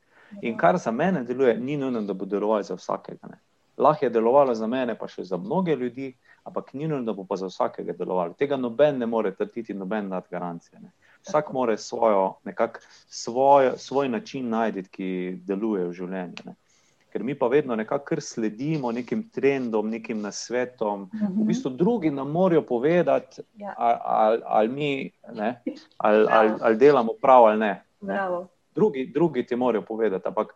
In 0.43 0.57
kar 0.57 0.77
za 0.77 0.91
mene 0.93 1.25
deluje, 1.25 1.57
ni 1.57 1.77
nujno, 1.77 2.03
da 2.03 2.15
bo 2.15 2.25
delovalo 2.25 2.63
za 2.63 2.75
vsakega. 2.75 3.27
Ne? 3.27 3.39
Lahko 3.79 4.05
je 4.05 4.11
delovalo 4.11 4.55
za 4.55 4.67
mene, 4.67 4.95
pa 4.95 5.09
še 5.09 5.25
za 5.25 5.37
mnoge 5.37 5.75
ljudi, 5.75 6.15
ampak 6.49 6.73
ni 6.75 6.89
nujno, 6.89 7.05
da 7.05 7.13
bo 7.13 7.25
pa 7.25 7.37
za 7.37 7.47
vsakega 7.47 7.93
delovalo. 7.93 8.35
Tega 8.39 8.57
noben 8.57 8.99
ne 8.99 9.07
more 9.07 9.35
trditi, 9.35 9.75
noben 9.75 10.09
dati 10.11 10.29
garancije. 10.31 10.81
Ne? 10.81 10.91
Vsak 11.27 11.53
more 11.53 11.77
svojo, 11.79 12.39
nekak, 12.45 12.81
svoj, 13.09 13.73
svoj 13.77 14.09
način 14.09 14.49
najti, 14.49 14.83
ki 14.91 15.11
deluje 15.47 15.87
v 15.89 15.93
življenju. 15.93 16.47
Ne? 16.47 16.55
Ker 17.13 17.25
mi 17.25 17.35
pa 17.35 17.49
vedno 17.49 17.77
nekako 17.77 18.21
sledimo 18.21 18.93
nekim 18.93 19.23
trendom, 19.33 19.89
nekim 19.91 20.21
nasvetom. 20.21 21.09
V 21.13 21.47
bistvu 21.49 21.71
drugi 21.71 22.11
nam 22.11 22.31
morajo 22.31 22.63
povedati, 22.63 23.43
Ja. 23.57 23.75
ali, 23.79 24.43
ali, 24.45 24.69
mi 24.69 25.11
ne, 25.33 25.63
ali, 25.97 26.27
ali, 26.31 26.53
ali 26.61 26.77
delamo 26.77 27.13
prav 27.23 27.45
ali 27.45 27.59
ne. 27.59 27.85
Bravo. 28.01 28.47
Drugi, 28.75 29.07
drugi 29.15 29.47
ti 29.47 29.57
morajo 29.57 29.83
povedati, 29.83 30.29
ampak 30.29 30.55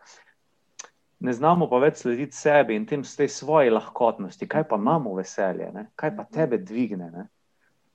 ne 1.23 1.33
znamo 1.33 1.69
pa 1.71 1.79
več 1.79 2.01
slediti 2.03 2.35
sebi 2.35 2.75
in 2.75 2.85
tem 2.85 3.03
tej 3.03 3.29
svoji 3.31 3.71
lahkotnosti. 3.71 4.47
Kaj 4.47 4.67
pa 4.67 4.75
imamo 4.75 5.15
veselje, 5.15 5.71
ne? 5.71 5.87
kaj 5.95 6.15
pa 6.17 6.25
tebe 6.27 6.57
dvigne, 6.59 7.07
ne? 7.11 7.27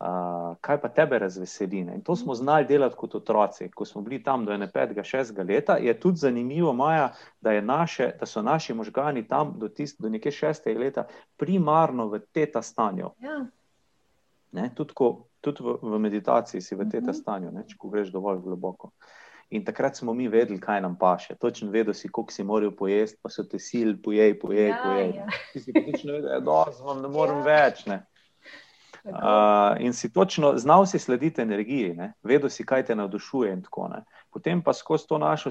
uh, 0.00 0.56
kaj 0.60 0.80
pa 0.80 0.88
tebe 0.88 1.18
razveseli. 1.18 1.84
Ne? 1.84 1.98
In 1.98 2.02
to 2.02 2.16
smo 2.16 2.34
znali 2.34 2.66
delati 2.66 2.96
kot 2.96 3.14
otroci. 3.14 3.68
Ko 3.74 3.84
smo 3.84 4.02
bili 4.02 4.22
tam 4.22 4.44
do 4.44 4.52
5-6 4.52 5.44
leta, 5.48 5.76
je 5.76 6.00
tudi 6.00 6.16
zanimivo, 6.16 6.72
Maja, 6.72 7.12
da, 7.40 7.60
naše, 7.60 8.12
da 8.20 8.26
so 8.26 8.42
naši 8.42 8.74
možgani 8.74 9.28
tam 9.28 9.54
do, 9.58 9.68
tist, 9.68 10.00
do 10.00 10.08
nekje 10.08 10.32
6 10.32 10.78
leta 10.78 11.06
primarno 11.36 12.08
v 12.08 12.20
teta 12.32 12.62
stanju. 12.62 13.10
Ja. 13.20 13.46
Ne? 14.52 14.70
Tudi, 14.74 14.94
ko, 14.94 15.28
tudi 15.40 15.62
v, 15.62 15.76
v 15.82 15.98
meditaciji 15.98 16.60
si 16.60 16.74
v 16.74 16.88
Mhm. 16.88 16.90
teta 16.90 17.12
stanju, 17.12 17.50
ne? 17.52 17.64
če 17.68 17.76
greš 17.82 18.12
dovolj 18.12 18.40
globoko. 18.40 18.90
In 19.50 19.64
takrat 19.64 19.96
smo 19.96 20.12
mi 20.14 20.28
vedeli, 20.28 20.60
kaj 20.60 20.80
nam 20.80 20.98
paše. 20.98 21.34
Točno 21.34 21.70
vedel 21.70 21.94
si, 21.94 22.08
koliko 22.08 22.32
si 22.32 22.44
moral 22.44 22.70
pojesti, 22.76 23.18
pa 23.22 23.30
so 23.32 23.44
te 23.48 23.58
sil, 23.68 23.94
pojej, 24.04 24.38
pojej, 24.40 24.68
Ja, 24.68 24.80
pojej. 24.84 25.12
ja. 25.16 25.26
Ti 25.52 25.60
si 25.60 25.72
točno 25.72 26.12
vedel, 26.12 26.40
da 26.40 26.64
vam 26.84 27.02
ne 27.02 27.08
morem 27.08 27.38
Ja. 27.38 27.44
več. 27.44 27.86
Ne? 27.86 28.02
Uh, 29.04 29.80
in 29.80 29.92
si 29.92 30.12
točno 30.12 30.52
znal 30.58 30.86
si 30.86 30.98
slediti 30.98 31.40
energiji, 31.40 31.94
ne? 31.94 32.12
vedel 32.22 32.50
si, 32.50 32.66
kaj 32.66 32.84
te 32.84 32.94
navdušuje. 32.94 33.62
Tako, 33.62 33.88
ne. 33.88 34.02
Potem 34.30 34.62
pa 34.62 34.72
skozi 34.72 35.06
to 35.08 35.18
našo 35.18 35.50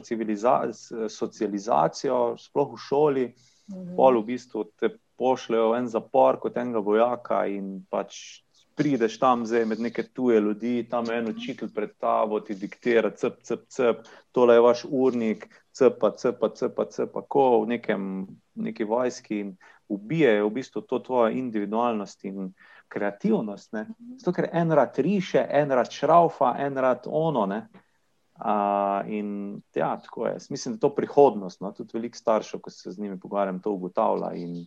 socializacijo, 1.09 2.35
sploh 2.37 2.73
v 2.73 2.77
šoli, 2.77 3.25
mhm. 3.71 3.95
pol 3.95 4.21
v 4.21 4.25
bistvu 4.25 4.63
te 4.79 4.89
pošljajo 5.17 5.71
v 5.71 5.77
en 5.77 5.87
zapor 5.87 6.37
kot 6.39 6.57
enega 6.57 6.79
vojaka 6.79 7.45
in 7.49 7.85
pač 7.89 8.43
prideš 8.77 9.17
tam 9.19 9.45
zdaj 9.45 9.65
med 9.65 9.79
neke 9.81 10.03
tuje 10.03 10.39
ljudi, 10.41 10.87
tam 10.89 11.09
en 11.11 11.31
učitelj 11.31 11.69
pred 11.75 11.95
tabo, 11.97 12.39
ti 12.39 12.55
diktira, 12.55 13.09
cep, 13.09 13.41
cep, 13.43 13.65
cep, 13.73 14.05
tole 14.31 14.55
je 14.55 14.61
vaš 14.61 14.85
urnik, 14.89 15.47
cep, 15.73 16.05
cep, 16.17 16.45
cep, 16.55 16.79
cep, 16.93 17.17
ko 17.27 17.47
v 17.63 17.73
nekem, 17.73 18.27
neki 18.55 18.85
vojski 18.85 19.39
in 19.39 19.55
ubijajo 19.87 20.47
v 20.47 20.53
bistvu 20.59 20.81
to 20.81 20.99
tvojo 20.99 21.31
individualnost 21.31 22.25
in 22.25 22.53
kreativnost. 22.87 23.73
Ne? 23.73 23.87
Zato, 24.19 24.33
ker 24.35 24.49
en 24.53 24.71
rad 24.71 24.99
riše, 25.03 25.43
en 25.49 25.71
rad 25.71 25.91
šraufa, 25.91 26.55
en 26.59 26.77
rad 26.77 27.07
ono. 27.07 27.45
Ne? 27.45 27.67
Uh, 28.37 29.07
in 29.09 29.61
ja, 29.75 29.95
tako 30.03 30.27
je. 30.27 30.37
Mislim, 30.49 30.73
da 30.73 30.77
je 30.77 30.79
to 30.85 30.95
prihodnost. 30.95 31.61
No? 31.61 31.71
Tudi 31.71 31.97
veliko 31.97 32.17
staršev, 32.17 32.61
ko 32.61 32.69
se 32.69 32.91
z 32.91 32.99
njimi 32.99 33.19
pogovarjam, 33.19 33.61
to 33.61 33.71
ugotavlja. 33.71 34.33
In 34.33 34.65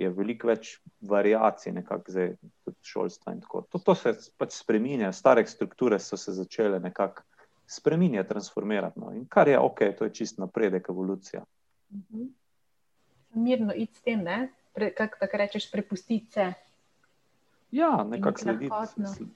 je 0.00 0.10
veliko 0.14 0.48
več 0.48 0.72
variacij, 1.00 1.72
nekako 1.76 2.12
zdaj, 2.14 2.30
tudi 2.64 2.90
šolstva. 2.92 3.34
To, 3.44 3.78
to 3.78 3.94
se 3.98 4.14
pač 4.40 4.56
spremenja, 4.56 5.12
stare 5.12 5.44
strukture 5.46 5.98
so 6.00 6.16
se 6.16 6.32
začele 6.36 6.80
nekako 6.80 7.22
spremenjati, 7.70 8.28
transformirati. 8.28 9.00
No. 9.00 9.12
In 9.14 9.26
kar 9.30 9.48
je 9.48 9.58
ok, 9.58 9.84
to 9.98 10.08
je 10.08 10.14
čist 10.22 10.40
napredek, 10.42 10.88
evolucija. 10.90 11.44
Mhm. 11.92 12.30
Mirno 13.34 13.74
id 13.76 13.94
s 13.94 14.02
tem, 14.02 14.24
kako 14.74 15.20
tako 15.20 15.38
rečeš, 15.38 15.70
prepustiti 15.70 16.32
se. 16.32 16.52
Ja, 17.70 18.04
nekako 18.04 18.38
slediti. 18.38 19.28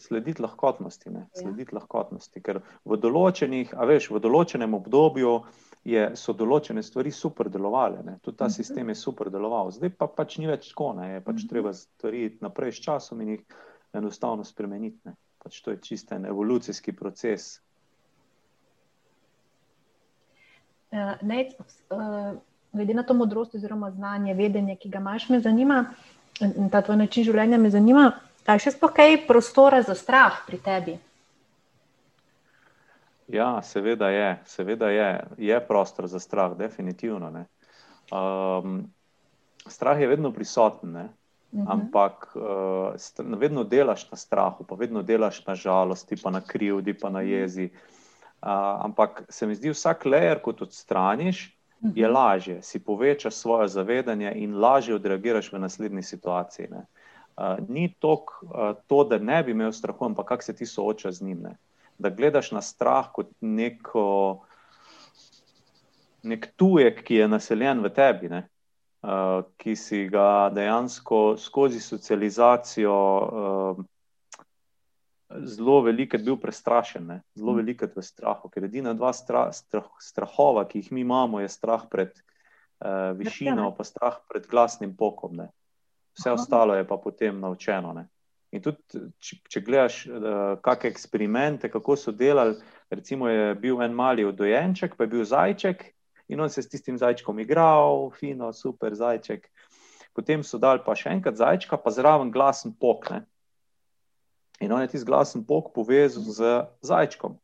Slediti 0.00 0.42
lahkotnosti, 0.42 1.10
ja. 1.12 1.26
slediti 1.36 1.74
lahkotnosti. 1.76 2.40
Ker 2.40 2.62
v, 2.84 2.96
veš, 2.96 4.10
v 4.10 4.20
določenem 4.24 4.76
obdobju 4.78 5.34
uh, 5.34 5.58
je, 5.84 6.02
so 6.16 6.34
določene 6.36 6.82
stvari 6.84 7.12
super 7.14 7.48
delovale, 7.52 8.02
ne? 8.04 8.18
tudi 8.22 8.36
ta 8.36 8.48
mhm. 8.48 8.54
sistem 8.58 8.92
je 8.92 8.98
super 9.00 9.30
deloval, 9.32 9.72
zdaj 9.72 9.94
pa 9.96 10.10
pač 10.12 10.38
ni 10.38 10.48
več 10.50 10.70
tako, 10.72 10.92
ne? 11.00 11.14
je 11.16 11.24
pač 11.24 11.40
mhm. 11.40 11.48
treba 11.48 11.72
stvari 11.76 12.28
naprej 12.44 12.76
s 12.76 12.84
časom 12.84 13.24
in 13.24 13.34
jih 13.36 13.58
enostavno 13.96 14.44
spremeniti. 14.46 15.16
Pač 15.40 15.62
to 15.64 15.72
je 15.72 15.80
čist 15.80 16.12
en 16.12 16.28
evolucijski 16.28 16.92
proces. 16.92 17.54
Uh, 20.90 21.16
ne, 21.22 21.46
uh, 21.94 22.34
glede 22.74 22.94
na 22.98 23.04
to 23.06 23.14
modrost, 23.16 23.54
oziroma 23.56 23.88
znanje, 23.94 24.34
vedenje, 24.36 24.76
ki 24.76 24.90
ga 24.92 25.00
imaš, 25.00 25.30
me 25.30 25.38
zanima, 25.40 25.84
ta 26.72 26.82
tvoj 26.82 26.98
način 26.98 27.24
življenja 27.24 27.60
me 27.62 27.70
zanima, 27.70 28.10
kaj 28.46 28.58
še 28.58 28.70
sploh 28.76 28.92
kaj 28.92 29.26
prostora 29.26 29.82
za 29.82 29.94
strah 29.94 30.42
pri 30.46 30.58
tebi? 30.58 30.98
Ja, 33.30 33.62
seveda 33.62 34.08
je, 34.10 34.38
seveda 34.46 34.90
je, 34.90 35.26
je 35.38 35.60
prostor 35.66 36.06
za 36.06 36.18
strah, 36.18 36.56
definitivno. 36.58 37.44
Um, 38.10 38.90
strah 39.66 40.00
je 40.00 40.08
vedno 40.08 40.32
prisoten, 40.32 40.96
uh 40.96 41.02
mhm. 41.02 41.62
-huh. 41.62 41.72
ampak 41.72 42.32
uh, 42.34 43.38
vedno 43.38 43.64
delaš 43.64 44.10
na 44.10 44.16
strahu, 44.16 44.64
pa 44.64 44.74
vedno 44.74 45.02
delaš 45.02 45.46
na 45.46 45.54
žalosti, 45.54 46.16
pa 46.22 46.30
na 46.30 46.40
krivdi, 46.40 46.94
pa 46.94 47.10
na 47.10 47.20
jezi. 47.20 47.70
Uh, 48.42 48.48
ampak 48.84 49.22
se 49.28 49.46
mi 49.46 49.54
zdi, 49.54 49.70
vsak 49.70 50.04
lejer, 50.04 50.42
ko 50.42 50.50
odstraniš, 50.60 51.58
uh 51.80 51.90
-huh. 51.90 51.92
je 51.96 52.06
mhm. 52.06 52.16
lažje, 52.16 52.62
si 52.62 52.84
povečaš 52.84 53.34
svoje 53.34 53.68
zavedanje 53.68 54.32
in 54.34 54.58
lažje 54.58 54.94
odreagiraš 54.94 55.52
v 55.52 55.58
naslednji 55.58 56.02
situaciji. 56.02 56.68
Uh, 56.70 56.78
ni 57.68 57.88
tok, 57.98 58.36
uh, 58.42 58.72
to, 58.86 59.04
da 59.04 59.18
ne 59.18 59.42
bi 59.42 59.54
imel 59.56 59.72
strahu, 59.72 60.04
ampak 60.04 60.28
kako 60.34 60.42
se 60.42 60.56
ti 60.56 60.66
soočaš 60.66 61.20
z 61.20 61.28
njim. 61.30 61.42
Ne? 61.48 61.56
da 62.00 62.10
gledaš 62.10 62.50
na 62.52 62.62
strah 62.62 63.12
kot 63.12 63.28
neko, 63.40 64.40
nek 66.22 66.48
tujek, 66.56 67.04
ki 67.04 67.20
je 67.20 67.28
naseljen 67.28 67.84
v 67.84 67.92
tebi, 67.92 68.32
ne? 68.32 68.46
Uh, 69.00 69.46
ki 69.56 69.76
si 69.80 70.02
ga 70.12 70.50
dejansko 70.52 71.38
skozi 71.40 71.80
socializacijo 71.80 72.96
uh, 73.24 73.78
zelo 75.48 75.78
veliko 75.86 76.20
bil 76.20 76.36
prestrašen, 76.40 77.06
ne? 77.08 77.20
zelo 77.36 77.54
veliko 77.56 77.88
v 77.96 78.04
strahu. 78.04 78.50
Ker 78.52 78.68
edina 78.68 78.92
dva 78.96 79.14
stra, 79.16 79.46
strah, 79.56 79.88
strahova, 80.04 80.66
ki 80.68 80.82
jih 80.82 80.92
mi 80.92 81.04
imamo, 81.04 81.40
je 81.40 81.48
strah 81.48 81.86
pred 81.88 82.12
uh, 82.12 83.16
višino, 83.16 83.70
pa 83.76 83.88
strah 83.88 84.20
pred 84.28 84.48
glasnim 84.52 84.92
pokom. 84.96 85.36
Ne? 85.40 85.48
Vse 86.18 86.32
ostalo 86.32 86.74
je 86.74 86.86
pa 86.86 86.96
potem 86.96 87.40
naučeno. 87.40 87.92
Ne? 87.92 88.08
In 88.50 88.62
tudi, 88.62 89.00
če, 89.22 89.36
če 89.46 89.62
gledaš, 89.62 90.02
uh, 90.10 90.58
kakšne 90.64 90.90
eksperimente, 90.90 91.70
kako 91.70 91.96
so 91.96 92.12
delali, 92.12 92.56
recimo, 92.90 93.28
je 93.30 93.54
bil 93.62 93.82
en 93.82 93.94
mali 93.94 94.26
dojenček, 94.26 94.96
pa 94.98 95.06
je 95.06 95.12
bil 95.12 95.24
zajček 95.24 95.84
in 96.30 96.40
on 96.40 96.50
se 96.50 96.62
s 96.62 96.70
tistim 96.70 96.98
zajčkom 96.98 97.38
igral, 97.42 98.10
fino, 98.14 98.52
super 98.54 98.94
zajček. 98.94 99.48
Potem 100.14 100.42
so 100.46 100.58
dali 100.62 100.82
pa 100.86 100.94
še 100.98 101.10
enkrat 101.10 101.38
zajčka, 101.38 101.78
pa 101.78 101.90
zraven 101.94 102.30
glasen 102.34 102.74
pok. 102.74 103.10
Ne? 103.10 103.24
In 104.60 104.72
on 104.72 104.82
je 104.82 104.92
tisti 104.92 105.08
glasen 105.08 105.42
pok 105.46 105.72
povezal 105.74 106.22
z 106.22 106.50
zajčkom. 106.86 107.38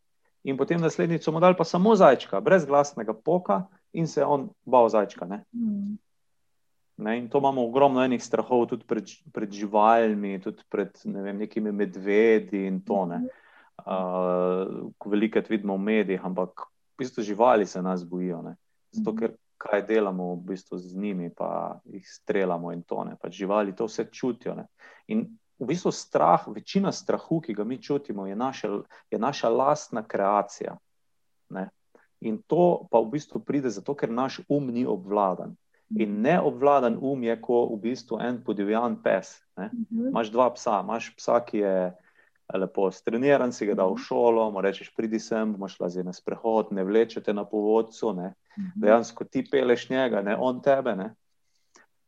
In 0.46 0.58
potem 0.58 0.78
naslednjič 0.78 1.26
so 1.26 1.34
mu 1.34 1.42
dali 1.42 1.58
pa 1.58 1.66
samo 1.66 1.96
zajčka, 1.98 2.38
brez 2.40 2.66
glasnega 2.66 3.14
poka, 3.14 3.64
in 3.90 4.06
se 4.06 4.20
je 4.20 4.26
on 4.26 4.50
bal 4.62 4.86
zajčka. 4.88 5.26
Mm. 5.26 5.96
Ne, 6.96 7.18
in 7.18 7.28
to 7.28 7.38
imamo 7.38 7.64
ogromno 7.64 8.00
enih 8.00 8.22
strahov, 8.24 8.66
tudi 8.70 8.86
pred, 8.88 9.10
pred 9.32 9.52
živalmi, 9.52 10.38
tudi 10.40 10.64
pred 10.68 10.96
ne 11.04 11.22
vem, 11.22 11.38
nekimi 11.44 11.72
medvedi 11.72 12.64
in 12.66 12.80
to. 12.80 13.02
Uh, 13.84 14.88
Veliko 15.04 15.42
vidimo 15.48 15.76
v 15.76 15.84
medijih, 15.84 16.24
ampak 16.24 16.64
v 16.96 17.04
bistvu 17.04 17.22
živali 17.22 17.66
se 17.66 17.82
nas 17.82 18.04
bojijo. 18.08 18.40
Ne. 18.42 18.54
Zato, 18.96 19.12
ker 19.12 19.36
kaj 19.60 19.82
delamo 19.88 20.34
v 20.34 20.40
bistvu 20.52 20.78
z 20.78 20.96
njimi, 20.96 21.30
pa 21.36 21.80
jih 21.84 22.08
streljamo 22.08 22.72
in 22.72 22.82
to. 22.82 23.04
Pač 23.20 23.32
živali 23.32 23.76
to 23.76 23.84
vse 23.84 24.08
čutijo. 24.12 24.54
Ne. 24.54 24.66
In 25.12 25.26
v 25.58 25.68
bistvu 25.68 25.92
strah, 25.92 26.48
večina 26.48 26.92
strahu, 26.92 27.40
ki 27.40 27.54
ga 27.54 27.64
mi 27.64 27.82
čutimo, 27.82 28.26
je 28.26 28.36
naša, 28.36 28.72
je 29.10 29.18
naša 29.18 29.48
lastna 29.48 30.02
kreacija. 30.02 30.76
Ne. 31.50 31.68
In 32.20 32.40
to 32.46 32.88
pa 32.90 33.00
v 33.00 33.12
bistvu 33.12 33.44
pride 33.44 33.70
zato, 33.70 33.94
ker 33.94 34.08
naš 34.08 34.40
um 34.48 34.72
ni 34.72 34.86
obvladan. 34.86 35.56
In 35.94 36.20
neobvladan 36.22 36.98
um 37.00 37.22
je, 37.22 37.36
kot 37.40 37.70
v 37.70 37.78
bistvu 37.82 38.18
en 38.20 38.40
podivjan 38.44 38.98
pes. 39.02 39.36
Mhm. 39.58 40.08
Imáš 40.10 40.32
dva 40.34 40.50
psa, 40.54 40.80
imaš 40.82 41.12
psa, 41.16 41.40
ki 41.46 41.58
je 41.58 41.76
lepo 42.54 42.90
streniran, 42.90 43.52
si 43.52 43.66
ga 43.66 43.74
da 43.74 43.86
v 43.86 43.94
mhm. 43.94 44.02
šolo, 44.02 44.50
mu 44.50 44.60
rečeš, 44.60 44.90
pridi 44.96 45.18
sem, 45.18 45.54
imaš 45.54 45.78
lazi 45.80 46.02
na 46.02 46.12
sprehod, 46.12 46.72
ne 46.72 46.84
vlečete 46.84 47.34
na 47.34 47.44
povodcu, 47.44 48.12
ne? 48.12 48.34
Mhm. 48.58 48.80
dejansko 48.82 49.24
ti 49.24 49.44
peleš 49.50 49.88
njega, 49.90 50.22
ne 50.22 50.36
on 50.36 50.62
tebe. 50.62 50.96
Ne? 50.96 51.14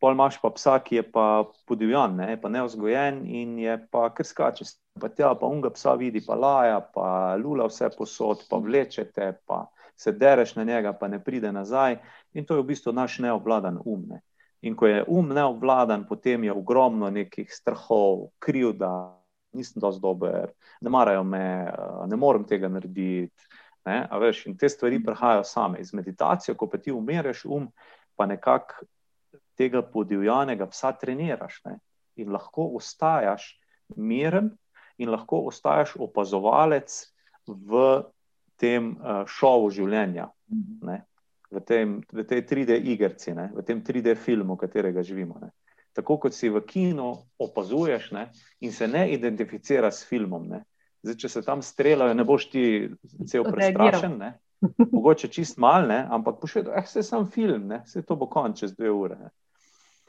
Pol 0.01 0.15
imaš 0.15 0.39
pa 0.41 0.51
psa, 0.55 0.79
ki 0.79 0.97
je 0.97 1.03
pa 1.13 1.45
podivjan, 1.67 2.17
ne? 2.17 2.37
pa 2.41 2.49
neozgojen 2.49 3.25
in 3.27 3.59
je 3.59 3.79
pa 3.91 4.09
kar 4.15 4.27
skače. 4.27 4.65
Pa 4.99 5.09
tja, 5.09 5.35
pa 5.35 5.47
unga 5.47 5.71
psa 5.71 5.95
vidi, 5.95 6.23
pa 6.27 6.35
laja, 6.35 6.81
pa 6.81 7.37
lula 7.39 7.67
vse 7.67 7.91
posod, 7.95 8.47
pa 8.51 8.59
vlečete, 8.59 9.33
pa 9.47 9.67
se 9.99 10.13
dereš 10.13 10.55
na 10.57 10.65
njega, 10.65 10.93
pa 10.93 11.09
ne 11.09 11.19
pride 11.25 11.53
nazaj. 11.53 11.99
In 12.33 12.47
to 12.47 12.57
je 12.57 12.63
v 12.63 12.71
bistvu 12.71 12.93
naš 12.93 13.19
neobvladan 13.19 13.81
um. 13.85 14.05
Ne. 14.09 14.21
In 14.63 14.77
ko 14.77 14.87
je 14.87 15.05
um 15.09 15.29
neobvladan, 15.35 16.07
potem 16.09 16.45
je 16.45 16.53
ogromno 16.53 17.11
nekih 17.11 17.51
strahov, 17.53 18.29
krivda, 18.39 19.19
nisem 19.53 19.81
dovolj 19.81 20.01
dober, 20.01 20.53
ne 20.81 20.91
marajo 20.91 21.25
me, 21.25 21.45
eh, 21.67 22.07
ne 22.07 22.17
morem 22.17 22.45
tega 22.45 22.69
narediti. 22.69 23.49
Veš, 24.21 24.43
in 24.47 24.57
te 24.59 24.69
stvari 24.69 24.99
prihajajo 25.01 25.45
same 25.49 25.79
iz 25.81 25.95
meditacije, 25.95 26.55
ko 26.55 26.67
pa 26.69 26.79
ti 26.79 26.93
umeriš 26.93 27.45
um, 27.45 27.71
pa 28.17 28.27
nekako 28.27 28.85
tega 29.57 29.83
podivjanega 29.83 30.67
psa 30.67 30.93
treniraš 30.93 31.63
ne? 31.65 31.79
in 32.17 32.33
lahko 32.33 32.67
ostajaš 32.77 33.47
miren 33.97 34.51
in 34.99 35.11
lahko 35.11 35.47
ostajaš 35.49 35.97
opazovalec 35.97 36.93
v 37.47 38.03
tem 38.59 38.97
uh, 38.99 39.23
šovu 39.31 39.71
življenja. 39.75 40.29
Ne? 40.83 41.03
v, 41.51 41.61
tem, 41.65 42.01
v 42.13 42.25
tej 42.25 42.45
3D 42.45 42.77
igrici, 42.77 43.33
v 43.33 43.63
tem 43.65 43.81
3D 43.81 44.15
filmu, 44.17 44.57
katerega 44.57 45.03
živimo. 45.03 45.41
Ne. 45.41 45.51
Tako 45.97 46.21
kot 46.21 46.37
si 46.37 46.53
v 46.53 46.61
kinu 46.63 47.17
opazuješ 47.41 48.13
ne, 48.13 48.29
in 48.61 48.73
se 48.73 48.87
ne 48.89 49.09
identificiraš 49.13 50.05
s 50.05 50.09
filmom. 50.09 50.61
Zdaj, 51.03 51.17
če 51.17 51.29
se 51.29 51.43
tam 51.43 51.65
streljajo, 51.65 52.15
ne 52.15 52.27
boš 52.27 52.51
ti 52.53 52.65
cel 53.27 53.49
prestrašen, 53.49 54.19
ne. 54.21 54.37
mogoče 54.95 55.31
čist 55.31 55.59
mal, 55.63 55.87
ne, 55.87 56.03
ampak 56.11 56.41
boš 56.43 56.59
vedel, 56.59 56.75
da 56.75 56.83
eh, 56.83 56.97
je 56.99 57.03
samo 57.07 57.31
film, 57.31 57.71
se 57.87 58.03
to 58.03 58.17
bo 58.19 58.27
konč 58.27 58.65
čez 58.65 58.75
dve 58.75 58.91
ure. 58.91 59.31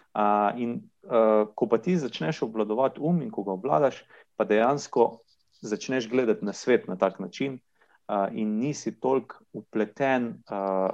Uh, 0.10 0.50
in 0.58 0.72
uh, 1.06 1.46
ko 1.54 1.68
pa 1.70 1.78
ti 1.78 1.94
začneš 1.94 2.42
obvladovati 2.48 2.98
um, 2.98 3.22
in 3.22 3.30
ko 3.30 3.46
ga 3.46 3.54
obvladaš, 3.54 4.02
pa 4.36 4.44
dejansko 4.50 5.22
začneš 5.62 6.10
gledati 6.10 6.46
na 6.46 6.54
svet 6.54 6.88
na 6.90 6.98
tak 6.98 7.20
način, 7.22 7.60
uh, 8.10 8.28
in 8.32 8.58
nisi 8.60 9.00
toliko 9.00 9.36
upleten 9.54 10.28
uh, 10.52 10.90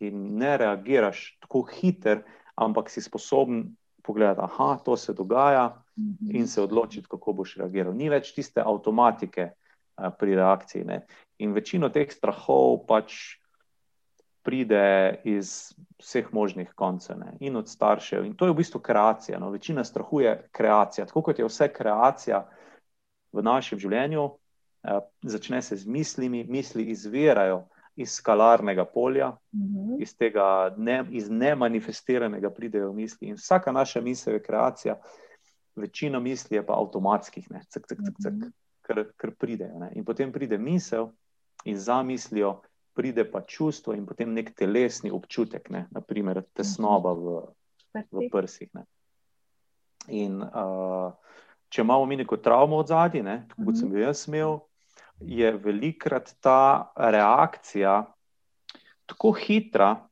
in 0.00 0.38
ne 0.38 0.56
reagiraš 0.56 1.38
tako 1.40 1.62
hiter, 1.62 2.22
ampak 2.54 2.90
si 2.90 3.00
sposoben 3.00 3.76
pogledati, 4.02 4.40
da 4.40 4.78
to 4.84 4.96
se 4.96 5.12
dogaja 5.12 5.82
mhm. 5.98 6.36
in 6.36 6.48
se 6.48 6.62
odločiti, 6.62 7.06
kako 7.10 7.32
boš 7.32 7.56
reagiral. 7.56 7.94
Ni 7.94 8.10
več 8.10 8.34
tiste 8.34 8.60
avtomatike 8.60 9.50
uh, 9.52 10.10
pri 10.18 10.34
reakciji. 10.34 10.84
Ne? 10.84 11.04
In 11.38 11.54
večino 11.54 11.88
teh 11.88 12.10
strahov 12.10 12.82
pač 12.88 13.38
pride 14.42 15.22
iz 15.24 15.70
vseh 16.02 16.32
možnih 16.34 16.72
koncev 16.74 17.18
ne? 17.18 17.36
in 17.40 17.56
od 17.56 17.68
staršev. 17.68 18.26
In 18.26 18.34
to 18.34 18.46
je 18.46 18.52
v 18.52 18.58
bistvu 18.58 18.80
kreacija. 18.82 19.38
No? 19.38 19.50
Večina 19.54 19.84
strahu 19.84 20.20
je 20.20 20.34
kreacija. 20.50 21.06
Tako 21.06 21.22
kot 21.22 21.38
je 21.38 21.46
vse 21.46 21.70
kreacija 21.72 22.42
v 23.32 23.42
našem 23.42 23.78
življenju, 23.78 24.26
začne 25.22 25.62
se 25.62 25.76
z 25.76 25.86
mislimi, 25.86 26.44
misli 26.44 26.84
izvirajo 26.90 27.64
iz 27.96 28.10
skalarnega 28.10 28.84
polja, 28.84 29.36
mm 29.52 29.60
-hmm. 29.60 30.02
iz 30.02 30.16
tega 30.16 30.74
ne, 30.76 31.04
iz 31.10 31.30
nemanifestiranega 31.30 32.50
pridejo 32.50 32.92
misli. 32.92 33.28
In 33.28 33.34
vsaka 33.34 33.72
naša 33.72 34.00
misel 34.00 34.34
je 34.34 34.42
kreacija, 34.42 35.00
večina 35.76 36.20
misli 36.20 36.56
je 36.56 36.66
pa 36.66 36.72
avtomatskih, 36.72 37.48
cek, 37.68 37.86
cek, 37.86 37.98
cek, 37.98 38.14
cek, 38.22 38.34
ker, 38.82 39.04
ker 39.16 39.34
pridejo. 39.34 39.78
Ne? 39.78 39.92
In 39.94 40.04
potem 40.04 40.32
pride 40.32 40.58
misel 40.58 41.08
in 41.64 41.78
za 41.78 42.02
mislijo 42.02 42.60
pride 42.94 43.30
pa 43.30 43.40
čustvo 43.40 43.94
in 43.94 44.06
potem 44.06 44.32
nek 44.32 44.54
telesni 44.54 45.10
občutek, 45.10 45.70
ne? 45.70 45.86
naprimer 45.90 46.42
tesnoba 46.52 47.12
v, 47.12 47.40
v 48.10 48.28
prsih. 48.32 48.68
Ne? 48.74 48.84
In 50.08 50.42
uh, 50.42 51.12
če 51.68 51.82
imamo 51.82 52.06
mi 52.06 52.16
neko 52.16 52.36
travmo 52.36 52.76
od 52.76 52.88
zadnji, 52.88 53.22
kot 53.64 53.78
sem 53.78 53.92
jo 53.92 54.02
jaz 54.02 54.26
imel, 54.28 54.58
je 55.26 55.52
velikrat 55.52 56.34
ta 56.40 56.92
reakcija 56.96 58.02
tako 59.06 59.32
hitra, 59.32 60.08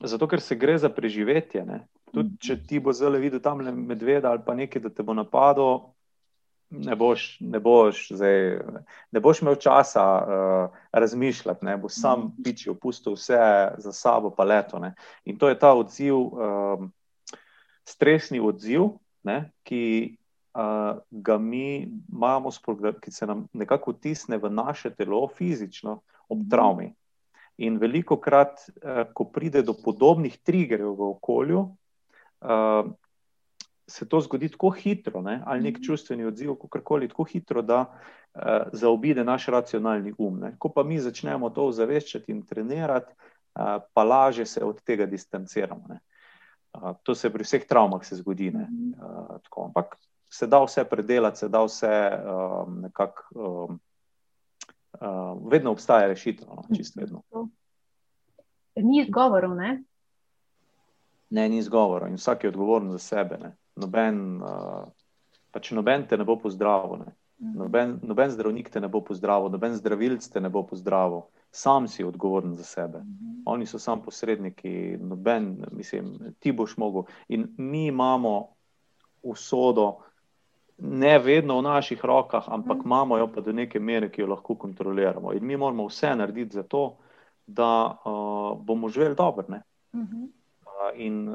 zato 0.00 0.28
ker 0.28 0.40
se 0.40 0.56
gre 0.56 0.78
za 0.78 0.88
preživetje. 0.88 1.64
Ne? 1.66 1.86
Tudi 2.12 2.36
če 2.40 2.56
ti 2.66 2.80
bo 2.80 2.92
zelo 2.92 3.18
videl 3.18 3.40
tam 3.44 3.62
medveda 3.62 4.30
ali 4.30 4.44
pa 4.46 4.54
nekaj, 4.54 4.82
da 4.82 4.90
te 4.94 5.02
bo 5.02 5.14
napadlo, 5.14 5.94
ne 6.70 6.96
boš, 6.96 7.38
ne 7.40 7.60
boš, 7.60 8.08
zdaj, 8.12 8.60
ne 9.12 9.20
boš 9.20 9.42
imel 9.42 9.56
časa 9.60 10.04
uh, 10.04 10.78
razmišljati, 10.92 11.64
ne 11.64 11.76
boš 11.80 12.00
sam 12.00 12.28
pičil, 12.44 12.76
pustil 12.76 13.16
vse 13.16 13.40
za 13.78 13.92
sabo, 13.92 14.30
pa 14.30 14.44
leto. 14.44 14.78
Ne? 14.78 14.94
In 15.24 15.38
to 15.38 15.48
je 15.48 15.58
ta 15.58 15.72
odziv, 15.74 16.16
um, 16.16 16.90
stresni 17.88 18.40
odziv, 18.40 18.90
ne? 19.24 19.50
ki 19.64 20.16
ga 21.10 21.38
mi 21.38 21.88
imamo, 22.12 22.50
ki 23.00 23.10
se 23.10 23.26
nam 23.26 23.46
nekako 23.52 23.92
vtisne 23.92 24.38
v 24.38 24.50
naše 24.50 24.90
telo, 24.90 25.28
fizično, 25.28 26.00
ob 26.28 26.38
mhm. 26.38 26.48
travmi. 26.50 26.94
In 27.58 27.78
veliko 27.78 28.16
krat, 28.20 28.60
ko 29.14 29.24
pride 29.24 29.62
do 29.62 29.74
podobnih 29.84 30.38
triggerjev 30.38 30.94
v 30.94 31.08
okolju, 31.10 31.64
se 33.88 34.08
to 34.08 34.20
zgodi 34.20 34.48
tako 34.48 34.70
hitro, 34.70 35.22
ne? 35.22 35.42
ali 35.46 35.62
nek 35.62 35.78
mhm. 35.78 35.84
čustveni 35.84 36.24
odziv, 36.24 36.54
kako 36.54 36.80
koli, 36.84 37.08
tako 37.08 37.24
hitro, 37.24 37.62
da 37.62 37.86
zaobide 38.72 39.24
naš 39.24 39.46
racionalni 39.46 40.14
um. 40.18 40.38
Ne? 40.38 40.52
Ko 40.58 40.68
pa 40.68 40.82
mi 40.82 41.00
začnemo 41.00 41.50
to 41.50 41.66
ozaveščati 41.66 42.32
in 42.32 42.42
trenirati, 42.46 43.14
pa 43.94 44.04
lažje 44.04 44.46
se 44.46 44.64
od 44.64 44.82
tega 44.86 45.06
distanciramo. 45.06 45.84
Ne? 45.88 45.98
To 47.02 47.14
se 47.14 47.30
pri 47.32 47.42
vseh 47.42 47.66
travmah 47.66 48.04
zgodi. 48.04 48.50
Mhm. 48.50 48.92
Ampak 49.64 49.96
se 50.28 50.46
da 50.46 50.62
vse 50.64 50.84
predelati, 50.84 51.38
se 51.38 51.48
da 51.48 51.64
vse 51.64 51.92
um, 52.24 52.80
nekako. 52.80 53.22
Um, 53.34 53.80
uh, 55.00 55.50
vedno 55.50 55.70
obstaja 55.70 56.06
rešitev, 56.06 56.48
no, 56.48 56.64
čisto 56.76 57.00
vedno. 57.00 57.22
Ni 58.76 59.00
izgovorov, 59.00 59.54
ne? 59.56 59.82
Ne, 61.30 61.48
ni 61.48 61.58
izgovorov 61.58 62.08
in 62.08 62.14
vsak 62.14 62.44
je 62.44 62.48
odgovoren 62.48 62.90
za 62.92 62.98
sebe. 62.98 63.38
Ne. 63.42 63.56
Noben, 63.76 64.42
uh, 64.42 64.88
pač 65.50 65.70
noben 65.70 66.06
te 66.08 66.16
ne 66.16 66.24
bo 66.24 66.38
pozdravil. 66.38 66.98
Ne. 66.98 67.12
Mhm. 67.38 67.58
Noben, 67.58 67.98
noben 68.02 68.30
zdravnik 68.30 68.70
te 68.70 68.80
ne 68.80 68.88
bo 68.88 69.00
pozdravil, 69.04 69.50
noben 69.50 69.74
zdravilc 69.74 70.28
te 70.32 70.40
ne 70.40 70.48
bo 70.50 70.64
pozdravil. 70.66 71.22
Sam 71.50 71.88
si 71.88 72.04
odgovoren 72.04 72.54
za 72.54 72.64
sebe. 72.64 72.98
Mhm. 72.98 73.42
Oni 73.46 73.66
so 73.66 73.78
samo 73.78 74.02
posredniki, 74.02 74.96
noben, 75.00 75.64
mislim, 75.72 76.34
ti 76.38 76.52
boš 76.52 76.76
mogel. 76.76 77.02
In 77.28 77.54
mi 77.58 77.86
imamo 77.86 78.48
usodo, 79.22 79.98
ne 80.78 81.18
vedno 81.18 81.58
v 81.58 81.62
naših 81.62 82.04
rokah, 82.04 82.44
ampak 82.48 82.76
mhm. 82.78 82.86
imamo 82.86 83.18
jo 83.18 83.28
pa 83.32 83.40
do 83.40 83.52
neke 83.52 83.80
mere, 83.80 84.10
ki 84.10 84.20
jo 84.20 84.26
lahko 84.26 84.54
kontroliramo. 84.54 85.32
In 85.32 85.46
mi 85.46 85.56
moramo 85.56 85.86
vse 85.86 86.14
narediti 86.16 86.54
za 86.54 86.62
to, 86.62 86.96
da 87.46 87.98
uh, 88.04 88.58
bomo 88.64 88.88
živeli 88.88 89.14
dobro. 89.14 89.44
Uh 89.48 90.00
-huh. 90.00 90.22
uh, 90.22 90.94
in 90.94 91.34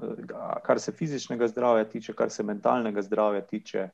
kar 0.64 0.80
se 0.80 0.91
fizičnega 0.91 1.48
zdravja 1.48 1.89
tiče, 1.89 2.14
kar 2.14 2.30
se 2.30 2.44
mentalnega 2.44 3.02
zdravja 3.02 3.41
tiče, 3.41 3.89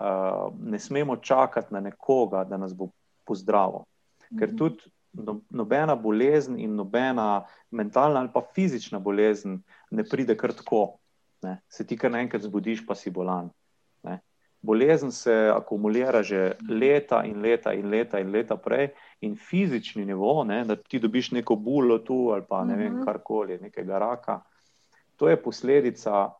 uh, 0.00 0.52
ne 0.60 0.78
smemo 0.78 1.16
čakati 1.16 1.74
na 1.74 1.80
nekoga, 1.80 2.44
da 2.44 2.56
nas 2.56 2.74
bo 2.74 2.88
pozdravil. 3.24 3.80
Ker 4.38 4.48
mhm. 4.48 4.56
tudi 4.56 4.82
no, 5.12 5.40
nobena 5.50 5.96
bolezen 5.96 6.58
in 6.58 6.74
nobena 6.74 7.44
mentalna 7.70 8.20
ali 8.20 8.28
pa 8.34 8.42
fizična 8.54 8.98
bolezen 8.98 9.62
ne 9.90 10.04
pride 10.04 10.36
kar 10.36 10.52
tako. 10.52 10.98
Ne? 11.42 11.60
Se 11.68 11.86
ti 11.86 11.96
kar 11.98 12.10
naenkrat 12.10 12.42
zbudiš, 12.42 12.86
pa 12.86 12.94
si 12.94 13.10
bolan 13.10 13.50
bolezen 14.66 15.12
se 15.12 15.34
akumulira 15.54 16.22
že 16.22 16.56
leta 16.68 17.22
in 17.24 17.40
leta 17.42 17.72
in 17.72 17.90
leta 17.90 18.20
in 18.20 18.32
leta 18.34 18.56
prej, 18.56 18.90
in 19.20 19.36
fizični 19.36 20.04
nivo, 20.04 20.44
ne, 20.44 20.64
da 20.64 20.76
ti 20.76 20.98
dobiš 20.98 21.30
neko 21.38 21.56
bulo 21.56 21.98
tu 21.98 22.30
ali 22.34 22.42
pa 22.48 22.64
ne 22.64 22.76
vem, 22.76 22.92
mhm. 22.92 23.04
karkoli, 23.04 23.60
nekega 23.62 23.98
raka, 23.98 24.40
to 25.16 25.28
je 25.28 25.36
posledica 25.42 26.30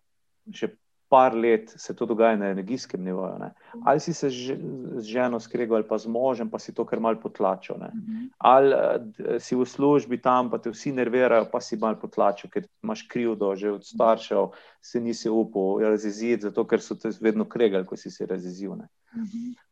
že 0.46 0.68
par 1.08 1.34
let 1.34 1.72
se 1.76 1.94
to 1.96 2.06
dogaja 2.06 2.36
na 2.36 2.46
energijskem 2.46 3.04
nivoju. 3.04 3.38
Ne. 3.38 3.52
Ali 3.84 4.00
si 4.00 4.14
se 4.14 4.30
z 4.30 5.00
ženo 5.00 5.40
skregal, 5.40 5.76
ali 5.76 5.88
pa 5.88 5.98
z 5.98 6.06
možem, 6.06 6.50
pa 6.50 6.58
si 6.58 6.74
to 6.74 6.84
kar 6.84 7.00
mal 7.00 7.20
potlačil. 7.20 7.76
Ne. 7.80 7.90
Ali 8.38 8.74
eh, 8.74 9.40
si 9.40 9.56
v 9.56 9.66
službi 9.66 10.18
tam, 10.22 10.50
pa 10.50 10.58
te 10.58 10.70
vsi 10.70 10.92
nervirajo, 10.92 11.46
pa 11.52 11.60
si 11.60 11.76
mal 11.76 11.98
potlačil, 12.00 12.50
ker 12.50 12.66
imaš 12.82 13.06
krivdo, 13.08 13.54
že 13.56 13.70
od 13.70 13.86
staršev 13.86 14.50
se 14.82 15.00
nisi 15.00 15.30
upal 15.30 15.80
razjeziti, 15.80 16.42
zato 16.48 16.66
ker 16.66 16.82
so 16.82 16.98
te 16.98 17.10
vedno 17.20 17.44
kregali, 17.44 17.86
ko 17.86 17.96
si 17.96 18.10
se 18.10 18.26
razjezil. 18.26 18.74
Ne. 18.76 18.88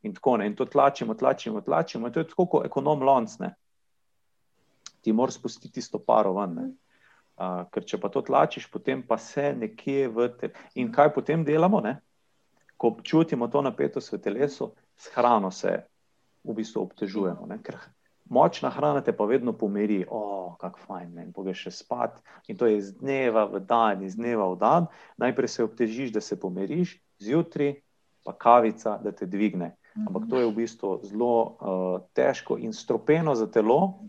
In 0.03 0.15
tako 0.15 0.37
ne. 0.37 0.47
In 0.47 0.57
to 0.57 0.65
tlačimo, 0.65 1.15
tlačimo, 1.15 1.61
tlačimo. 1.61 2.07
In 2.07 2.13
to 2.13 2.21
je 2.21 2.29
tako 2.29 2.47
kot 2.47 2.67
ekonom 2.67 3.03
loncne. 3.03 3.55
Ti 5.01 5.13
moraš 5.13 5.35
spustiti 5.35 5.81
tisto 5.81 5.99
paro 5.99 6.33
ven. 6.39 6.55
Ne. 6.55 6.71
Uh, 7.35 7.65
ker 7.75 7.83
če 7.83 7.99
pa 7.99 8.07
to 8.15 8.23
tlačiš, 8.23 8.69
potem 8.71 9.03
pa 9.03 9.19
se 9.19 9.51
nekje 9.59 10.07
v 10.07 10.29
te. 10.39 10.53
In 10.79 10.93
kaj 10.95 11.11
potem 11.17 11.43
delamo? 11.43 11.81
Ne? 11.83 11.99
Ko 12.79 12.93
občutimo 12.95 13.49
to 13.51 13.63
napetost 13.63 14.15
v 14.15 14.21
telesu, 14.23 14.71
s 14.95 15.11
hrano 15.17 15.51
se 15.51 15.83
v 16.45 16.55
bistvu 16.55 16.85
obtežujemo. 16.87 17.49
Ne? 17.51 17.59
Ker 17.59 17.81
močna 18.31 18.71
hrana 18.71 19.03
te 19.03 19.13
pa 19.13 19.27
vedno 19.27 19.53
pomiri, 19.53 20.05
oh, 20.07 20.55
kako 20.61 20.79
fajn, 20.87 21.09
ne? 21.11 21.27
in 21.27 21.33
pogeš 21.35 21.67
še 21.67 21.73
spat. 21.83 22.23
In 22.47 22.61
to 22.61 22.71
je 22.71 22.79
iz 22.79 22.95
dneva 23.01 23.49
v 23.51 23.65
dan, 23.67 24.07
iz 24.07 24.15
dneva 24.15 24.47
v 24.55 24.61
dan. 24.61 24.87
Najprej 25.19 25.51
se 25.51 25.67
obtežiš, 25.67 26.15
da 26.15 26.23
se 26.23 26.39
pomiriš, 26.41 27.01
zjutraj 27.19 27.81
pa 28.25 28.33
kavica, 28.33 28.97
da 29.03 29.13
te 29.13 29.27
dvigne. 29.27 29.75
Ampak 29.95 30.27
to 30.31 30.41
je 30.43 30.47
v 30.49 30.55
bistvu 30.57 30.91
zelo 31.07 31.35
uh, 31.39 32.03
težko 32.19 32.59
in 32.59 32.73
stropeno 32.75 33.35
za 33.39 33.47
telo. 33.47 34.07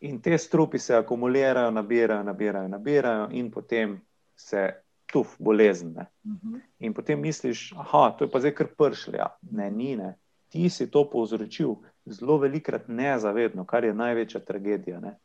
In 0.00 0.20
te 0.20 0.38
strupi 0.38 0.78
se 0.78 0.94
akumulirajo, 0.94 1.70
nabirajo, 1.70 2.22
nabirajo, 2.22 2.68
nabirajo, 2.68 3.28
in 3.32 3.50
potem 3.50 3.96
se 4.36 4.66
tuf, 5.12 5.36
bolezen. 5.38 5.88
Uh 5.88 6.04
mhm. 6.22 6.54
-huh. 6.54 6.60
In 6.78 6.94
potem 6.94 7.20
misliš, 7.20 7.70
da 7.70 8.16
je 8.20 8.28
to 8.30 8.38
zdaj 8.38 8.54
kar 8.54 8.66
pršlja. 8.78 9.16
Ja. 9.16 9.36
Ne, 9.50 9.70
ni, 9.70 9.96
ne. 9.96 10.18
Ti 10.48 10.68
si 10.70 10.90
to 10.90 11.10
povzročil 11.10 11.74
zelo 12.04 12.38
velikrat 12.38 12.88
nezavedno, 12.88 13.64
kar 13.64 13.84
je 13.84 13.94
največja 13.94 14.40
tragedija. 14.40 15.00
Ne. 15.00 15.18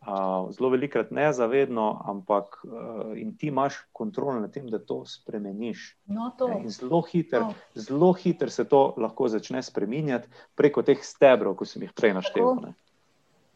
Uh, 0.00 0.50
zelo 0.50 0.70
velikrat 0.70 1.10
nezavedno, 1.10 2.02
ampak 2.04 2.64
uh, 2.64 3.12
ti 3.38 3.46
imaš 3.46 3.74
kontrolo 3.92 4.40
nad 4.40 4.52
tem, 4.52 4.68
da 4.68 4.78
to 4.78 5.04
spremeniš. 5.06 5.96
No, 6.06 6.30
to. 6.38 6.62
Zelo 6.66 7.02
hitro 7.02 7.52
no. 7.88 8.12
hiter 8.12 8.50
se 8.50 8.64
to 8.64 8.94
lahko 8.96 9.28
začne 9.28 9.62
spremenjati 9.62 10.28
preko 10.54 10.82
teh 10.82 10.98
stebrov, 11.02 11.56
ki 11.56 11.66
sem 11.66 11.82
jih 11.82 11.92
prej 11.92 12.14
naštel. 12.14 12.72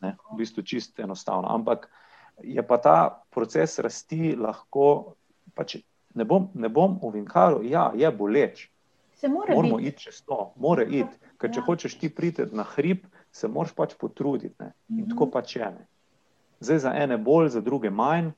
Ne? 0.00 0.16
V 0.32 0.36
bistvu 0.36 0.62
čisto 0.62 1.02
enostavno. 1.02 1.48
Ampak 1.54 1.90
je 2.42 2.62
pa 2.66 2.78
ta 2.78 3.22
proces 3.30 3.78
rasti 3.78 4.34
lahko, 4.36 5.14
pač 5.54 5.76
ne 6.14 6.24
bom, 6.24 6.48
ne 6.54 6.68
bom 6.68 6.98
uvinkaril, 7.02 7.62
ja, 7.70 7.90
je 7.94 8.10
boleč. 8.10 8.70
Se 9.14 9.28
mora 9.28 9.54
Moramo 9.54 9.76
biti. 9.76 9.88
iti 9.88 10.02
čez 10.02 10.22
to, 10.22 10.52
mora 10.56 10.82
iti. 10.82 11.18
Ker 11.38 11.50
če 11.50 11.60
ja. 11.60 11.64
hočeš 11.66 11.98
ti 11.98 12.10
priti 12.10 12.46
na 12.52 12.66
hrib, 12.74 13.06
se 13.32 13.48
moraš 13.48 13.74
pač 13.74 13.94
potruditi. 13.98 14.54
Ne? 14.58 14.72
In 14.88 15.04
-hmm. 15.04 15.10
tako 15.10 15.30
pač 15.30 15.56
je. 15.56 15.70
Ne? 15.70 15.86
Zdaj 16.60 16.78
za 16.78 16.92
ene 16.94 17.18
bolj, 17.18 17.48
za 17.48 17.60
druge 17.60 17.90
manj, 17.90 18.26
uh, 18.26 18.34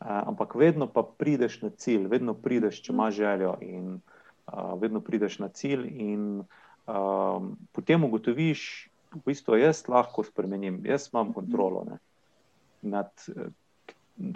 ampak 0.00 0.54
vedno 0.54 0.86
pa 0.86 1.02
prideš 1.02 1.62
na 1.62 1.70
cilj, 1.70 2.06
vedno 2.08 2.34
prideš, 2.34 2.82
če 2.82 2.92
imaš 2.92 3.14
željo, 3.14 3.56
in 3.60 4.00
uh, 4.46 4.80
vedno 4.80 5.00
prideš 5.00 5.38
na 5.38 5.48
cilj. 5.48 5.86
In 5.88 6.42
uh, 6.86 7.42
potem 7.72 8.04
ugotoviš, 8.04 8.89
v 9.14 9.22
bistvu 9.26 9.58
jaz 9.58 9.82
lahko 9.88 10.24
spremenim, 10.24 10.80
jaz 10.86 11.08
imam 11.12 11.32
kontrolo 11.34 11.84
ne, 11.88 11.98
nad, 12.82 13.10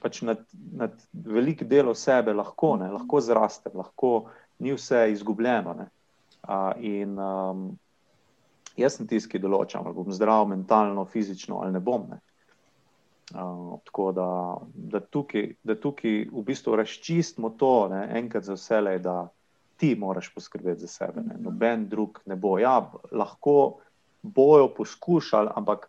pač 0.03 0.23
nad, 0.23 0.43
nad 0.73 0.97
velik 1.13 1.65
delo 1.69 1.95
sebe, 1.95 2.35
lahko, 2.35 2.75
ne, 2.81 2.91
lahko 2.93 3.21
zraste, 3.21 3.71
lahko 3.75 4.31
ni 4.59 4.75
vse 4.75 5.07
izgubljeno. 5.13 5.75
Ne. 5.79 5.89
A, 6.43 6.75
in 6.81 7.19
um, 7.19 7.67
jaz 8.77 8.99
sem 8.99 9.09
tisti, 9.09 9.35
ki 9.35 9.43
določam, 9.43 9.87
ali 9.87 9.97
bom 9.97 10.13
zdrav, 10.13 10.47
mentalno, 10.51 11.07
fizično 11.09 11.63
ali 11.63 11.77
ne 11.77 11.83
bom. 11.85 12.09
Ne. 12.11 12.21
Uh, 13.35 13.79
tako 13.89 14.11
da, 14.13 14.29
da, 14.75 15.01
tukaj, 15.01 15.55
da 15.65 15.79
tukaj 15.81 16.27
v 16.29 16.45
bistvu 16.45 16.77
razčistimo 16.77 17.55
to, 17.59 17.89
ne, 17.93 18.05
enkrat 18.19 18.45
za 18.45 18.59
vse, 18.59 18.99
da 19.03 19.23
ti 19.81 19.95
moraš 19.99 20.29
poskrbeti 20.35 20.85
za 20.85 20.89
sebe. 20.89 21.25
Ne. 21.25 21.39
Noben 21.41 21.89
drug 21.89 22.21
ne 22.27 22.37
bo. 22.37 22.59
Ja, 22.59 22.77
lahko 23.13 23.81
bojo 24.25 24.69
poskušali, 24.75 25.51
ampak 25.55 25.89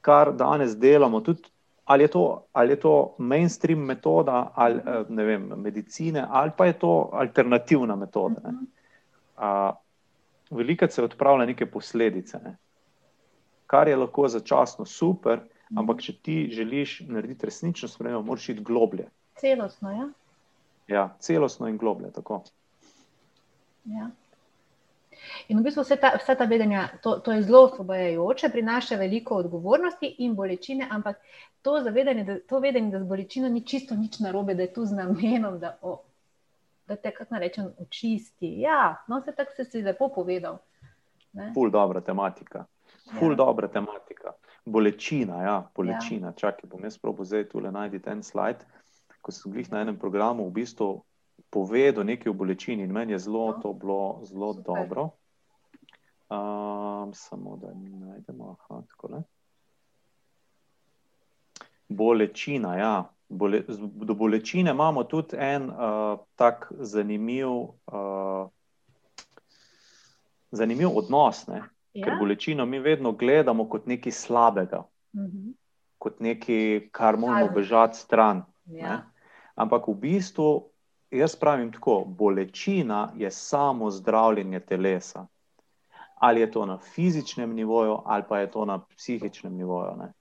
kar 0.00 0.32
danes 0.32 0.76
delamo, 0.78 1.20
tudi 1.20 1.52
ali 1.86 2.04
je 2.04 2.08
to, 2.08 2.46
ali 2.52 2.72
je 2.72 2.80
to 2.80 3.14
mainstream 3.18 3.78
metoda, 3.78 4.52
ali 4.54 4.80
ne 5.08 5.24
vem, 5.24 5.42
medicine, 5.56 6.24
ali 6.28 6.50
pa 6.56 6.66
je 6.66 6.78
to 6.78 7.10
alternativna 7.12 7.96
metoda. 7.96 8.40
Ne. 8.44 8.58
Uh, 9.36 9.76
veliko 10.50 10.88
se 10.88 11.02
odpravlja 11.02 11.46
neke 11.46 11.66
posledice, 11.70 12.38
ne. 12.44 12.56
kar 13.66 13.88
je 13.88 13.96
lahko 13.96 14.28
začasno 14.28 14.84
super, 14.84 15.40
ampak 15.76 16.02
če 16.02 16.12
ti 16.22 16.36
želiš 16.52 17.00
narediti 17.06 17.46
resnično 17.46 17.88
spremembo, 17.88 18.22
moraš 18.22 18.48
iti 18.48 18.64
globlje. 18.64 19.06
Celostno, 19.38 19.90
ja. 19.90 20.08
Ja, 20.88 21.08
celostno 21.20 21.68
in 21.68 21.76
globlje. 21.76 22.10
Tako. 22.10 22.42
Ja. 23.84 24.10
In 25.48 25.58
v 25.58 25.66
bistvu 25.66 25.82
vse 25.82 25.96
ta, 26.00 26.12
vse 26.20 26.36
ta 26.38 26.44
vedenja, 26.44 26.88
to, 27.02 27.18
to 27.24 27.32
je 27.32 27.42
zelo 27.42 27.64
osvobajajoče, 27.68 28.50
prinaša 28.52 28.96
veliko 28.96 29.36
odgovornosti 29.42 30.14
in 30.18 30.34
bolečine, 30.34 30.88
ampak 30.90 31.20
to 31.62 31.80
zavedanje, 31.82 32.24
da, 32.24 32.38
to 32.40 32.60
vedenje, 32.62 32.90
da 32.90 33.00
z 33.00 33.08
bolečino 33.08 33.48
ni 33.48 33.64
čisto 33.66 33.94
nič 33.94 34.18
narobe, 34.18 34.54
da 34.54 34.62
je 34.62 34.72
tu 34.72 34.84
z 34.86 34.96
namenom, 34.96 35.58
da, 35.58 35.76
o, 35.82 35.98
da 36.86 36.96
te, 36.96 37.10
kako 37.14 37.38
rečem, 37.38 37.72
očisti. 37.82 38.52
Ja, 38.60 38.96
no, 39.08 39.20
se 39.20 39.34
tako 39.34 39.64
si 39.64 39.82
lepo 39.82 40.08
povedal. 40.14 40.58
Ne? 41.32 41.50
Ful 41.54 41.70
dobra 41.70 42.00
tematika. 42.00 42.64
Ful 43.18 43.34
ja. 43.34 43.36
dobra 43.36 43.68
tematika. 43.68 44.32
Bolečina, 44.64 45.42
ja, 45.42 45.56
bolečina. 45.76 46.28
Ja. 46.28 46.32
Čakaj, 46.32 46.70
bom 46.70 46.84
jaz 46.84 46.98
probo 46.98 47.24
zdaj 47.24 47.48
tule 47.48 47.70
najti 47.72 48.00
ten 48.02 48.22
slajd, 48.22 48.64
ko 49.22 49.32
sem 49.32 49.52
glih 49.52 49.70
na 49.70 49.82
enem 49.82 49.98
programu 49.98 50.46
v 50.48 50.54
bistvu 50.62 50.88
povedal 51.50 52.04
nekaj 52.04 52.30
o 52.30 52.34
bolečini 52.34 52.82
in 52.82 52.92
meni 52.92 53.12
je 53.12 53.18
zelo 53.18 53.46
no. 53.46 53.58
to 53.62 53.72
bilo 53.72 54.20
zelo 54.24 54.52
Super. 54.52 54.64
dobro. 54.64 55.10
Um, 56.28 57.14
samo 57.14 57.56
da 57.56 57.74
mi 57.74 57.90
najdemo, 57.90 58.56
aha, 58.58 58.82
tako 58.88 59.08
le. 59.12 59.22
Bolečina, 61.88 62.76
ja. 62.76 63.10
Bole, 63.28 63.62
do 63.94 64.14
bolečine 64.14 64.70
imamo 64.70 65.04
tudi 65.04 65.36
en 65.36 65.70
uh, 65.70 66.18
tak 66.34 66.72
zanimiv, 66.78 67.48
uh, 67.48 68.48
zanimiv 70.50 70.88
odnos. 70.98 71.46
Ne? 71.46 71.62
Ja. 71.92 72.04
Ker 72.04 72.18
bolečino 72.18 72.66
mi 72.66 72.78
vedno 72.78 73.12
gledamo 73.12 73.68
kot 73.68 73.86
nekaj 73.86 74.12
slabega, 74.12 74.78
uh 74.78 75.20
mhm. 75.20 75.26
-huh. 75.26 75.52
kot 75.98 76.20
nekaj, 76.20 76.88
kar 76.92 77.16
moramo 77.16 77.52
bežati 77.54 77.98
stran. 77.98 78.42
Ja. 78.66 79.02
Ampak 79.54 79.88
v 79.88 79.94
bistvu, 79.94 80.68
jaz 81.18 81.36
pravim 81.36 81.72
tako, 81.72 82.04
bolečina 82.06 83.12
je 83.16 83.30
samo 83.30 83.90
zdravljenje 83.90 84.60
telesa. 84.60 85.26
Ali 86.16 86.40
je 86.40 86.50
to 86.50 86.66
na 86.66 86.78
fizičnem 86.78 87.54
nivoju, 87.54 87.98
ali 88.04 88.24
pa 88.28 88.38
je 88.38 88.50
to 88.50 88.64
na 88.64 88.78
psihičnem 88.96 89.56
nivoju. 89.56 89.96
Ne? 89.96 90.12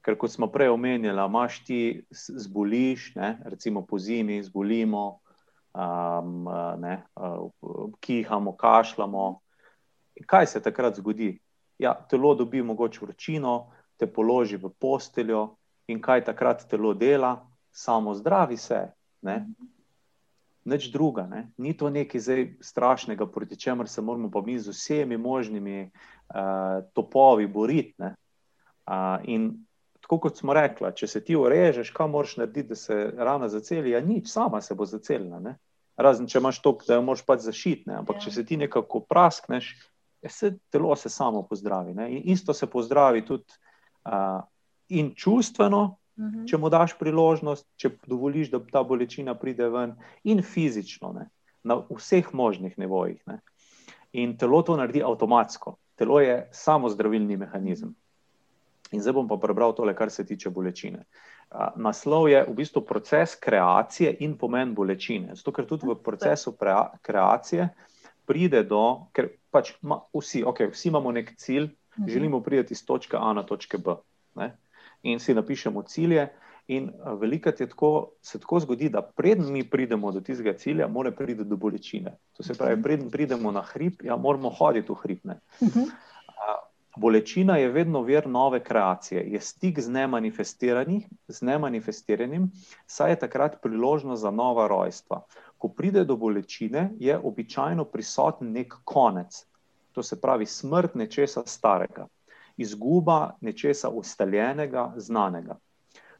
Ker, 0.00 0.16
kot 0.18 0.30
smo 0.30 0.46
prej 0.46 0.68
omenjali, 0.68 1.24
imaš 1.26 1.64
ti 1.64 2.06
zboliš, 2.10 3.14
ne, 3.14 3.38
recimo 3.44 3.82
po 3.86 3.98
zimi, 3.98 4.42
zbolimo, 4.42 5.18
um, 5.74 6.48
ne, 6.78 7.02
uh, 7.16 7.90
kihamo, 8.00 8.56
kašljamo. 8.56 9.40
Kaj 10.26 10.46
se 10.46 10.62
takrat 10.62 10.96
zgodi? 10.96 11.38
Ja, 11.78 11.94
telo 12.10 12.34
dobi 12.34 12.62
mogoče 12.62 13.00
vročino, 13.02 13.72
te 13.96 14.06
položi 14.06 14.56
v 14.56 14.70
posteljo 14.80 15.56
in 15.88 16.00
kaj 16.00 16.24
takrat 16.24 16.64
telo 16.70 16.94
dela, 16.94 17.36
samo 17.70 18.14
zdravi 18.14 18.56
se. 18.56 18.86
Ne. 19.22 19.46
Nič 20.66 20.88
druga, 20.90 21.26
ne. 21.30 21.44
ni 21.62 21.76
to 21.78 21.90
nekaj 21.90 22.20
strašnega, 22.60 23.26
proti 23.30 23.56
čemer 23.56 23.88
se 23.88 24.02
moramo 24.02 24.30
pa 24.30 24.40
mi 24.42 24.58
z 24.58 24.74
vsemi 24.74 25.16
možnimi 25.16 25.84
uh, 25.86 26.82
topovi 26.92 27.46
boriti. 27.46 28.02
Uh, 28.02 29.22
in 29.24 29.66
tako 30.00 30.18
kot 30.26 30.38
smo 30.38 30.54
rekli, 30.54 30.90
če 30.94 31.06
se 31.06 31.20
ti 31.24 31.36
urežeš, 31.38 31.90
kaj 31.94 32.08
moraš 32.10 32.36
narediti, 32.40 32.68
da 32.68 32.78
se 32.78 32.96
rana 33.16 33.48
zaceli, 33.48 33.90
ja, 33.90 34.00
nič, 34.00 34.28
sama 34.30 34.60
se 34.62 34.74
bo 34.74 34.86
zacelila. 34.86 35.38
Ne? 35.42 35.56
Razen 35.96 36.26
če 36.26 36.38
imaš 36.38 36.60
to, 36.62 36.76
da 36.86 36.98
jo 36.98 37.04
moraš 37.06 37.24
pač 37.26 37.46
zašiti. 37.46 37.90
Ampak, 37.90 38.20
ja. 38.20 38.26
če 38.26 38.34
se 38.34 38.44
ti 38.46 38.58
nekako 38.60 39.04
praskneš, 39.06 39.72
je 40.22 40.30
se 40.30 40.52
telo 40.70 40.96
se 40.96 41.10
samo 41.10 41.42
pozdravi. 41.46 41.94
Ne? 41.94 42.10
In 42.18 42.22
isto 42.34 42.54
se 42.54 42.66
pozdravi 42.66 43.24
tudi 43.26 43.54
uh, 44.06 44.42
in 44.88 45.14
čustveno, 45.14 45.96
uh 46.16 46.24
mhm. 46.24 46.38
-huh. 46.38 46.48
če 46.50 46.56
mu 46.56 46.68
daš 46.68 46.98
priložnost, 46.98 47.66
če 47.76 47.90
dovoliš, 48.06 48.50
da 48.50 48.60
ta 48.72 48.82
bolečina 48.82 49.34
pride 49.34 49.68
ven, 49.68 49.94
in 50.24 50.42
fizično, 50.42 51.12
ne? 51.12 51.28
na 51.62 51.82
vseh 51.90 52.34
možnih 52.34 52.78
nivojih. 52.78 53.22
Ne? 53.26 53.40
In 54.12 54.36
telo 54.38 54.62
to 54.62 54.76
naredi 54.76 55.02
avtomatsko. 55.02 55.76
Telo 55.96 56.20
je 56.20 56.48
samo 56.52 56.88
zdravilni 56.88 57.36
mehanizem. 57.36 57.94
In 58.92 59.02
zdaj 59.02 59.12
bom 59.12 59.28
pa 59.28 59.36
prebral 59.36 59.74
tole, 59.74 59.94
kar 59.94 60.10
se 60.10 60.24
tiče 60.26 60.50
bolečine. 60.50 61.04
Naslov 61.76 62.28
je 62.28 62.44
v 62.48 62.54
bistvu 62.54 62.84
proces 62.86 63.34
kreacije 63.40 64.16
in 64.20 64.36
pomen 64.38 64.74
bolečine. 64.74 65.34
Zato, 65.34 65.52
ker 65.52 65.66
tudi 65.66 65.88
v 65.88 65.96
procesu 66.02 66.54
kreacije 67.02 67.68
pride 68.26 68.62
do, 68.66 69.08
ker 69.14 69.30
pač 69.50 69.72
ma, 69.82 70.00
vsi, 70.14 70.44
okay, 70.46 70.70
vsi 70.70 70.88
imamo 70.90 71.12
nek 71.14 71.34
cilj, 71.38 71.70
mhm. 71.98 72.08
želimo 72.10 72.42
priti 72.42 72.74
iz 72.74 72.84
točke 72.86 73.16
A 73.20 73.32
na 73.32 73.42
točke 73.42 73.78
B. 73.78 73.96
Ne? 74.34 74.56
In 75.06 75.20
si 75.22 75.34
napišemo 75.34 75.82
cilje. 75.82 76.28
In 76.68 76.90
veliko 77.20 77.48
je 77.48 77.68
tako, 77.70 77.90
se 78.22 78.40
tako 78.42 78.58
zgodi, 78.60 78.88
da 78.90 79.02
preden 79.02 79.52
mi 79.52 79.62
pridemo 79.70 80.10
do 80.12 80.20
tistega 80.20 80.56
cilja, 80.58 80.88
mora 80.88 81.12
priti 81.14 81.44
do 81.44 81.56
bolečine. 81.56 82.16
To 82.36 82.42
se 82.42 82.54
pravi, 82.58 82.82
preden 82.82 83.10
pridemo 83.10 83.52
na 83.54 83.62
hrib, 83.62 84.02
ja, 84.02 84.16
moramo 84.16 84.50
hoditi 84.50 84.92
v 84.92 84.96
hrib. 85.02 85.18
Uh 85.24 85.68
mhm. 85.68 85.80
-huh. 85.80 85.90
Bolečina 86.96 87.56
je 87.56 87.68
vedno 87.68 88.00
vir 88.02 88.28
nove 88.28 88.62
kreacije, 88.64 89.20
je 89.32 89.40
stik 89.40 89.80
z 89.80 89.88
nemanifestiranim, 91.42 92.50
saj 92.86 93.10
je 93.10 93.18
takrat 93.18 93.58
priložnost 93.62 94.22
za 94.22 94.30
nova 94.30 94.68
rojstva. 94.68 95.20
Ko 95.58 95.68
pride 95.68 96.04
do 96.04 96.16
bolečine, 96.16 96.90
je 96.98 97.18
običajno 97.18 97.84
prisoten 97.84 98.52
nek 98.52 98.74
konec, 98.84 99.44
to 99.92 100.02
se 100.02 100.20
pravi 100.20 100.46
smrt 100.46 100.94
nečesa 100.94 101.42
starega, 101.46 102.06
izguba 102.56 103.36
nečesa 103.40 103.88
ustaljenega, 103.88 104.92
znanega. 104.96 105.58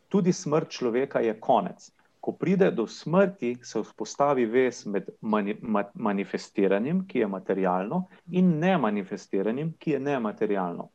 Tudi 0.09 0.33
smrt 0.33 0.71
človeka 0.71 1.21
je 1.21 1.35
konec. 1.41 1.91
Ko 2.21 2.33
pride 2.33 2.71
do 2.71 2.87
smrti, 2.87 3.57
se 3.63 3.81
vzpostavi 3.81 4.47
vez 4.47 4.87
med 4.87 5.09
mani, 5.21 5.55
ma, 5.63 5.85
manifestiranjem, 5.95 7.05
ki 7.07 7.19
je 7.19 7.27
materialno, 7.27 8.07
in 8.31 8.59
nemanifestiranjem, 8.59 9.73
ki 9.79 9.91
je 9.91 10.01
nematerialno. 10.01 10.89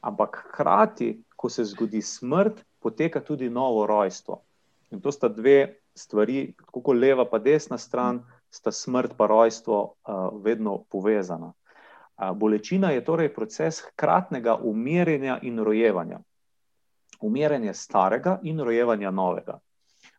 Ampak 0.00 0.38
hkrati, 0.46 1.10
ko 1.36 1.48
se 1.48 1.64
zgodi 1.64 2.02
smrt, 2.02 2.64
poteka 2.80 3.20
tudi 3.20 3.50
novo 3.50 3.86
rojstvo. 3.86 4.40
In 4.90 5.00
to 5.00 5.12
sta 5.12 5.28
dve 5.28 5.74
stvari, 5.94 6.54
tako 6.72 6.92
leva 6.92 7.24
pa 7.28 7.38
desna 7.38 7.78
stran, 7.78 8.22
sta 8.50 8.72
smrt 8.72 9.12
in 9.20 9.26
rojstvo 9.26 9.82
uh, 9.82 10.42
vedno 10.44 10.84
povezana. 10.90 11.52
Bolečina 12.34 12.90
je 12.90 13.04
torej 13.04 13.32
proces 13.34 13.80
hkratnega 13.80 14.54
umirjenja 14.62 15.38
in 15.42 15.58
rojevanja. 15.58 16.20
Umirjanje 17.20 17.74
starega 17.74 18.38
in 18.42 18.60
rojevanja 18.60 19.10
novega 19.10 19.58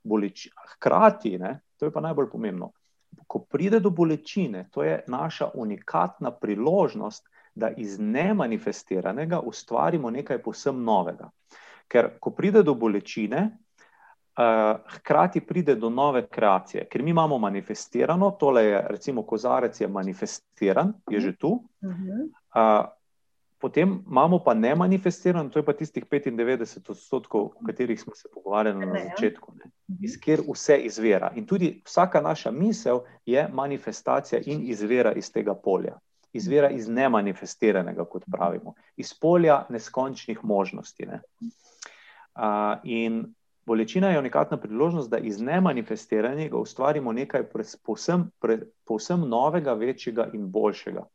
bolečine. 0.03 0.55
Hkrati, 0.75 1.37
ne, 1.39 1.59
to 1.77 1.85
je 1.85 1.91
pa 1.91 2.01
najbolj 2.01 2.29
pomembno, 2.31 2.71
ko 3.27 3.39
pride 3.39 3.79
do 3.79 3.89
bolečine, 3.89 4.67
to 4.71 4.83
je 4.83 5.03
naša 5.07 5.49
unikatna 5.53 6.31
priložnost, 6.31 7.29
da 7.55 7.69
iz 7.69 7.99
nemanifestiranega 7.99 9.39
ustvarimo 9.39 10.09
nekaj 10.09 10.41
posebno 10.41 10.81
novega. 10.81 11.29
Ker 11.87 12.15
ko 12.19 12.31
pride 12.33 12.63
do 12.63 12.73
bolečine, 12.73 13.43
hkrati 14.95 15.41
pride 15.41 15.75
do 15.75 15.89
nove 15.89 16.27
kreacije. 16.27 16.87
Ker 16.89 17.03
mi 17.03 17.09
imamo 17.09 17.37
manifestirano, 17.37 18.31
tole 18.39 18.65
je 18.65 18.85
recimo 18.89 19.23
kozarec, 19.23 19.81
je 19.81 19.87
manifestiran, 19.87 20.93
je 21.09 21.19
že 21.19 21.35
tu. 21.37 21.63
Uh, 21.81 22.85
Potem 23.63 24.03
imamo 24.07 24.39
pa 24.43 24.53
ne 24.53 24.75
manifestirano, 24.75 25.49
to 25.49 25.59
je 25.59 25.65
pa 25.65 25.73
tistih 25.73 26.03
95 26.05 26.89
odstotkov, 26.91 27.41
o 27.41 27.65
katerih 27.65 28.01
smo 28.01 28.15
se 28.15 28.27
pogovarjali 28.33 28.85
na 28.85 28.99
začetku, 29.03 29.53
ne, 29.55 29.71
mhm. 29.87 30.03
iz 30.03 30.17
kjer 30.19 30.41
vse 30.49 30.77
izvira. 30.77 31.31
In 31.35 31.45
tudi 31.47 31.81
vsaka 31.85 32.21
naša 32.21 32.51
misel 32.51 32.99
je 33.25 33.47
manifestacija 33.53 34.41
in 34.45 34.67
izvira 34.67 35.13
iz 35.13 35.31
tega 35.31 35.55
polja. 35.55 35.95
Izvira 36.33 36.69
iz 36.69 36.89
nemanifestiranega, 36.89 38.03
kot 38.05 38.25
pravimo, 38.31 38.73
iz 38.97 39.13
polja 39.13 39.65
neskončnih 39.69 40.43
možnosti. 40.43 41.05
Ne. 41.05 41.21
Uh, 41.39 42.83
in 42.83 43.33
bolečina 43.65 44.09
je 44.09 44.19
unikatna 44.19 44.57
priložnost, 44.57 45.09
da 45.09 45.17
iz 45.17 45.41
nemanifestiranega 45.41 46.57
ustvarimo 46.57 47.11
nekaj 47.11 47.43
povsem, 47.83 48.29
povsem 48.85 49.27
novega, 49.29 49.73
večjega 49.73 50.29
in 50.33 50.49
boljšega. 50.51 51.05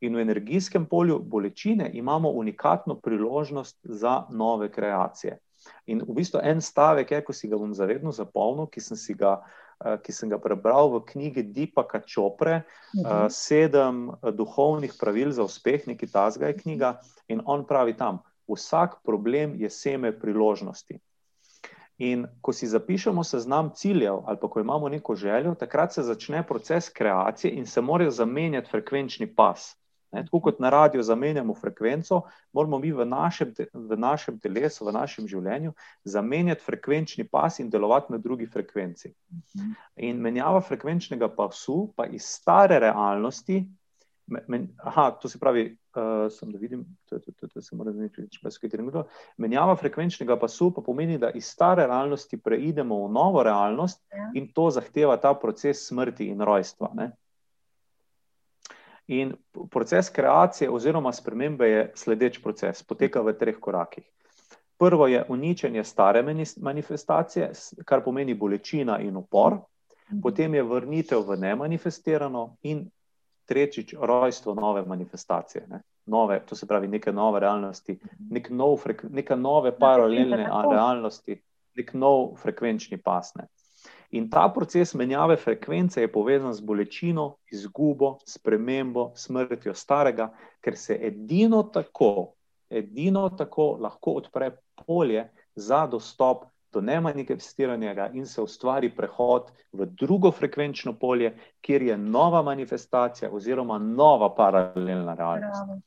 In 0.00 0.14
v 0.16 0.20
energijskem 0.20 0.86
polju 0.86 1.18
bolečine 1.18 1.90
imamo 1.94 2.30
unikatno 2.30 2.94
priložnost 2.94 3.78
za 3.82 4.24
nove 4.30 4.70
kreacije. 4.72 5.38
In 5.86 6.02
v 6.08 6.14
bistvu 6.14 6.40
en 6.42 6.60
stavek 6.62 7.10
je, 7.10 7.24
ko 7.24 7.32
si 7.32 7.48
ga 7.48 7.58
bom 7.58 7.74
zavedno 7.74 8.12
zapolnil, 8.14 8.68
ki 8.70 8.80
sem 8.80 8.96
si 8.96 9.14
ga, 9.18 9.40
uh, 9.40 9.96
ki 10.02 10.14
sem 10.14 10.30
ga 10.30 10.38
prebral 10.38 10.92
v 10.92 11.02
knjigi 11.08 11.42
Dipaka 11.42 12.00
Čopre, 12.06 12.60
uh, 12.62 13.26
Sedem 13.28 14.06
duhovnih 14.22 14.94
pravil 15.00 15.34
za 15.34 15.42
uspeh, 15.42 15.86
nekaj 15.90 16.12
tazga 16.14 16.52
je 16.52 16.60
knjiga, 16.62 16.94
in 17.28 17.42
on 17.44 17.66
pravi 17.66 17.96
tam, 17.98 18.22
vsak 18.48 19.00
problem 19.02 19.58
je 19.58 19.70
seme 19.70 20.12
priložnosti. 20.14 21.00
In 21.98 22.26
ko 22.40 22.52
si 22.52 22.66
zapišemo 22.66 23.24
seznam 23.24 23.70
ciljev, 23.74 24.20
ali 24.26 24.38
pa 24.40 24.48
ko 24.48 24.60
imamo 24.60 24.88
neko 24.88 25.14
željo, 25.14 25.54
takrat 25.54 25.92
se 25.92 26.02
začne 26.02 26.46
proces 26.46 26.88
kreacije 26.88 27.52
in 27.52 27.66
se 27.66 27.80
morajo 27.80 28.10
zamenjati 28.10 28.70
frekvenčni 28.70 29.34
pas. 29.34 29.74
Ne, 30.12 30.22
tako 30.24 30.40
kot 30.40 30.60
na 30.60 30.70
radiju 30.70 31.02
zamenjamo 31.02 31.54
frekvenco, 31.54 32.22
moramo 32.52 32.78
mi 32.78 32.92
v 32.92 33.04
našem, 33.04 33.52
v 33.72 33.96
našem 33.96 34.38
telesu, 34.40 34.86
v 34.86 34.92
našem 34.92 35.26
življenju 35.28 35.72
zamenjati 36.04 36.64
frekvenčni 36.64 37.26
pas 37.28 37.58
in 37.58 37.68
delovati 37.70 38.12
na 38.12 38.18
drugi 38.18 38.46
frekvenci. 38.46 39.12
In 39.96 40.22
menjava 40.24 40.62
frekvenčnega 40.64 41.28
pasu, 41.34 41.92
pa 41.96 42.06
iz 42.06 42.24
stare 42.24 42.78
realnosti, 42.78 43.60
men, 44.48 44.68
aha, 44.78 45.10
to 45.20 45.28
se 45.28 45.38
pravi, 45.38 45.76
uh, 45.98 46.32
sem 46.32 46.52
da 46.52 46.58
vidim, 46.58 46.84
da 47.10 47.60
se 47.62 47.76
mora 47.76 47.92
če 48.14 48.40
pa 48.42 48.50
se 48.50 48.60
kaj 48.62 48.70
trenutno. 48.70 49.04
Menjava 49.36 49.76
frekvenčnega 49.76 50.38
pasu 50.38 50.70
pa 50.74 50.82
pomeni, 50.86 51.18
da 51.18 51.30
iz 51.34 51.48
stare 51.50 51.86
realnosti 51.86 52.38
preidemo 52.40 53.02
v 53.06 53.12
novo 53.12 53.42
realnost 53.42 54.04
ja. 54.12 54.30
in 54.38 54.50
to 54.54 54.68
zahteva 54.74 55.16
ta 55.20 55.34
proces 55.34 55.86
smrti 55.88 56.30
in 56.32 56.44
rojstva. 56.46 56.92
Ne? 56.94 57.10
In 59.18 59.32
proces 59.72 60.10
kreacije 60.12 60.70
oziroma 60.70 61.12
spremembe 61.12 61.68
je 61.68 61.86
sledeč 61.96 62.42
proces, 62.44 62.82
poteka 62.84 63.22
v 63.24 63.32
treh 63.40 63.56
korakih. 63.60 64.04
Prvo 64.78 65.08
je 65.10 65.24
uničenje 65.28 65.82
stare 65.84 66.22
manifestacije, 66.56 67.50
kar 67.84 68.04
pomeni 68.04 68.34
bolečina 68.34 69.00
in 69.02 69.16
upor, 69.16 69.58
mhm. 70.12 70.20
potem 70.22 70.54
je 70.54 70.62
vrnitev 70.62 71.24
v 71.26 71.40
nemanifestirano 71.40 72.56
in 72.62 72.86
tretjič, 73.48 73.94
rojstvo 74.00 74.54
nove 74.54 74.82
manifestacije, 74.86 75.66
ne? 75.68 75.80
nove, 76.06 76.40
to 76.46 76.56
se 76.56 76.66
pravi, 76.66 76.88
neke 76.88 77.12
nove 77.12 77.40
realnosti, 77.40 77.98
nek 78.30 78.50
nov 78.50 78.84
neke 79.10 79.36
nove 79.36 79.72
paralelne 79.78 80.44
realnosti, 80.70 81.36
nek 81.76 81.94
nov 81.94 82.36
frekvenčni 82.42 83.00
pasne. 83.00 83.48
In 84.10 84.30
ta 84.30 84.46
proces 84.48 84.94
menjave 84.94 85.36
frekvence 85.36 86.00
je 86.00 86.12
povezan 86.12 86.54
z 86.54 86.64
bolečino, 86.64 87.26
izgubo, 87.52 88.16
spremembo, 88.26 89.10
smrtjo 89.16 89.74
starega, 89.74 90.30
ker 90.64 90.76
se 90.76 90.96
edino 91.10 91.62
tako, 91.72 92.32
edino 92.70 93.28
tako 93.36 93.74
lahko 93.80 94.16
odpre 94.22 94.50
polje 94.86 95.28
za 95.54 95.86
dostop 95.86 96.44
do 96.78 96.84
nemanifestiranega 96.86 98.10
in 98.14 98.26
se 98.26 98.42
ustvari 98.42 98.90
prehod 98.94 99.50
v 99.72 99.86
drugo 99.98 100.30
frekvenčno 100.30 100.94
polje, 100.98 101.34
kjer 101.60 101.82
je 101.82 101.96
nova 101.98 102.42
manifestacija 102.42 103.30
oziroma 103.32 103.78
nova 103.78 104.30
paralelna 104.34 105.14
realnost. 105.14 105.64
Bravo. 105.66 105.80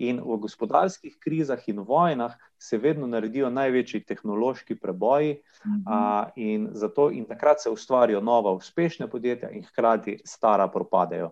In 0.00 0.16
v 0.24 0.38
gospodarskih 0.40 1.18
krizah 1.20 1.60
in 1.68 1.82
vojnah 1.84 2.32
se 2.58 2.78
vedno 2.80 3.06
naredijo 3.06 3.50
največji 3.52 4.00
tehnološki 4.08 4.78
preboji, 4.80 5.34
uh 5.34 5.72
-huh. 5.72 5.82
a, 5.86 6.30
in, 6.36 6.68
zato, 6.72 7.10
in 7.10 7.24
takrat 7.28 7.60
se 7.60 7.70
ustvarijo 7.70 8.20
nova, 8.20 8.52
uspešna 8.52 9.08
podjetja, 9.08 9.50
in 9.50 9.64
hkrati 9.64 10.18
stara 10.24 10.68
propadejo. 10.68 11.30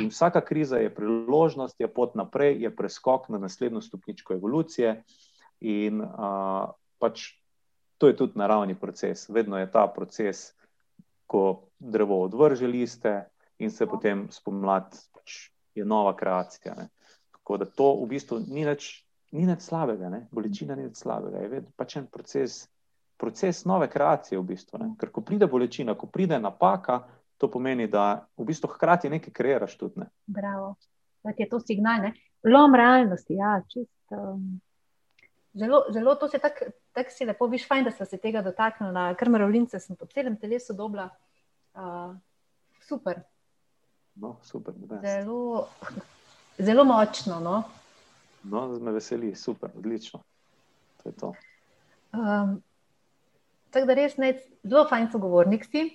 In 0.00 0.08
vsaka 0.08 0.40
kriza 0.40 0.76
je 0.76 0.94
priložnost, 0.94 1.80
je 1.80 1.88
pot 1.88 2.14
naprej, 2.14 2.62
je 2.62 2.76
preskok 2.76 3.28
na 3.28 3.38
naslednjo 3.38 3.80
stopničko 3.80 4.34
evolucije. 4.34 5.02
In 5.60 6.02
a, 6.02 6.70
pač 6.98 7.43
to 8.04 8.08
je 8.08 8.16
tudi 8.16 8.32
naravni 8.36 8.74
proces. 8.74 9.28
Vedno 9.28 9.58
je 9.58 9.70
ta 9.70 9.86
proces, 9.96 10.52
ko 11.26 11.62
drevo 11.78 12.22
odvrže 12.22 12.66
liste 12.66 13.24
in 13.58 13.70
se 13.70 13.86
potem 13.86 14.26
spomladi, 14.30 14.98
pač 15.12 15.48
je 15.74 15.84
nova 15.84 16.12
kreacija. 16.16 16.74
Ne. 16.76 16.88
Tako 17.32 17.56
da 17.56 17.64
to 17.64 17.86
v 18.02 18.08
bistvu 18.10 18.42
ni 18.44 18.66
več, 18.68 19.06
ni 19.32 19.46
več 19.48 19.64
slabega, 19.64 20.10
ne. 20.12 20.26
bolečina 20.30 20.76
ni 20.76 20.84
več 20.84 21.00
slabega. 21.00 21.46
Je 21.48 21.62
pač 21.76 21.96
en 21.96 22.10
proces, 22.12 22.58
proces 23.16 23.64
nove 23.64 23.88
kreacije. 23.88 24.36
V 24.38 24.44
bistvu, 24.52 24.82
Ker 25.00 25.08
ko 25.08 25.24
pride 25.24 25.48
bolečina, 25.48 25.96
ko 25.96 26.06
pride 26.06 26.36
napaka, 26.38 27.00
to 27.40 27.48
pomeni, 27.48 27.88
da 27.88 28.26
v 28.36 28.50
bistvu 28.52 28.68
hkrati 28.74 29.08
nekaj 29.08 29.32
kreiraš 29.32 29.78
tudi. 29.80 30.04
Ne. 30.04 30.10
Bravo. 30.26 30.74
Je 31.24 31.48
to 31.48 31.56
signal, 31.64 32.04
ne? 32.04 32.12
lom 32.44 32.76
realnosti. 32.76 33.40
Ja, 33.40 33.62
čist, 33.64 33.96
um, 34.12 34.60
zelo, 35.54 35.84
zelo 35.90 36.14
to 36.14 36.28
se 36.28 36.38
tako 36.38 36.64
tak 36.92 37.10
si 37.10 37.26
lepo, 37.26 37.46
viš, 37.46 37.66
fajn, 37.68 37.84
da 37.84 37.90
sem 37.90 38.06
se 38.06 38.18
tega 38.22 38.42
dotaknila, 38.42 39.08
ker 39.18 39.30
mravljince 39.30 39.80
sem 39.80 39.96
po 39.96 40.06
celem 40.06 40.36
telesu 40.38 40.74
dobila. 40.74 41.08
Uh, 41.74 42.14
super. 42.86 43.22
No, 44.14 44.36
super 44.42 44.74
zelo, 45.02 45.66
zelo 46.58 46.84
močno. 46.84 47.40
No? 47.42 47.62
No, 48.44 48.68
me 48.78 48.92
veseli, 48.94 49.34
super, 49.34 49.70
odlično. 49.76 50.20
To 51.02 51.12
to. 51.20 51.32
Um, 52.12 52.60
tako 53.70 53.90
da 53.90 53.98
res 53.98 54.16
ne, 54.22 54.36
zelo 54.62 54.86
fajn 54.88 55.10
sogovornik 55.12 55.66
si. 55.66 55.88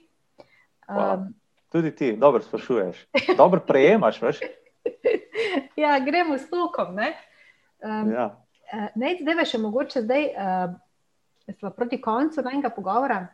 Um, 0.90 1.30
Tudi 1.72 1.94
ti, 1.96 2.12
dobro 2.18 2.42
sprašuješ, 2.42 3.06
dobro 3.38 3.62
prejemaš. 3.68 4.20
ja, 5.84 6.00
gremo 6.00 6.38
s 6.38 6.50
tokom. 6.50 6.98
Um, 6.98 8.12
ja. 8.12 8.30
Uh, 8.74 9.18
zdaj, 9.24 9.46
še 9.46 9.62
mogoče 9.62 10.06
zdaj. 10.06 10.30
Uh, 10.36 10.78
smo 11.58 11.70
proti 11.70 12.02
koncu 12.02 12.42
najnega 12.42 12.70
pogovora. 12.70 13.28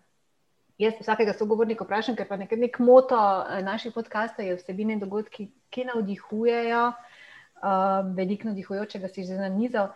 Jaz 0.77 0.93
vsakega 0.99 1.33
sogovornika 1.33 1.83
vprašam, 1.83 2.15
ker 2.15 2.27
pa 2.27 2.35
nek, 2.35 2.51
nek 2.59 2.79
moto 2.83 3.15
eh, 3.15 3.61
naših 3.63 3.93
podcastov 3.95 4.43
je 4.43 4.57
vsebine 4.57 4.97
in 4.97 4.99
dogodki, 4.99 5.47
ki 5.71 5.85
navdihujejo, 5.87 6.81
uh, 6.91 8.01
veliko 8.15 8.49
navdihujočega 8.49 9.07
si 9.07 9.23
že 9.23 9.39
nanizal. 9.39 9.93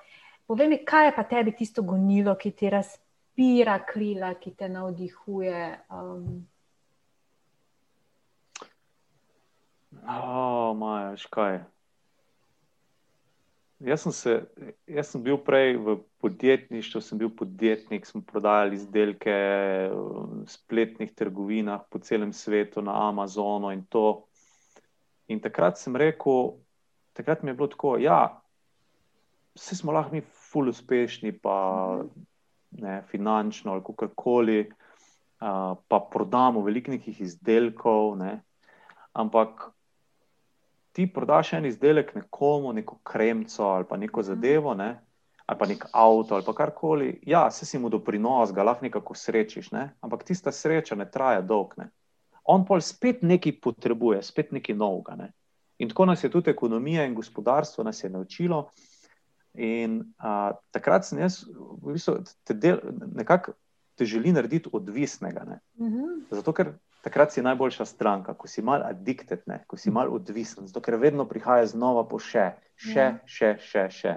Povej 0.48 0.72
mi, 0.72 0.78
kaj 0.86 1.10
je 1.10 1.16
pa 1.16 1.24
tebi 1.28 1.52
tisto 1.52 1.84
gonilo, 1.84 2.36
ki 2.40 2.52
ti 2.52 2.72
razpira 2.72 3.80
krila, 3.86 4.34
ki 4.40 4.56
te 4.56 4.70
navdihuje? 4.72 5.66
Um... 5.92 6.48
Oh, 10.08 10.72
Maja, 10.80 11.18
škaj. 11.20 11.60
Jaz 13.80 14.02
sem, 14.02 14.12
se, 14.12 14.34
jaz 14.92 15.08
sem 15.08 15.22
bil 15.24 15.38
prej 15.40 15.78
v 15.80 15.94
podjetništvu, 16.20 17.00
sem 17.02 17.20
bil 17.22 17.30
podjetnik, 17.32 18.04
smo 18.06 18.20
prodajali 18.28 18.76
izdelke 18.76 19.36
v 19.94 20.44
spletnih 20.52 21.14
trgovinah 21.16 21.86
po 21.88 22.02
celem 22.04 22.34
svetu, 22.36 22.84
na 22.84 22.98
Amazonu 23.08 23.72
in 23.72 23.86
to. 23.88 24.26
In 25.32 25.40
takrat 25.40 25.80
sem 25.80 25.96
rekel, 25.96 26.60
takrat 27.16 27.40
mi 27.44 27.54
je 27.54 27.56
bilo 27.56 27.70
tako, 27.72 27.96
da 27.96 28.04
ja, 28.04 28.20
vse 29.56 29.80
smo 29.80 29.96
lahko 29.96 30.18
mi 30.18 30.26
ful 30.28 30.68
uspešni, 30.74 31.38
pa 31.40 31.56
ne, 32.84 33.02
finančno 33.08 33.78
ali 33.78 33.86
kako 33.86 34.12
koli, 34.16 34.60
pa 35.40 36.04
prodamo 36.12 36.68
veliko 36.68 36.92
nekih 36.92 37.22
izdelkov, 37.22 38.18
ne, 38.20 38.42
ampak 39.16 39.70
ti 40.92 41.14
prodaš 41.14 41.54
en 41.54 41.66
izdelek 41.66 42.16
nekomu, 42.16 42.74
neko 42.74 42.98
kremco 43.04 43.64
ali 43.64 43.86
pa 43.90 43.98
neko 43.98 44.20
mhm. 44.20 44.28
zadevo, 44.28 44.74
ne? 44.74 45.00
ali 45.46 45.58
pa 45.60 45.66
nek 45.66 45.86
avto 45.92 46.36
ali 46.36 46.56
karkoli. 46.56 47.20
Ja, 47.26 47.52
se 47.52 47.66
si 47.66 47.80
mu 47.80 47.90
doprinos, 47.90 48.52
ga 48.54 48.64
lahko 48.64 48.86
nekako 48.86 49.16
srečiš, 49.16 49.72
ne? 49.72 49.90
ampak 50.02 50.24
tista 50.24 50.52
sreča 50.52 50.96
ne 50.96 51.12
traja 51.12 51.42
dolg. 51.42 51.74
Ne? 51.78 51.90
On 52.44 52.66
pa 52.66 52.82
spet 52.82 53.22
nekaj 53.22 53.60
potrebuje, 53.62 54.22
spet 54.24 54.52
nekaj 54.52 54.76
novega. 54.76 55.16
Ne? 55.16 55.32
In 55.80 55.90
tako 55.90 56.06
nas 56.06 56.24
je 56.24 56.30
tudi 56.30 56.52
ekonomija 56.52 57.06
in 57.06 57.16
gospodarstvo 57.16 57.84
nas 57.84 58.04
je 58.04 58.10
naučilo. 58.10 58.70
In 59.54 60.04
a, 60.18 60.52
takrat 60.72 61.06
sem 61.06 61.20
jaz, 61.20 61.42
v 61.82 61.96
bistvu, 61.96 62.20
te 62.44 62.54
del, 62.54 62.80
nekako 63.16 63.56
te 63.98 64.06
želi 64.06 64.32
narediti 64.32 64.70
odvisnega. 64.74 65.44
Uh 65.78 65.88
mhm. 65.88 65.98
-huh. 65.98 66.22
Zato, 66.32 66.54
ker 66.54 66.74
takrat 67.02 67.34
si 67.34 67.42
najboljša 67.42 67.86
stranka, 67.86 68.34
ko 68.34 68.48
si 68.48 68.62
mal 68.62 68.84
addicted, 68.84 69.46
ne? 69.48 69.64
ko 69.68 69.78
si 69.78 69.92
mal 69.92 70.12
odvisen, 70.14 70.68
zato 70.68 70.82
ker 70.82 71.00
vedno 71.00 71.26
prihaja 71.26 71.66
znova 71.72 72.04
po 72.08 72.20
še, 72.20 72.52
še, 72.76 73.00
ja. 73.00 73.14
še, 73.26 73.54
še. 73.64 73.86
še 73.90 74.16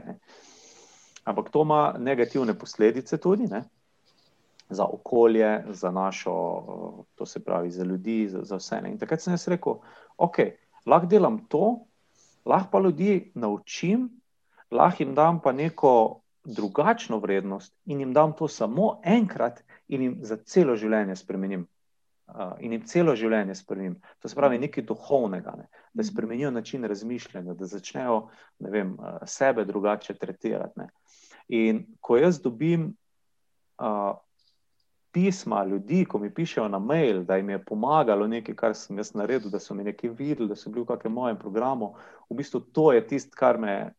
Ampak 1.24 1.53
to 1.55 1.62
ima 1.62 1.95
negativne 1.99 2.55
posledice 2.59 3.18
tudi 3.18 3.47
ne? 3.47 3.62
za 4.72 4.87
okolje, 4.89 5.64
za 5.68 5.91
našo, 5.91 6.35
to 7.14 7.26
se 7.26 7.45
pravi, 7.45 7.70
za 7.70 7.85
ljudi, 7.85 8.28
za, 8.28 8.41
za 8.43 8.57
vse. 8.57 8.80
Ne? 8.83 8.95
In 8.95 8.99
takrat 8.99 9.20
sem 9.20 9.35
jaz 9.35 9.45
rekel, 9.53 9.83
ok, 10.16 10.39
lahko 10.89 11.11
delam 11.12 11.39
to, 11.53 11.85
lahko 12.49 12.70
pa 12.72 12.80
ljudi 12.80 13.33
naučim, 13.35 14.09
lahko 14.70 15.03
jim 15.03 15.14
dam 15.14 15.41
pa 15.45 15.53
neko 15.53 16.22
drugačno 16.45 17.18
vrednost 17.18 17.74
in 17.85 18.01
jim 18.01 18.12
dam 18.12 18.33
to 18.33 18.49
samo 18.49 18.97
enkrat 19.05 19.62
in 19.89 20.03
jim 20.03 20.16
za 20.24 20.37
celo 20.37 20.76
življenje 20.76 21.16
spremenim 21.16 21.66
in 22.61 22.72
jim 22.72 22.83
celo 22.89 23.14
življenje 23.16 23.55
spremenim. 23.59 23.99
To 24.20 24.28
se 24.28 24.37
pravi 24.37 24.59
nekaj 24.62 24.85
duhovnega, 24.89 25.55
ne? 25.59 25.68
da 25.93 26.05
spremenijo 26.05 26.51
način 26.51 26.85
razmišljanja, 26.89 27.55
da 27.55 27.68
začnejo 27.68 28.18
vem, 28.59 28.95
uh, 28.99 29.22
sebe 29.26 29.64
drugače 29.68 30.14
tretirati. 30.14 30.80
Ne? 30.80 30.89
In 31.49 31.85
ko 32.01 32.16
jaz 32.16 32.41
dobim 32.41 32.89
uh, 33.78 34.12
pisma 35.12 35.64
ljudi, 35.68 36.05
ko 36.09 36.18
mi 36.18 36.33
pišejo 36.35 36.68
na 36.72 36.78
mail, 36.78 37.24
da 37.28 37.37
jim 37.37 37.51
je 37.51 37.64
pomagalo 37.64 38.26
nekaj, 38.26 38.57
kar 38.57 38.74
sem 38.74 38.97
jaz 38.97 39.12
naredil, 39.14 39.51
da 39.53 39.61
so 39.61 39.74
mi 39.74 39.85
nekaj 39.85 40.14
videli, 40.16 40.49
da 40.49 40.57
so 40.57 40.72
bili 40.72 40.87
v 40.87 40.89
kakšnem 40.95 41.12
mojem 41.12 41.39
programu, 41.39 41.93
v 42.30 42.39
bistvu 42.41 42.62
to 42.72 42.93
je 42.97 43.07
tisto, 43.07 43.37
kar 43.37 43.61
me 43.61 43.93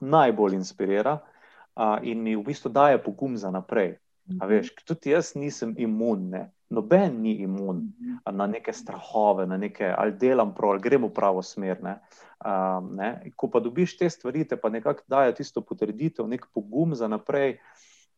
najbolj 0.00 0.58
inspirira 0.58 1.16
uh, 1.16 1.96
in 2.02 2.20
mi 2.22 2.36
v 2.36 2.44
bistvu 2.44 2.68
daje 2.68 3.00
pogum 3.02 3.40
za 3.40 3.50
naprej. 3.50 3.96
A 4.38 4.46
veš, 4.46 4.74
tudi 4.84 5.10
jaz 5.10 5.32
nisem 5.34 5.72
imun, 5.78 6.28
ne. 6.30 6.42
Noben 6.70 7.20
ni 7.22 7.32
imun 7.42 7.92
na 8.32 8.46
neke 8.46 8.72
strahove, 8.72 9.46
na 9.46 9.56
neke, 9.56 9.94
ali 9.98 10.12
delam 10.12 10.54
prav, 10.54 10.70
ali 10.70 10.80
gremo 10.80 11.08
v 11.10 11.14
pravo 11.14 11.42
smer. 11.42 11.82
Ne. 11.82 11.96
Um, 12.44 12.94
ne. 12.96 13.32
Ko 13.36 13.50
pa 13.50 13.60
dobiš 13.60 13.96
te 13.98 14.10
stvari, 14.10 14.46
te 14.48 14.56
pa 14.56 14.70
nekako 14.70 15.02
dajo 15.10 15.34
tisto 15.36 15.64
potrditev, 15.66 16.28
nek 16.28 16.46
pogum 16.54 16.94
za 16.94 17.08
naprej. 17.08 17.58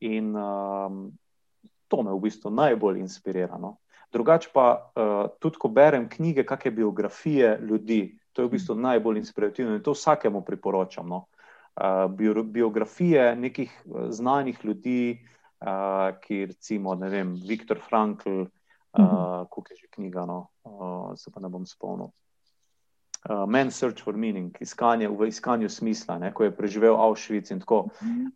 In 0.00 0.36
um, 0.36 1.08
to 1.88 2.02
me 2.02 2.12
v 2.12 2.20
bistvu 2.28 2.52
najbolj 2.52 3.00
inspirira. 3.00 3.58
No. 3.58 3.78
Drugače 4.12 4.52
pa 4.52 4.66
uh, 4.76 5.26
tudi, 5.40 5.56
ko 5.56 5.72
berem 5.72 6.08
knjige, 6.08 6.44
kakšne 6.44 6.76
biografije 6.76 7.56
ljudi, 7.62 8.18
to 8.32 8.42
je 8.42 8.48
v 8.48 8.56
bistvu 8.58 8.76
najbolj 8.76 9.20
inspirativno 9.20 9.76
in 9.76 9.82
to 9.82 9.96
vsakemu 9.96 10.44
priporočam. 10.44 11.08
No. 11.08 11.24
Uh, 11.72 12.04
biografije 12.44 13.36
nekih 13.36 13.72
znanih 14.12 14.58
ljudi, 14.64 15.16
uh, 15.16 15.32
ki 16.22 16.46
recimo, 16.46 16.94
ne 16.94 17.08
vem, 17.08 17.34
Viktor 17.34 17.78
Frankl, 17.80 18.42
uh, 18.42 19.46
kako 19.46 19.64
je 19.70 19.76
že 19.76 19.90
knjiga, 19.94 20.26
no, 20.26 20.48
uh, 20.64 21.12
se 21.16 21.30
pa 21.30 21.40
ne 21.40 21.48
bom 21.48 21.66
spomnil. 21.66 22.10
Uh, 23.22 23.46
Men 23.46 23.70
search 23.70 24.02
for 24.02 24.16
meaning, 24.18 24.56
iskanje 24.60 25.08
v 25.08 25.28
iskanju 25.30 25.68
smisla, 25.70 26.18
ne, 26.18 26.32
ko 26.34 26.44
je 26.44 26.56
preživel 26.56 26.96
Auschwitz 26.98 27.54
in 27.54 27.60
tako. 27.62 27.86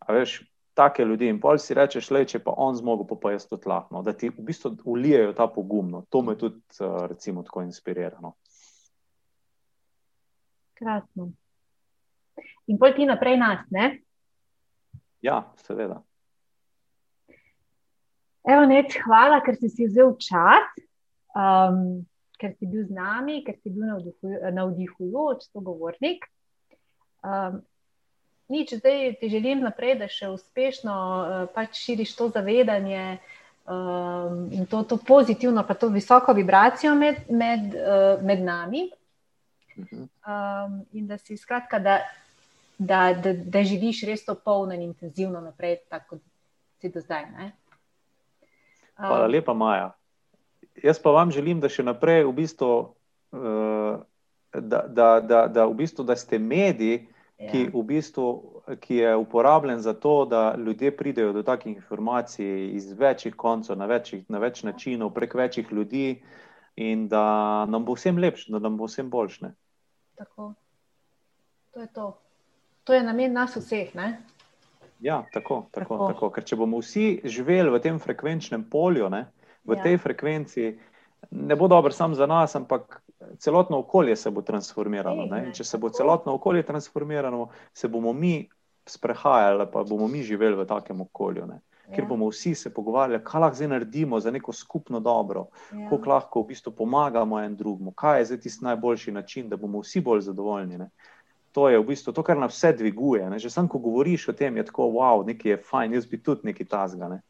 A 0.06 0.12
veš, 0.12 0.44
take 0.76 1.04
ljudi. 1.04 1.28
In 1.28 1.40
pol 1.40 1.58
si 1.58 1.74
rečeš, 1.74 2.10
le 2.12 2.24
če 2.28 2.42
pa 2.44 2.54
on 2.60 2.76
zmogel, 2.76 3.08
pa, 3.08 3.16
pa 3.18 3.32
jaz 3.34 3.48
to 3.48 3.58
lahko. 3.64 4.02
Da 4.04 4.12
ti 4.12 4.28
v 4.30 4.44
bistvu 4.46 4.76
ulijejo 4.84 5.32
ta 5.34 5.48
pogum. 5.48 5.90
No. 5.90 6.04
To 6.12 6.22
me 6.22 6.36
tudi 6.38 6.60
uh, 6.80 7.06
recimo, 7.10 7.42
tako 7.42 7.64
inspirira. 7.64 8.20
No. 8.22 8.36
Krasno. 10.76 11.30
In 12.68 12.78
pol 12.78 12.92
ti 12.92 13.06
naprej 13.08 13.38
nas, 13.40 13.64
ne? 13.72 13.88
Ja, 15.24 15.40
seveda. 15.64 16.02
Evo, 18.46 18.62
neč, 18.70 18.94
hvala, 19.02 19.40
ker 19.42 19.56
si, 19.58 19.68
si 19.72 19.88
vzel 19.88 20.12
čas, 20.22 20.66
um, 21.34 22.04
ker 22.38 22.52
si 22.54 22.68
bil 22.70 22.84
z 22.86 22.94
nami, 22.94 23.40
ker 23.42 23.56
si 23.58 23.72
bil 23.74 23.88
navdihujoč, 24.54 25.48
sogovornik. 25.50 26.28
Um, 27.26 27.58
nič, 28.46 28.76
zdaj 28.78 29.16
ti 29.18 29.32
želim 29.32 29.64
naprej, 29.66 29.96
da 29.98 30.06
še 30.06 30.30
uspešno 30.30 30.94
uh, 30.94 31.34
pač 31.50 31.80
širiš 31.82 32.14
to 32.14 32.28
zavedanje 32.30 33.18
um, 33.66 34.46
in 34.54 34.70
to, 34.70 34.84
to 34.86 35.00
pozitivno, 35.02 35.66
pa 35.66 35.74
to 35.74 35.90
visoko 35.90 36.30
vibracijo 36.36 36.94
med, 36.94 37.26
med, 37.26 37.74
uh, 37.74 38.22
med 38.22 38.46
nami. 38.46 38.86
Um, 40.22 40.80
in 40.94 41.10
da 41.10 41.18
si 41.18 41.34
skratka, 41.34 41.82
da, 41.82 41.98
da, 42.78 43.10
da, 43.10 43.34
da 43.34 43.66
živiš 43.66 44.06
res 44.06 44.22
to 44.22 44.38
polno 44.38 44.78
in 44.78 44.86
intenzivno 44.86 45.42
naprej, 45.42 45.80
tako 45.90 46.14
kot 46.14 46.26
si 46.78 46.94
do 46.94 47.02
zdaj. 47.02 47.26
Ne? 47.34 47.52
Hvala 48.96 49.26
lepa, 49.26 49.54
Maja. 49.54 49.92
Jaz 50.82 50.98
pa 51.02 51.10
vam 51.10 51.30
želim, 51.30 51.60
da 51.60 51.68
še 51.72 51.84
naprej, 51.84 52.24
v 52.24 52.32
bistvu, 52.36 52.70
uh, 53.32 53.98
da, 54.52 54.82
da, 54.88 55.08
da, 55.20 55.46
da, 55.48 55.66
v 55.68 55.76
bistvu, 55.76 56.04
da 56.04 56.16
ste 56.16 56.38
mediji, 56.38 57.06
ja. 57.38 57.50
ki, 57.50 57.62
v 57.74 57.82
bistvu, 57.88 58.26
ki 58.80 59.00
je 59.02 59.16
uporabljen 59.16 59.80
za 59.84 59.94
to, 59.94 60.24
da 60.28 60.54
ljudje 60.56 60.92
pridejo 60.96 61.32
do 61.32 61.42
takih 61.42 61.76
informacij 61.76 62.70
iz 62.76 62.92
večjih 62.92 63.36
koncev, 63.36 63.76
na, 63.78 63.86
večjih, 63.86 64.24
na 64.28 64.40
več 64.40 64.62
načinov, 64.64 65.12
prek 65.16 65.34
večjih 65.34 65.72
ljudi, 65.72 66.22
in 66.76 67.08
da 67.08 67.64
nam 67.68 67.84
bo 67.84 67.96
vsem 67.96 68.18
lepše, 68.18 68.52
da 68.52 68.58
nam 68.58 68.76
bo 68.76 68.88
vsem 68.88 69.10
boljše. 69.10 69.52
Tako. 70.16 70.54
To 71.72 71.80
je 71.80 71.92
to. 71.92 72.06
To 72.84 72.94
je 72.94 73.02
namen 73.02 73.32
nas 73.32 73.56
vseh. 73.56 73.94
Ne? 73.94 74.22
Ja, 75.00 75.24
tako, 75.32 75.66
tako, 75.70 75.96
tako. 75.96 76.12
tako. 76.12 76.30
Ker 76.30 76.44
če 76.44 76.56
bomo 76.56 76.80
vsi 76.80 77.20
živeli 77.24 77.70
v 77.70 77.80
tem 77.84 77.98
frekvenčnem 78.00 78.64
polju, 78.70 79.10
ne, 79.12 79.26
v 79.64 79.76
ja. 79.76 79.82
tej 79.82 79.98
frekvenciji, 79.98 80.76
ne 81.30 81.56
bo 81.56 81.68
dobro 81.68 81.92
samo 81.92 82.14
za 82.14 82.26
nas, 82.26 82.56
ampak 82.56 83.02
celotno 83.38 83.78
okolje 83.78 84.16
se 84.16 84.30
bo 84.30 84.42
transformiralo. 84.42 85.26
Ne? 85.26 85.50
Če 85.54 85.64
se 85.64 85.78
bo 85.78 85.90
celotno 85.90 86.34
okolje 86.34 86.62
transformiralo, 86.62 87.48
se 87.74 87.88
bomo 87.88 88.12
mi 88.12 88.48
sprehajali, 88.86 89.66
pa 89.72 89.82
bomo 89.84 90.08
mi 90.08 90.22
živeli 90.22 90.56
v 90.56 90.66
takem 90.66 91.00
okolju. 91.00 91.46
Ne? 91.46 91.60
Ker 91.94 92.04
ja. 92.04 92.08
bomo 92.08 92.28
vsi 92.30 92.54
se 92.54 92.72
pogovarjali, 92.74 93.22
kaj 93.24 93.40
lahko 93.40 93.56
zdaj 93.56 93.68
naredimo 93.68 94.20
za 94.20 94.30
neko 94.30 94.52
skupno 94.52 95.00
dobro, 95.00 95.46
ja. 95.72 95.88
kako 95.90 96.10
lahko 96.10 96.42
v 96.42 96.46
bistvu 96.50 96.72
pomagamo 96.74 97.40
en 97.40 97.56
drugemu, 97.56 97.92
kaj 97.92 98.20
je 98.20 98.24
zdaj 98.24 98.40
tisti 98.40 98.64
najboljši 98.64 99.12
način, 99.12 99.48
da 99.48 99.56
bomo 99.56 99.82
vsi 99.84 100.00
bolj 100.00 100.20
zadovoljni. 100.26 100.78
Ne? 100.78 100.90
To 101.56 101.70
je 101.72 101.80
v 101.80 101.86
bistvu 101.88 102.12
to, 102.12 102.20
kar 102.20 102.36
nas 102.36 102.52
vse 102.52 102.74
dviguje. 102.76 103.24
Ne? 103.32 103.40
Že 103.40 103.50
sam, 103.50 103.68
ko 103.72 103.80
govoriš 103.80 104.28
o 104.28 104.36
tem, 104.36 104.56
je 104.60 104.66
tako, 104.68 104.90
wow, 104.98 105.24
nekaj 105.24 105.54
je 105.54 105.62
fajn, 105.64 105.96
jaz 105.96 106.06
bi 106.10 106.20
tudi 106.20 106.52
nekaj 106.52 106.68
tazga. 106.68 107.08
Ne? 107.08 107.20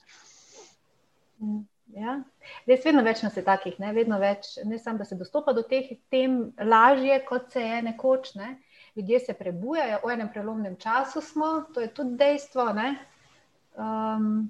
Mm. 1.38 1.62
Ja. 1.94 2.16
Res 2.66 2.82
vedno 2.84 3.04
več 3.06 3.22
nas 3.22 3.36
je 3.38 3.44
takih, 3.46 3.78
ne, 3.78 3.92
vedno 3.94 4.18
več, 4.18 4.56
ne 4.66 4.78
samo, 4.82 4.98
da 4.98 5.06
se 5.06 5.16
dostopa 5.16 5.54
do 5.56 5.62
teh 5.62 5.92
tem 6.12 6.40
lažje, 6.58 7.20
kot 7.28 7.54
se 7.54 7.62
je 7.62 7.78
nekoč. 7.86 8.34
Ne. 8.40 8.56
Ljudje 8.98 9.20
se 9.28 9.36
prebujajo, 9.38 10.02
v 10.02 10.12
enem 10.16 10.32
prelomnem 10.32 10.76
času 10.80 11.22
smo, 11.22 11.52
to 11.74 11.84
je 11.84 11.92
tudi 11.94 12.18
dejstvo. 12.18 12.66
Um, 13.76 14.48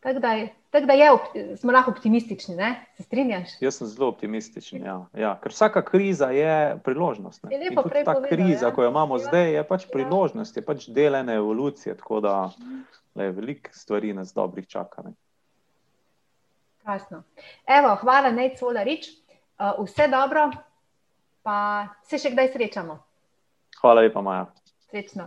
Tako 0.00 0.18
da, 0.18 0.46
tak 0.70 0.84
da 0.86 0.92
je, 0.92 1.10
smo 1.56 1.72
lahko 1.72 1.90
optimistični, 1.90 2.56
ne? 2.56 2.86
se 2.96 3.02
strinjaš? 3.02 3.48
Jaz 3.60 3.74
sem 3.74 3.86
zelo 3.86 4.08
optimističen. 4.08 4.84
Ja. 4.84 5.06
Ja. 5.14 5.32
Ker 5.42 5.52
vsaka 5.52 5.82
kriza 5.84 6.30
je 6.30 6.78
priložnost. 6.84 7.44
Je 7.50 7.70
ta 7.74 7.82
povedal, 7.82 8.22
kriza, 8.28 8.66
ja. 8.66 8.74
ko 8.74 8.82
jo 8.82 8.90
imamo 8.90 9.16
ja. 9.16 9.24
zdaj, 9.26 9.52
je 9.54 9.64
pač 9.64 9.86
priložnost, 9.92 10.56
je 10.56 10.62
pač 10.62 10.86
del 10.88 11.14
ene 11.14 11.34
evolucije. 11.34 11.96
Tako 11.98 12.20
da 12.20 12.34
le, 13.14 13.30
veliko 13.30 13.70
stvari 13.72 14.12
nas 14.12 14.34
dobrih 14.34 14.68
čaka. 14.68 15.02
Ne. 15.02 15.12
Krasno. 16.82 17.22
Evo, 17.66 17.96
hvala, 18.00 18.30
Nec 18.30 18.62
Volarič. 18.62 19.10
Uh, 19.58 19.82
vse 19.82 20.06
dobro, 20.08 20.50
pa 21.42 21.88
se 22.06 22.22
še 22.22 22.30
kdaj 22.30 22.52
srečamo. 22.54 23.00
Hvala 23.80 24.06
lepa, 24.06 24.22
Maja. 24.22 24.46
Srečno. 24.86 25.26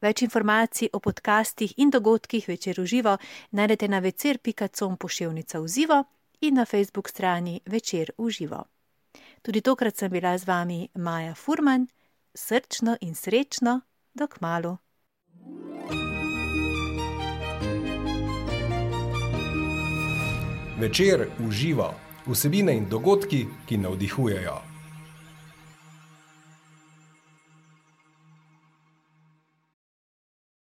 Več 0.00 0.22
informacij 0.22 0.90
o 0.92 1.00
podcastih 1.00 1.72
in 1.80 1.90
dogodkih 1.90 2.48
večer 2.48 2.76
v 2.80 2.86
živo 2.86 3.16
najdete 3.50 3.88
na 3.88 3.98
večer.com 3.98 4.96
pošiljka 4.96 5.60
v 5.60 5.68
živo 5.68 6.04
in 6.40 6.54
na 6.54 6.64
Facebook 6.64 7.08
strani 7.08 7.60
večer 7.64 8.12
v 8.18 8.30
živo. 8.30 8.64
Tudi 9.42 9.60
tokrat 9.60 9.96
sem 9.96 10.10
bila 10.10 10.38
z 10.38 10.44
vami 10.44 10.88
Maja 10.94 11.34
Furman, 11.34 11.88
srčno 12.34 12.96
in 13.00 13.14
srečno, 13.14 13.80
dok 14.14 14.40
malu. 14.40 14.76
Večer 20.76 21.28
uživa 21.40 21.94
vsebine 22.26 22.76
in 22.76 22.88
dogodki, 22.88 23.46
ki 23.66 23.78
navdihujejo. 23.78 24.75